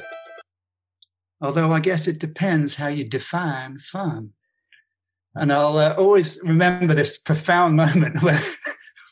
Although 1.42 1.72
I 1.72 1.80
guess 1.80 2.08
it 2.08 2.20
depends 2.20 2.76
how 2.76 2.88
you 2.88 3.04
define 3.04 3.80
fun. 3.80 4.32
And 5.36 5.52
I'll 5.52 5.78
uh, 5.78 5.94
always 5.98 6.40
remember 6.44 6.94
this 6.94 7.18
profound 7.18 7.76
moment 7.84 8.22
where 8.22 8.40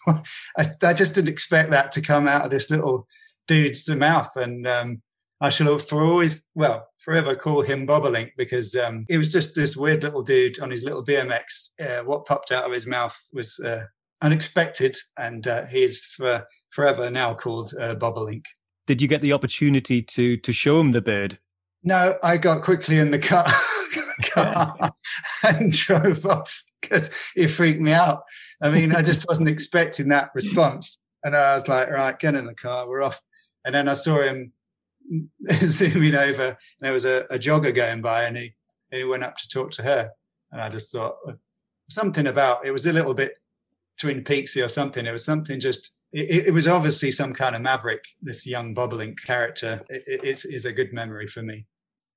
I, 0.57 0.71
I, 0.81 0.93
just 0.93 1.15
didn't 1.15 1.29
expect 1.29 1.71
that 1.71 1.91
to 1.93 2.01
come 2.01 2.27
out 2.27 2.45
of 2.45 2.51
this 2.51 2.69
little 2.69 3.07
dude's 3.47 3.89
mouth. 3.89 4.35
And 4.35 4.65
um, 4.67 5.01
I 5.41 5.49
shall 5.49 5.77
for 5.79 6.03
always, 6.03 6.49
well, 6.55 6.87
forever 6.99 7.35
call 7.35 7.61
him 7.61 7.85
Bobolink 7.85 8.31
because 8.37 8.75
um, 8.75 9.05
he 9.09 9.17
was 9.17 9.31
just 9.31 9.55
this 9.55 9.75
weird 9.75 10.03
little 10.03 10.23
dude 10.23 10.59
on 10.59 10.71
his 10.71 10.83
little 10.83 11.03
BMX. 11.03 11.69
Uh, 11.79 12.03
what 12.03 12.25
popped 12.25 12.51
out 12.51 12.63
of 12.63 12.71
his 12.71 12.87
mouth 12.87 13.17
was 13.33 13.59
uh, 13.59 13.85
unexpected, 14.21 14.95
and 15.17 15.47
uh, 15.47 15.65
he 15.65 15.83
is 15.83 16.05
for 16.05 16.47
forever 16.69 17.09
now 17.09 17.33
called 17.33 17.73
uh, 17.79 17.95
Bobolink. 17.95 18.45
Did 18.87 19.01
you 19.01 19.07
get 19.07 19.21
the 19.21 19.33
opportunity 19.33 20.01
to 20.01 20.37
to 20.37 20.51
show 20.51 20.79
him 20.79 20.91
the 20.91 21.01
bird? 21.01 21.39
No, 21.83 22.15
I 22.23 22.37
got 22.37 22.63
quickly 22.63 22.97
in 22.97 23.11
the 23.11 23.19
car, 23.19 23.45
car 24.33 24.93
and 25.43 25.73
drove 25.73 26.25
off 26.25 26.63
because 26.81 27.11
it 27.35 27.49
freaked 27.49 27.81
me 27.81 27.91
out. 27.91 28.23
I 28.63 28.69
mean, 28.69 28.95
I 28.95 29.01
just 29.01 29.27
wasn't 29.27 29.49
expecting 29.49 30.07
that 30.09 30.31
response. 30.33 30.99
And 31.23 31.35
I 31.35 31.55
was 31.55 31.67
like, 31.67 31.89
right, 31.89 32.17
get 32.17 32.35
in 32.35 32.45
the 32.45 32.55
car, 32.55 32.87
we're 32.87 33.03
off. 33.03 33.21
And 33.65 33.75
then 33.75 33.89
I 33.89 33.93
saw 33.93 34.21
him 34.21 34.53
zooming 35.51 36.15
over, 36.15 36.47
and 36.47 36.57
there 36.79 36.93
was 36.93 37.05
a, 37.05 37.25
a 37.29 37.37
jogger 37.37 37.75
going 37.75 38.01
by, 38.01 38.23
and 38.23 38.37
he, 38.37 38.55
and 38.91 38.99
he 38.99 39.03
went 39.03 39.23
up 39.23 39.35
to 39.37 39.49
talk 39.49 39.71
to 39.71 39.83
her. 39.83 40.09
And 40.51 40.61
I 40.61 40.69
just 40.69 40.91
thought, 40.91 41.15
something 41.89 42.25
about 42.25 42.65
it 42.65 42.71
was 42.71 42.85
a 42.85 42.93
little 42.93 43.13
bit 43.13 43.37
Twin 43.99 44.23
Peaksy 44.23 44.63
or 44.63 44.69
something. 44.69 45.05
It 45.05 45.11
was 45.11 45.25
something 45.25 45.59
just, 45.59 45.93
it, 46.13 46.47
it 46.47 46.51
was 46.53 46.67
obviously 46.67 47.11
some 47.11 47.33
kind 47.33 47.55
of 47.55 47.61
maverick, 47.61 48.05
this 48.21 48.47
young 48.47 48.73
Bobolink 48.73 49.17
character. 49.25 49.83
It, 49.89 50.03
it 50.07 50.23
is, 50.23 50.45
is 50.45 50.65
a 50.65 50.71
good 50.71 50.93
memory 50.93 51.27
for 51.27 51.43
me. 51.43 51.65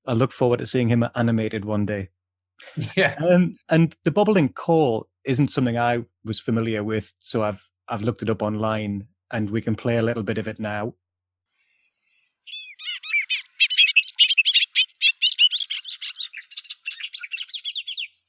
I 0.06 0.12
look 0.12 0.32
forward 0.32 0.58
to 0.58 0.66
seeing 0.66 0.88
him 0.88 1.04
animated 1.16 1.64
one 1.64 1.86
day. 1.86 2.10
Yeah. 2.96 3.14
Um, 3.18 3.56
and 3.68 3.94
the 4.04 4.10
bobolink 4.10 4.54
call 4.54 5.08
isn't 5.26 5.50
something 5.50 5.76
I 5.76 6.04
was 6.24 6.40
familiar 6.40 6.82
with, 6.82 7.14
so 7.20 7.42
I've 7.42 7.68
I've 7.88 8.02
looked 8.02 8.22
it 8.22 8.30
up 8.30 8.42
online, 8.42 9.08
and 9.30 9.50
we 9.50 9.60
can 9.60 9.74
play 9.74 9.96
a 9.96 10.02
little 10.02 10.22
bit 10.22 10.38
of 10.38 10.48
it 10.48 10.58
now. 10.58 10.94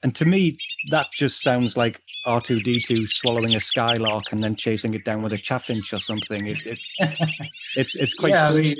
And 0.03 0.15
to 0.15 0.25
me, 0.25 0.57
that 0.91 1.07
just 1.12 1.41
sounds 1.41 1.75
like 1.75 2.01
R2D2 2.25 3.07
swallowing 3.07 3.55
a 3.55 3.60
skylark 3.60 4.31
and 4.31 4.43
then 4.43 4.55
chasing 4.55 4.93
it 4.93 5.03
down 5.03 5.21
with 5.21 5.33
a 5.33 5.38
chaffinch 5.38 5.93
or 5.93 5.99
something. 5.99 6.45
It, 6.45 6.65
it's 6.65 6.95
it's 7.75 7.95
it's 7.95 8.13
quite. 8.13 8.31
Yeah. 8.31 8.49
I 8.49 8.51
mean, 8.53 8.75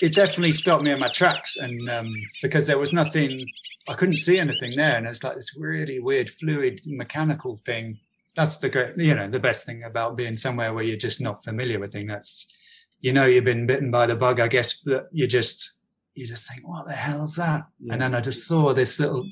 it 0.00 0.14
definitely 0.14 0.52
stopped 0.52 0.82
me 0.82 0.92
in 0.92 0.98
my 0.98 1.08
tracks, 1.08 1.56
and 1.56 1.88
um, 1.90 2.12
because 2.42 2.66
there 2.66 2.78
was 2.78 2.92
nothing 2.92 3.44
I 3.86 3.94
couldn't 3.94 4.16
see 4.16 4.38
anything 4.38 4.72
there, 4.76 4.96
and 4.96 5.06
it's 5.06 5.22
like 5.22 5.34
this 5.34 5.56
really 5.58 6.00
weird, 6.00 6.30
fluid, 6.30 6.80
mechanical 6.86 7.60
thing. 7.66 7.98
That's 8.34 8.58
the 8.58 8.68
great, 8.68 8.96
you 8.96 9.14
know, 9.14 9.28
the 9.28 9.38
best 9.38 9.66
thing 9.66 9.84
about 9.84 10.16
being 10.16 10.36
somewhere 10.36 10.72
where 10.72 10.84
you're 10.84 10.96
just 10.96 11.20
not 11.20 11.44
familiar 11.44 11.78
with 11.78 11.92
things. 11.92 12.08
That's, 12.08 12.52
you 13.00 13.12
know, 13.12 13.26
you've 13.26 13.44
been 13.44 13.66
bitten 13.66 13.90
by 13.90 14.06
the 14.06 14.16
bug. 14.16 14.40
I 14.40 14.48
guess 14.48 14.80
but 14.80 15.08
you 15.12 15.26
just, 15.26 15.80
you 16.14 16.26
just 16.26 16.48
think, 16.48 16.66
what 16.66 16.86
the 16.86 16.94
hell's 16.94 17.36
that? 17.36 17.66
Yeah. 17.78 17.92
And 17.92 18.02
then 18.02 18.14
I 18.14 18.20
just 18.20 18.46
saw 18.48 18.72
this 18.72 18.98
little, 18.98 19.28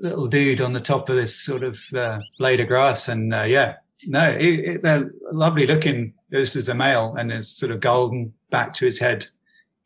little 0.00 0.26
dude 0.26 0.60
on 0.60 0.74
the 0.74 0.80
top 0.80 1.08
of 1.08 1.16
this 1.16 1.34
sort 1.34 1.64
of 1.64 1.80
uh, 1.96 2.18
blade 2.38 2.60
of 2.60 2.68
grass, 2.68 3.08
and 3.08 3.34
uh, 3.34 3.42
yeah, 3.42 3.76
no, 4.06 4.28
it, 4.30 4.42
it, 4.42 4.82
they're 4.82 5.10
lovely 5.32 5.66
looking. 5.66 6.14
This 6.30 6.54
is 6.56 6.68
a 6.68 6.74
male, 6.74 7.16
and 7.18 7.32
it's 7.32 7.48
sort 7.48 7.72
of 7.72 7.80
golden 7.80 8.34
back 8.50 8.74
to 8.74 8.84
his 8.84 9.00
head, 9.00 9.26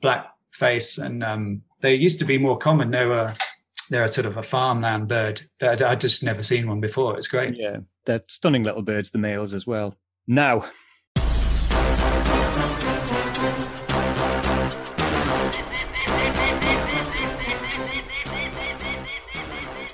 black 0.01 0.27
face, 0.51 0.99
and 0.99 1.23
um, 1.23 1.63
they 1.81 1.95
used 1.95 2.19
to 2.19 2.25
be 2.25 2.37
more 2.37 2.59
common. 2.59 2.91
They 2.91 3.07
were 3.07 3.33
they're 3.93 4.05
a 4.05 4.09
sort 4.09 4.27
of 4.27 4.39
a 4.39 4.43
farmland 4.43 5.07
bird. 5.07 5.43
That 5.61 5.83
I'd 5.83 6.01
just 6.01 6.25
never 6.25 6.43
seen 6.43 6.67
one 6.67 6.81
before. 6.81 7.17
It's 7.19 7.29
great. 7.29 7.55
Yeah, 7.57 7.81
they're 8.07 8.23
stunning 8.27 8.65
little 8.65 8.83
birds, 8.83 9.11
the 9.11 9.19
males 9.19 9.53
as 9.55 9.67
well. 9.67 9.97
Now, 10.27 10.65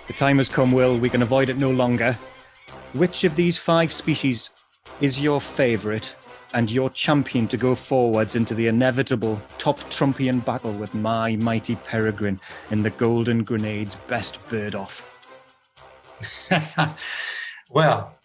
the 0.06 0.14
time 0.16 0.38
has 0.38 0.48
come, 0.48 0.72
Will. 0.72 0.96
We 0.96 1.10
can 1.10 1.22
avoid 1.22 1.48
it 1.48 1.58
no 1.58 1.70
longer. 1.70 2.12
Which 2.92 3.24
of 3.24 3.34
these 3.36 3.58
five 3.58 3.92
species 3.92 4.50
is 5.00 5.20
your 5.20 5.40
favourite 5.40 6.14
and 6.54 6.70
your 6.70 6.90
champion 6.90 7.46
to 7.48 7.56
go 7.56 7.74
forwards 7.74 8.36
into 8.36 8.54
the 8.54 8.66
inevitable 8.66 9.40
top 9.58 9.78
Trumpian 9.90 10.44
battle 10.44 10.72
with 10.72 10.94
my 10.94 11.36
mighty 11.36 11.76
peregrine 11.76 12.40
in 12.70 12.82
the 12.82 12.90
Golden 12.90 13.44
Grenade's 13.44 13.96
best 13.96 14.48
bird 14.48 14.74
off? 14.74 15.04
well, 17.70 18.18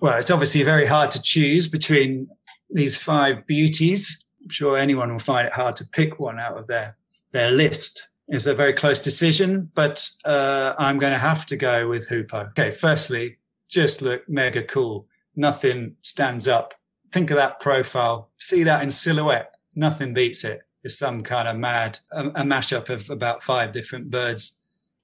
well, 0.00 0.18
it's 0.18 0.30
obviously 0.30 0.62
very 0.62 0.86
hard 0.86 1.10
to 1.12 1.22
choose 1.22 1.68
between 1.68 2.28
these 2.70 2.96
five 2.96 3.46
beauties. 3.46 4.26
I'm 4.42 4.50
sure 4.50 4.76
anyone 4.76 5.10
will 5.10 5.18
find 5.18 5.46
it 5.46 5.52
hard 5.52 5.76
to 5.76 5.84
pick 5.84 6.18
one 6.18 6.38
out 6.38 6.56
of 6.56 6.66
their 6.66 6.96
their 7.32 7.50
list. 7.50 8.08
It's 8.28 8.46
a 8.46 8.54
very 8.54 8.72
close 8.72 9.00
decision, 9.00 9.70
but 9.74 10.08
uh, 10.24 10.74
I'm 10.78 10.98
going 10.98 11.12
to 11.12 11.18
have 11.18 11.46
to 11.46 11.56
go 11.56 11.88
with 11.88 12.08
Hoopoe. 12.08 12.48
Okay, 12.50 12.70
firstly, 12.70 13.38
just 13.68 14.02
look 14.02 14.28
mega 14.28 14.62
cool. 14.62 15.06
Nothing 15.36 15.96
stands 16.02 16.48
up 16.48 16.74
think 17.16 17.30
of 17.30 17.38
that 17.38 17.60
profile, 17.60 18.28
see 18.36 18.62
that 18.62 18.82
in 18.82 18.90
silhouette, 18.90 19.54
nothing 19.74 20.12
beats 20.12 20.44
it. 20.44 20.60
It's 20.84 20.98
some 20.98 21.22
kind 21.22 21.48
of 21.48 21.56
mad, 21.56 21.98
a, 22.12 22.26
a 22.26 22.42
mashup 22.42 22.90
of 22.90 23.08
about 23.08 23.42
five 23.42 23.72
different 23.72 24.10
birds. 24.10 24.60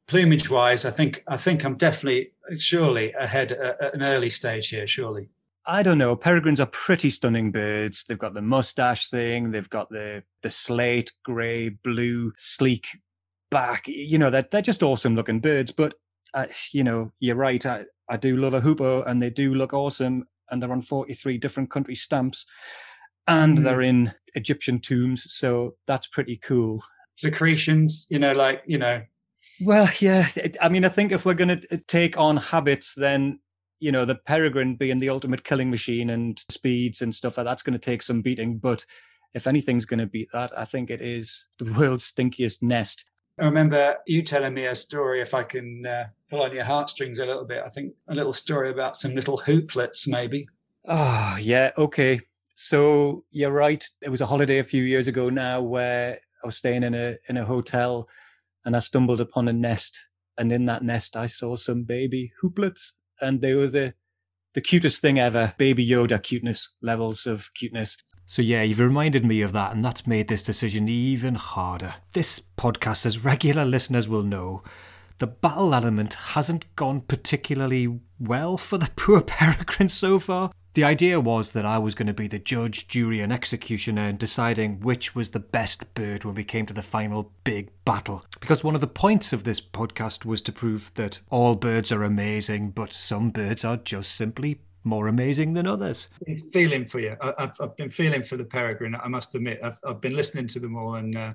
Plumage 0.06 0.50
wise, 0.50 0.84
I 0.84 0.90
think 0.90 1.24
I 1.26 1.38
think 1.38 1.64
I'm 1.64 1.76
definitely 1.76 2.32
surely 2.58 3.14
ahead 3.14 3.52
at 3.52 3.94
an 3.94 4.02
early 4.02 4.28
stage 4.28 4.68
here, 4.68 4.86
surely. 4.86 5.30
I 5.64 5.82
don't 5.82 5.96
know. 5.96 6.14
Peregrines 6.14 6.60
are 6.60 6.66
pretty 6.66 7.08
stunning 7.08 7.50
birds. 7.50 8.04
They've 8.04 8.18
got 8.18 8.34
the 8.34 8.42
mustache 8.42 9.08
thing. 9.08 9.50
They've 9.50 9.70
got 9.70 9.88
the 9.88 10.22
the 10.42 10.50
slate, 10.50 11.12
grey, 11.24 11.70
blue, 11.70 12.32
sleek 12.36 12.88
back. 13.50 13.84
You 13.86 14.18
know, 14.18 14.28
they're, 14.28 14.48
they're 14.50 14.60
just 14.60 14.82
awesome 14.82 15.16
looking 15.16 15.40
birds. 15.40 15.72
But, 15.72 15.94
uh, 16.34 16.46
you 16.72 16.84
know, 16.84 17.10
you're 17.20 17.36
right. 17.36 17.64
I, 17.64 17.84
I 18.06 18.18
do 18.18 18.36
love 18.36 18.52
a 18.52 18.60
hoopoe 18.60 19.04
and 19.04 19.22
they 19.22 19.30
do 19.30 19.54
look 19.54 19.72
awesome 19.72 20.26
and 20.50 20.62
they're 20.62 20.72
on 20.72 20.82
43 20.82 21.38
different 21.38 21.70
country 21.70 21.94
stamps 21.94 22.46
and 23.26 23.58
mm. 23.58 23.64
they're 23.64 23.82
in 23.82 24.12
Egyptian 24.34 24.80
tombs. 24.80 25.32
So 25.32 25.76
that's 25.86 26.06
pretty 26.06 26.36
cool. 26.36 26.82
The 27.22 27.30
Cretians, 27.30 28.06
you 28.10 28.18
know, 28.18 28.32
like, 28.32 28.62
you 28.66 28.78
know. 28.78 29.02
Well, 29.60 29.88
yeah. 30.00 30.28
I 30.60 30.68
mean, 30.68 30.84
I 30.84 30.88
think 30.88 31.12
if 31.12 31.24
we're 31.24 31.34
going 31.34 31.60
to 31.60 31.78
take 31.86 32.18
on 32.18 32.36
habits, 32.36 32.94
then, 32.94 33.38
you 33.78 33.92
know, 33.92 34.04
the 34.04 34.16
peregrine 34.16 34.76
being 34.76 34.98
the 34.98 35.10
ultimate 35.10 35.44
killing 35.44 35.70
machine 35.70 36.10
and 36.10 36.42
speeds 36.50 37.02
and 37.02 37.14
stuff, 37.14 37.36
like 37.36 37.46
that's 37.46 37.62
going 37.62 37.74
to 37.74 37.78
take 37.78 38.02
some 38.02 38.22
beating. 38.22 38.58
But 38.58 38.84
if 39.34 39.46
anything's 39.46 39.84
going 39.84 40.00
to 40.00 40.06
beat 40.06 40.28
that, 40.32 40.56
I 40.58 40.64
think 40.64 40.90
it 40.90 41.00
is 41.00 41.46
the 41.58 41.72
world's 41.78 42.10
stinkiest 42.10 42.62
nest. 42.62 43.04
I 43.38 43.46
remember 43.46 43.96
you 44.06 44.22
telling 44.22 44.54
me 44.54 44.66
a 44.66 44.74
story, 44.74 45.20
if 45.20 45.34
I 45.34 45.42
can 45.42 45.86
uh, 45.86 46.04
pull 46.32 46.42
on 46.42 46.54
your 46.54 46.64
heartstrings 46.64 47.18
a 47.18 47.26
little 47.26 47.44
bit. 47.44 47.62
I 47.64 47.68
think 47.68 47.94
a 48.08 48.14
little 48.14 48.32
story 48.32 48.70
about 48.70 48.96
some 48.96 49.14
little 49.14 49.38
hooplets, 49.38 50.08
maybe. 50.08 50.48
Oh, 50.86 51.36
yeah. 51.38 51.70
Okay. 51.76 52.20
So 52.54 53.24
you're 53.30 53.52
right. 53.52 53.84
It 54.00 54.08
was 54.08 54.22
a 54.22 54.26
holiday 54.26 54.58
a 54.58 54.64
few 54.64 54.82
years 54.82 55.08
ago 55.08 55.28
now 55.28 55.60
where 55.60 56.18
I 56.42 56.46
was 56.46 56.56
staying 56.56 56.84
in 56.84 56.94
a 56.94 57.16
in 57.28 57.36
a 57.36 57.44
hotel 57.44 58.08
and 58.64 58.74
I 58.74 58.78
stumbled 58.78 59.20
upon 59.20 59.48
a 59.48 59.52
nest. 59.52 60.06
And 60.38 60.50
in 60.50 60.64
that 60.66 60.82
nest, 60.82 61.16
I 61.16 61.26
saw 61.26 61.56
some 61.56 61.82
baby 61.82 62.32
hooplets, 62.42 62.92
and 63.20 63.42
they 63.42 63.54
were 63.54 63.66
the 63.66 63.94
the 64.54 64.62
cutest 64.62 65.02
thing 65.02 65.18
ever. 65.18 65.54
Baby 65.58 65.86
Yoda 65.86 66.22
cuteness 66.22 66.70
levels 66.80 67.26
of 67.26 67.50
cuteness. 67.54 67.98
So, 68.32 68.40
yeah, 68.40 68.62
you've 68.62 68.80
reminded 68.80 69.26
me 69.26 69.42
of 69.42 69.52
that, 69.52 69.74
and 69.74 69.84
that's 69.84 70.06
made 70.06 70.28
this 70.28 70.42
decision 70.42 70.88
even 70.88 71.34
harder. 71.34 71.96
This 72.14 72.40
podcast, 72.56 73.04
as 73.04 73.22
regular 73.22 73.66
listeners 73.66 74.08
will 74.08 74.22
know, 74.22 74.62
the 75.18 75.26
battle 75.26 75.74
element 75.74 76.14
hasn't 76.14 76.74
gone 76.74 77.02
particularly 77.02 78.00
well 78.18 78.56
for 78.56 78.78
the 78.78 78.90
poor 78.96 79.20
peregrine 79.20 79.90
so 79.90 80.18
far. 80.18 80.50
The 80.72 80.82
idea 80.82 81.20
was 81.20 81.52
that 81.52 81.66
I 81.66 81.76
was 81.76 81.94
going 81.94 82.06
to 82.06 82.14
be 82.14 82.26
the 82.26 82.38
judge, 82.38 82.88
jury, 82.88 83.20
and 83.20 83.34
executioner 83.34 84.08
in 84.08 84.16
deciding 84.16 84.80
which 84.80 85.14
was 85.14 85.32
the 85.32 85.38
best 85.38 85.92
bird 85.92 86.24
when 86.24 86.34
we 86.34 86.42
came 86.42 86.64
to 86.64 86.72
the 86.72 86.80
final 86.80 87.32
big 87.44 87.68
battle. 87.84 88.24
Because 88.40 88.64
one 88.64 88.74
of 88.74 88.80
the 88.80 88.86
points 88.86 89.34
of 89.34 89.44
this 89.44 89.60
podcast 89.60 90.24
was 90.24 90.40
to 90.40 90.52
prove 90.52 90.90
that 90.94 91.18
all 91.28 91.54
birds 91.54 91.92
are 91.92 92.02
amazing, 92.02 92.70
but 92.70 92.94
some 92.94 93.28
birds 93.28 93.62
are 93.62 93.76
just 93.76 94.12
simply 94.12 94.62
more 94.84 95.08
amazing 95.08 95.52
than 95.52 95.66
others. 95.66 96.08
Been 96.26 96.50
feeling 96.50 96.84
for 96.86 97.00
you. 97.00 97.16
I, 97.20 97.34
have 97.38 97.56
I've 97.60 97.76
been 97.76 97.90
feeling 97.90 98.22
for 98.22 98.36
the 98.36 98.44
peregrine. 98.44 98.94
I 98.94 99.08
must 99.08 99.34
admit, 99.34 99.60
I've, 99.62 99.78
I've 99.84 100.00
been 100.00 100.16
listening 100.16 100.46
to 100.48 100.60
them 100.60 100.76
all, 100.76 100.94
and 100.94 101.16
uh, 101.16 101.34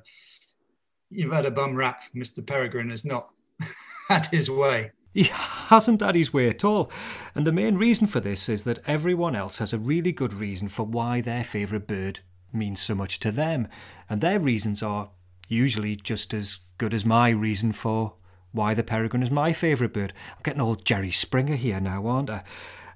you've 1.09 1.31
had 1.31 1.45
a 1.45 1.51
bum 1.51 1.75
rap. 1.75 2.01
Mr. 2.15 2.45
Peregrine 2.45 2.89
has 2.89 3.05
not 3.05 3.29
had 4.09 4.25
his 4.27 4.49
way. 4.49 4.91
He 5.13 5.23
hasn't 5.23 6.01
had 6.01 6.15
his 6.15 6.31
way 6.31 6.47
at 6.47 6.63
all. 6.63 6.91
And 7.33 7.47
the 7.47 7.51
main 7.51 7.75
reason 7.75 8.05
for 8.05 8.19
this 8.19 8.47
is 8.47 8.65
that 8.65 8.79
everyone 8.85 9.35
else 9.35 9.57
has 9.57 9.73
a 9.73 9.79
really 9.79 10.11
good 10.11 10.33
reason 10.33 10.67
for 10.67 10.83
why 10.83 11.21
their 11.21 11.43
favourite 11.43 11.87
bird 11.87 12.19
means 12.53 12.79
so 12.81 12.93
much 12.93 13.19
to 13.21 13.31
them. 13.31 13.67
And 14.09 14.21
their 14.21 14.39
reasons 14.39 14.83
are 14.83 15.09
usually 15.47 15.95
just 15.95 16.33
as 16.33 16.59
good 16.77 16.93
as 16.93 17.05
my 17.05 17.29
reason 17.29 17.71
for 17.71 18.13
why 18.51 18.73
the 18.73 18.83
peregrine 18.83 19.23
is 19.23 19.31
my 19.31 19.53
favourite 19.53 19.93
bird. 19.93 20.13
I'm 20.35 20.43
getting 20.43 20.61
old 20.61 20.85
Jerry 20.85 21.11
Springer 21.11 21.55
here 21.55 21.79
now, 21.79 22.05
aren't 22.05 22.29
I? 22.29 22.43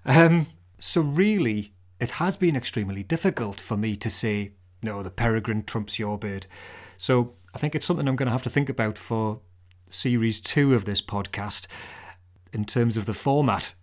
Um, 0.05 0.47
so, 0.79 1.01
really, 1.01 1.73
it 1.99 2.11
has 2.11 2.37
been 2.37 2.55
extremely 2.55 3.03
difficult 3.03 3.59
for 3.59 3.77
me 3.77 3.95
to 3.97 4.09
say, 4.09 4.53
no, 4.81 5.03
the 5.03 5.11
peregrine 5.11 5.63
trumps 5.63 5.99
your 5.99 6.17
bird. 6.17 6.47
So, 6.97 7.33
I 7.53 7.57
think 7.57 7.75
it's 7.75 7.85
something 7.85 8.07
I'm 8.07 8.15
going 8.15 8.27
to 8.27 8.31
have 8.31 8.43
to 8.43 8.49
think 8.49 8.69
about 8.69 8.97
for 8.97 9.41
series 9.93 10.41
two 10.41 10.73
of 10.73 10.85
this 10.85 11.01
podcast 11.01 11.67
in 12.53 12.65
terms 12.65 12.97
of 12.97 13.05
the 13.05 13.13
format? 13.13 13.73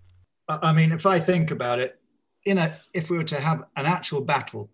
I 0.48 0.72
mean, 0.72 0.92
if 0.92 1.06
I 1.06 1.18
think 1.18 1.50
about 1.50 1.78
it, 1.78 2.00
in 2.44 2.58
a 2.58 2.74
if 2.94 3.10
we 3.10 3.18
were 3.18 3.24
to 3.24 3.40
have 3.40 3.64
an 3.76 3.86
actual 3.86 4.20
battle, 4.20 4.70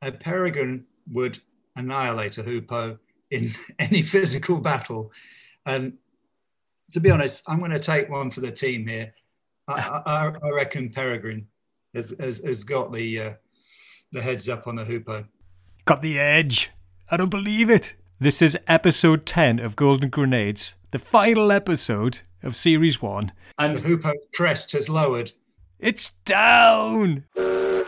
a 0.00 0.10
peregrine 0.10 0.86
would 1.10 1.38
annihilate 1.76 2.38
a 2.38 2.42
hoopoe 2.42 2.98
in 3.30 3.50
any 3.78 4.02
physical 4.02 4.60
battle. 4.60 5.12
And 5.64 5.98
to 6.92 7.00
be 7.00 7.10
honest, 7.10 7.44
I'm 7.46 7.58
going 7.58 7.70
to 7.70 7.78
take 7.78 8.10
one 8.10 8.30
for 8.30 8.40
the 8.40 8.50
team 8.50 8.86
here. 8.86 9.14
I, 9.72 10.02
I, 10.06 10.32
I 10.42 10.50
reckon 10.50 10.90
Peregrine 10.90 11.46
has, 11.94 12.14
has, 12.18 12.38
has 12.44 12.64
got 12.64 12.92
the 12.92 13.20
uh, 13.20 13.32
the 14.12 14.22
heads 14.22 14.48
up 14.48 14.66
on 14.66 14.76
the 14.76 14.84
hoopoe. 14.84 15.26
Got 15.84 16.02
the 16.02 16.18
edge. 16.18 16.70
I 17.10 17.16
don't 17.16 17.30
believe 17.30 17.70
it. 17.70 17.94
This 18.20 18.40
is 18.40 18.56
episode 18.68 19.26
10 19.26 19.58
of 19.58 19.74
Golden 19.74 20.08
Grenades, 20.08 20.76
the 20.92 20.98
final 20.98 21.50
episode 21.50 22.20
of 22.42 22.54
Series 22.54 23.02
1. 23.02 23.32
And 23.58 23.78
the 23.78 23.82
Hoopoe 23.82 24.12
crest 24.34 24.72
has 24.72 24.88
lowered. 24.88 25.32
It's 25.80 26.10
down! 26.24 27.24
The 27.34 27.84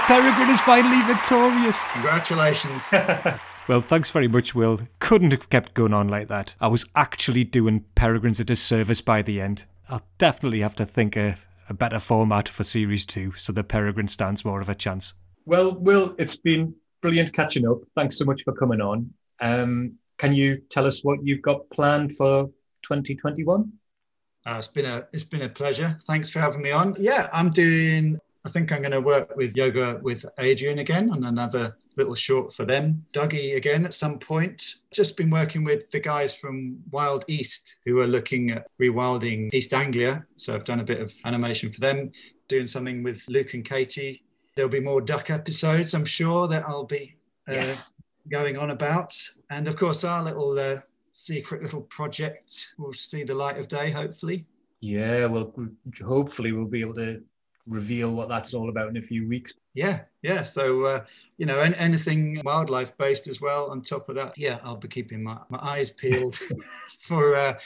Peregrine 0.00 0.50
is 0.50 0.60
finally 0.60 1.02
victorious. 1.06 1.80
Congratulations. 1.94 2.92
well, 3.70 3.80
thanks 3.80 4.10
very 4.10 4.26
much, 4.26 4.52
Will. 4.52 4.80
Couldn't 4.98 5.30
have 5.30 5.48
kept 5.48 5.74
going 5.74 5.94
on 5.94 6.08
like 6.08 6.26
that. 6.26 6.56
I 6.60 6.66
was 6.66 6.86
actually 6.96 7.44
doing 7.44 7.84
Peregrines 7.94 8.40
a 8.40 8.44
disservice 8.44 9.00
by 9.00 9.22
the 9.22 9.40
end. 9.40 9.64
I'll 9.88 10.02
definitely 10.18 10.58
have 10.58 10.74
to 10.74 10.84
think 10.84 11.14
of 11.14 11.46
a 11.68 11.74
better 11.74 12.00
format 12.00 12.48
for 12.48 12.64
Series 12.64 13.06
2 13.06 13.34
so 13.36 13.52
the 13.52 13.62
Peregrine 13.62 14.08
stands 14.08 14.44
more 14.44 14.60
of 14.60 14.68
a 14.68 14.74
chance. 14.74 15.14
Well, 15.44 15.76
Will, 15.76 16.16
it's 16.18 16.34
been 16.34 16.74
brilliant 17.00 17.32
catching 17.32 17.64
up. 17.64 17.78
Thanks 17.94 18.18
so 18.18 18.24
much 18.24 18.42
for 18.42 18.52
coming 18.54 18.80
on. 18.80 19.08
Um, 19.38 19.92
can 20.18 20.32
you 20.32 20.62
tell 20.68 20.84
us 20.84 21.04
what 21.04 21.24
you've 21.24 21.42
got 21.42 21.70
planned 21.70 22.16
for 22.16 22.46
2021? 22.82 23.70
Uh, 24.46 24.54
it's 24.58 24.66
been 24.66 24.86
a 24.86 25.06
it's 25.12 25.22
been 25.22 25.42
a 25.42 25.48
pleasure. 25.48 25.96
Thanks 26.08 26.28
for 26.28 26.40
having 26.40 26.62
me 26.62 26.72
on. 26.72 26.96
Yeah, 26.98 27.28
I'm 27.32 27.50
doing. 27.50 28.18
I 28.44 28.48
think 28.48 28.72
I'm 28.72 28.80
going 28.80 28.90
to 28.90 29.00
work 29.00 29.36
with 29.36 29.54
yoga 29.54 30.00
with 30.02 30.24
Adriene 30.40 30.80
again 30.80 31.12
on 31.12 31.22
another 31.22 31.76
little 31.96 32.14
short 32.14 32.52
for 32.52 32.64
them. 32.64 33.04
Duggee 33.12 33.56
again 33.56 33.84
at 33.84 33.94
some 33.94 34.18
point. 34.18 34.76
Just 34.92 35.16
been 35.16 35.30
working 35.30 35.64
with 35.64 35.90
the 35.90 36.00
guys 36.00 36.34
from 36.34 36.78
Wild 36.90 37.24
East 37.28 37.76
who 37.84 38.00
are 38.00 38.06
looking 38.06 38.50
at 38.50 38.66
rewilding 38.80 39.52
East 39.52 39.72
Anglia. 39.72 40.24
So 40.36 40.54
I've 40.54 40.64
done 40.64 40.80
a 40.80 40.84
bit 40.84 41.00
of 41.00 41.12
animation 41.24 41.72
for 41.72 41.80
them. 41.80 42.12
Doing 42.48 42.66
something 42.66 43.02
with 43.02 43.24
Luke 43.28 43.54
and 43.54 43.64
Katie. 43.64 44.24
There'll 44.56 44.70
be 44.70 44.80
more 44.80 45.00
duck 45.00 45.30
episodes. 45.30 45.94
I'm 45.94 46.04
sure 46.04 46.48
that 46.48 46.64
I'll 46.66 46.84
be 46.84 47.16
uh, 47.48 47.74
going 48.30 48.58
on 48.58 48.70
about. 48.70 49.16
And 49.50 49.68
of 49.68 49.76
course, 49.76 50.04
our 50.04 50.22
little 50.22 50.58
uh, 50.58 50.80
secret 51.12 51.62
little 51.62 51.82
project 51.82 52.74
will 52.78 52.92
see 52.92 53.22
the 53.22 53.34
light 53.34 53.58
of 53.58 53.68
day, 53.68 53.90
hopefully. 53.90 54.46
Yeah, 54.80 55.26
well, 55.26 55.54
hopefully 56.04 56.52
we'll 56.52 56.64
be 56.64 56.80
able 56.80 56.94
to 56.94 57.22
reveal 57.66 58.12
what 58.12 58.28
that's 58.28 58.54
all 58.54 58.68
about 58.68 58.88
in 58.88 58.96
a 58.96 59.02
few 59.02 59.28
weeks. 59.28 59.52
Yeah, 59.74 60.00
yeah. 60.22 60.42
So, 60.42 60.82
uh, 60.82 61.04
you 61.38 61.46
know, 61.46 61.58
anything 61.58 62.40
wildlife 62.44 62.96
based 62.96 63.28
as 63.28 63.40
well. 63.40 63.70
On 63.70 63.82
top 63.82 64.08
of 64.08 64.16
that, 64.16 64.34
yeah, 64.36 64.58
I'll 64.64 64.76
be 64.76 64.88
keeping 64.88 65.22
my, 65.22 65.38
my 65.48 65.58
eyes 65.62 65.90
peeled 65.90 66.34
for 67.00 67.34
uh, 67.36 67.58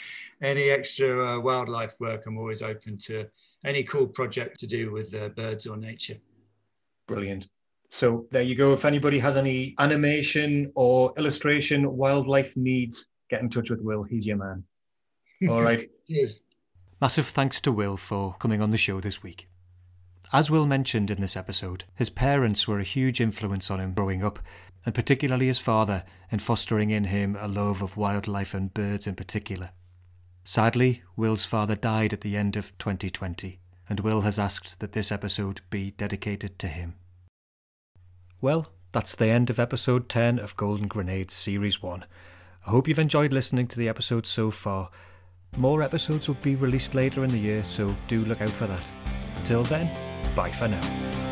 any 0.42 0.70
extra 0.70 1.26
uh, 1.26 1.40
wildlife 1.40 1.94
work. 1.98 2.24
I'm 2.26 2.38
always 2.38 2.62
open 2.62 2.98
to 2.98 3.26
any 3.64 3.82
cool 3.82 4.06
project 4.06 4.60
to 4.60 4.66
do 4.66 4.92
with 4.92 5.14
uh, 5.14 5.30
birds 5.30 5.66
or 5.66 5.76
nature. 5.76 6.18
Brilliant. 7.06 7.48
So 7.90 8.26
there 8.30 8.42
you 8.42 8.54
go. 8.54 8.72
If 8.72 8.84
anybody 8.84 9.18
has 9.20 9.36
any 9.36 9.74
animation 9.78 10.72
or 10.74 11.12
illustration 11.16 11.90
wildlife 11.96 12.56
needs, 12.56 13.06
get 13.30 13.40
in 13.40 13.48
touch 13.48 13.70
with 13.70 13.80
Will. 13.80 14.02
He's 14.02 14.26
your 14.26 14.36
man. 14.36 14.64
All 15.48 15.62
right. 15.62 15.88
Cheers. 16.08 16.42
Massive 17.00 17.26
thanks 17.26 17.60
to 17.62 17.72
Will 17.72 17.96
for 17.96 18.34
coming 18.38 18.60
on 18.60 18.70
the 18.70 18.78
show 18.78 19.00
this 19.00 19.22
week. 19.22 19.48
As 20.32 20.50
Will 20.50 20.66
mentioned 20.66 21.10
in 21.10 21.20
this 21.20 21.36
episode, 21.36 21.84
his 21.94 22.10
parents 22.10 22.66
were 22.66 22.80
a 22.80 22.84
huge 22.84 23.20
influence 23.20 23.70
on 23.70 23.80
him 23.80 23.92
growing 23.92 24.24
up, 24.24 24.40
and 24.84 24.94
particularly 24.94 25.46
his 25.46 25.58
father 25.58 26.04
in 26.30 26.38
fostering 26.38 26.90
in 26.90 27.04
him 27.04 27.36
a 27.40 27.48
love 27.48 27.82
of 27.82 27.96
wildlife 27.96 28.52
and 28.54 28.74
birds 28.74 29.06
in 29.06 29.14
particular. 29.14 29.70
Sadly, 30.42 31.02
Will's 31.16 31.44
father 31.44 31.74
died 31.74 32.12
at 32.12 32.20
the 32.22 32.36
end 32.36 32.56
of 32.56 32.76
2020, 32.78 33.60
and 33.88 34.00
Will 34.00 34.22
has 34.22 34.38
asked 34.38 34.80
that 34.80 34.92
this 34.92 35.12
episode 35.12 35.60
be 35.70 35.92
dedicated 35.92 36.58
to 36.58 36.68
him. 36.68 36.94
Well, 38.40 38.66
that's 38.92 39.16
the 39.16 39.28
end 39.28 39.50
of 39.50 39.58
episode 39.58 40.08
10 40.08 40.38
of 40.38 40.56
Golden 40.56 40.86
Grenades 40.86 41.34
Series 41.34 41.82
1. 41.82 42.04
I 42.66 42.70
hope 42.70 42.88
you've 42.88 42.98
enjoyed 42.98 43.32
listening 43.32 43.68
to 43.68 43.78
the 43.78 43.88
episodes 43.88 44.28
so 44.28 44.50
far. 44.50 44.90
More 45.56 45.82
episodes 45.82 46.28
will 46.28 46.36
be 46.36 46.56
released 46.56 46.94
later 46.94 47.24
in 47.24 47.30
the 47.30 47.38
year, 47.38 47.64
so 47.64 47.94
do 48.08 48.24
look 48.24 48.40
out 48.40 48.50
for 48.50 48.66
that. 48.66 48.90
Until 49.36 49.62
then, 49.64 49.90
bye 50.34 50.50
for 50.50 50.68
now. 50.68 51.23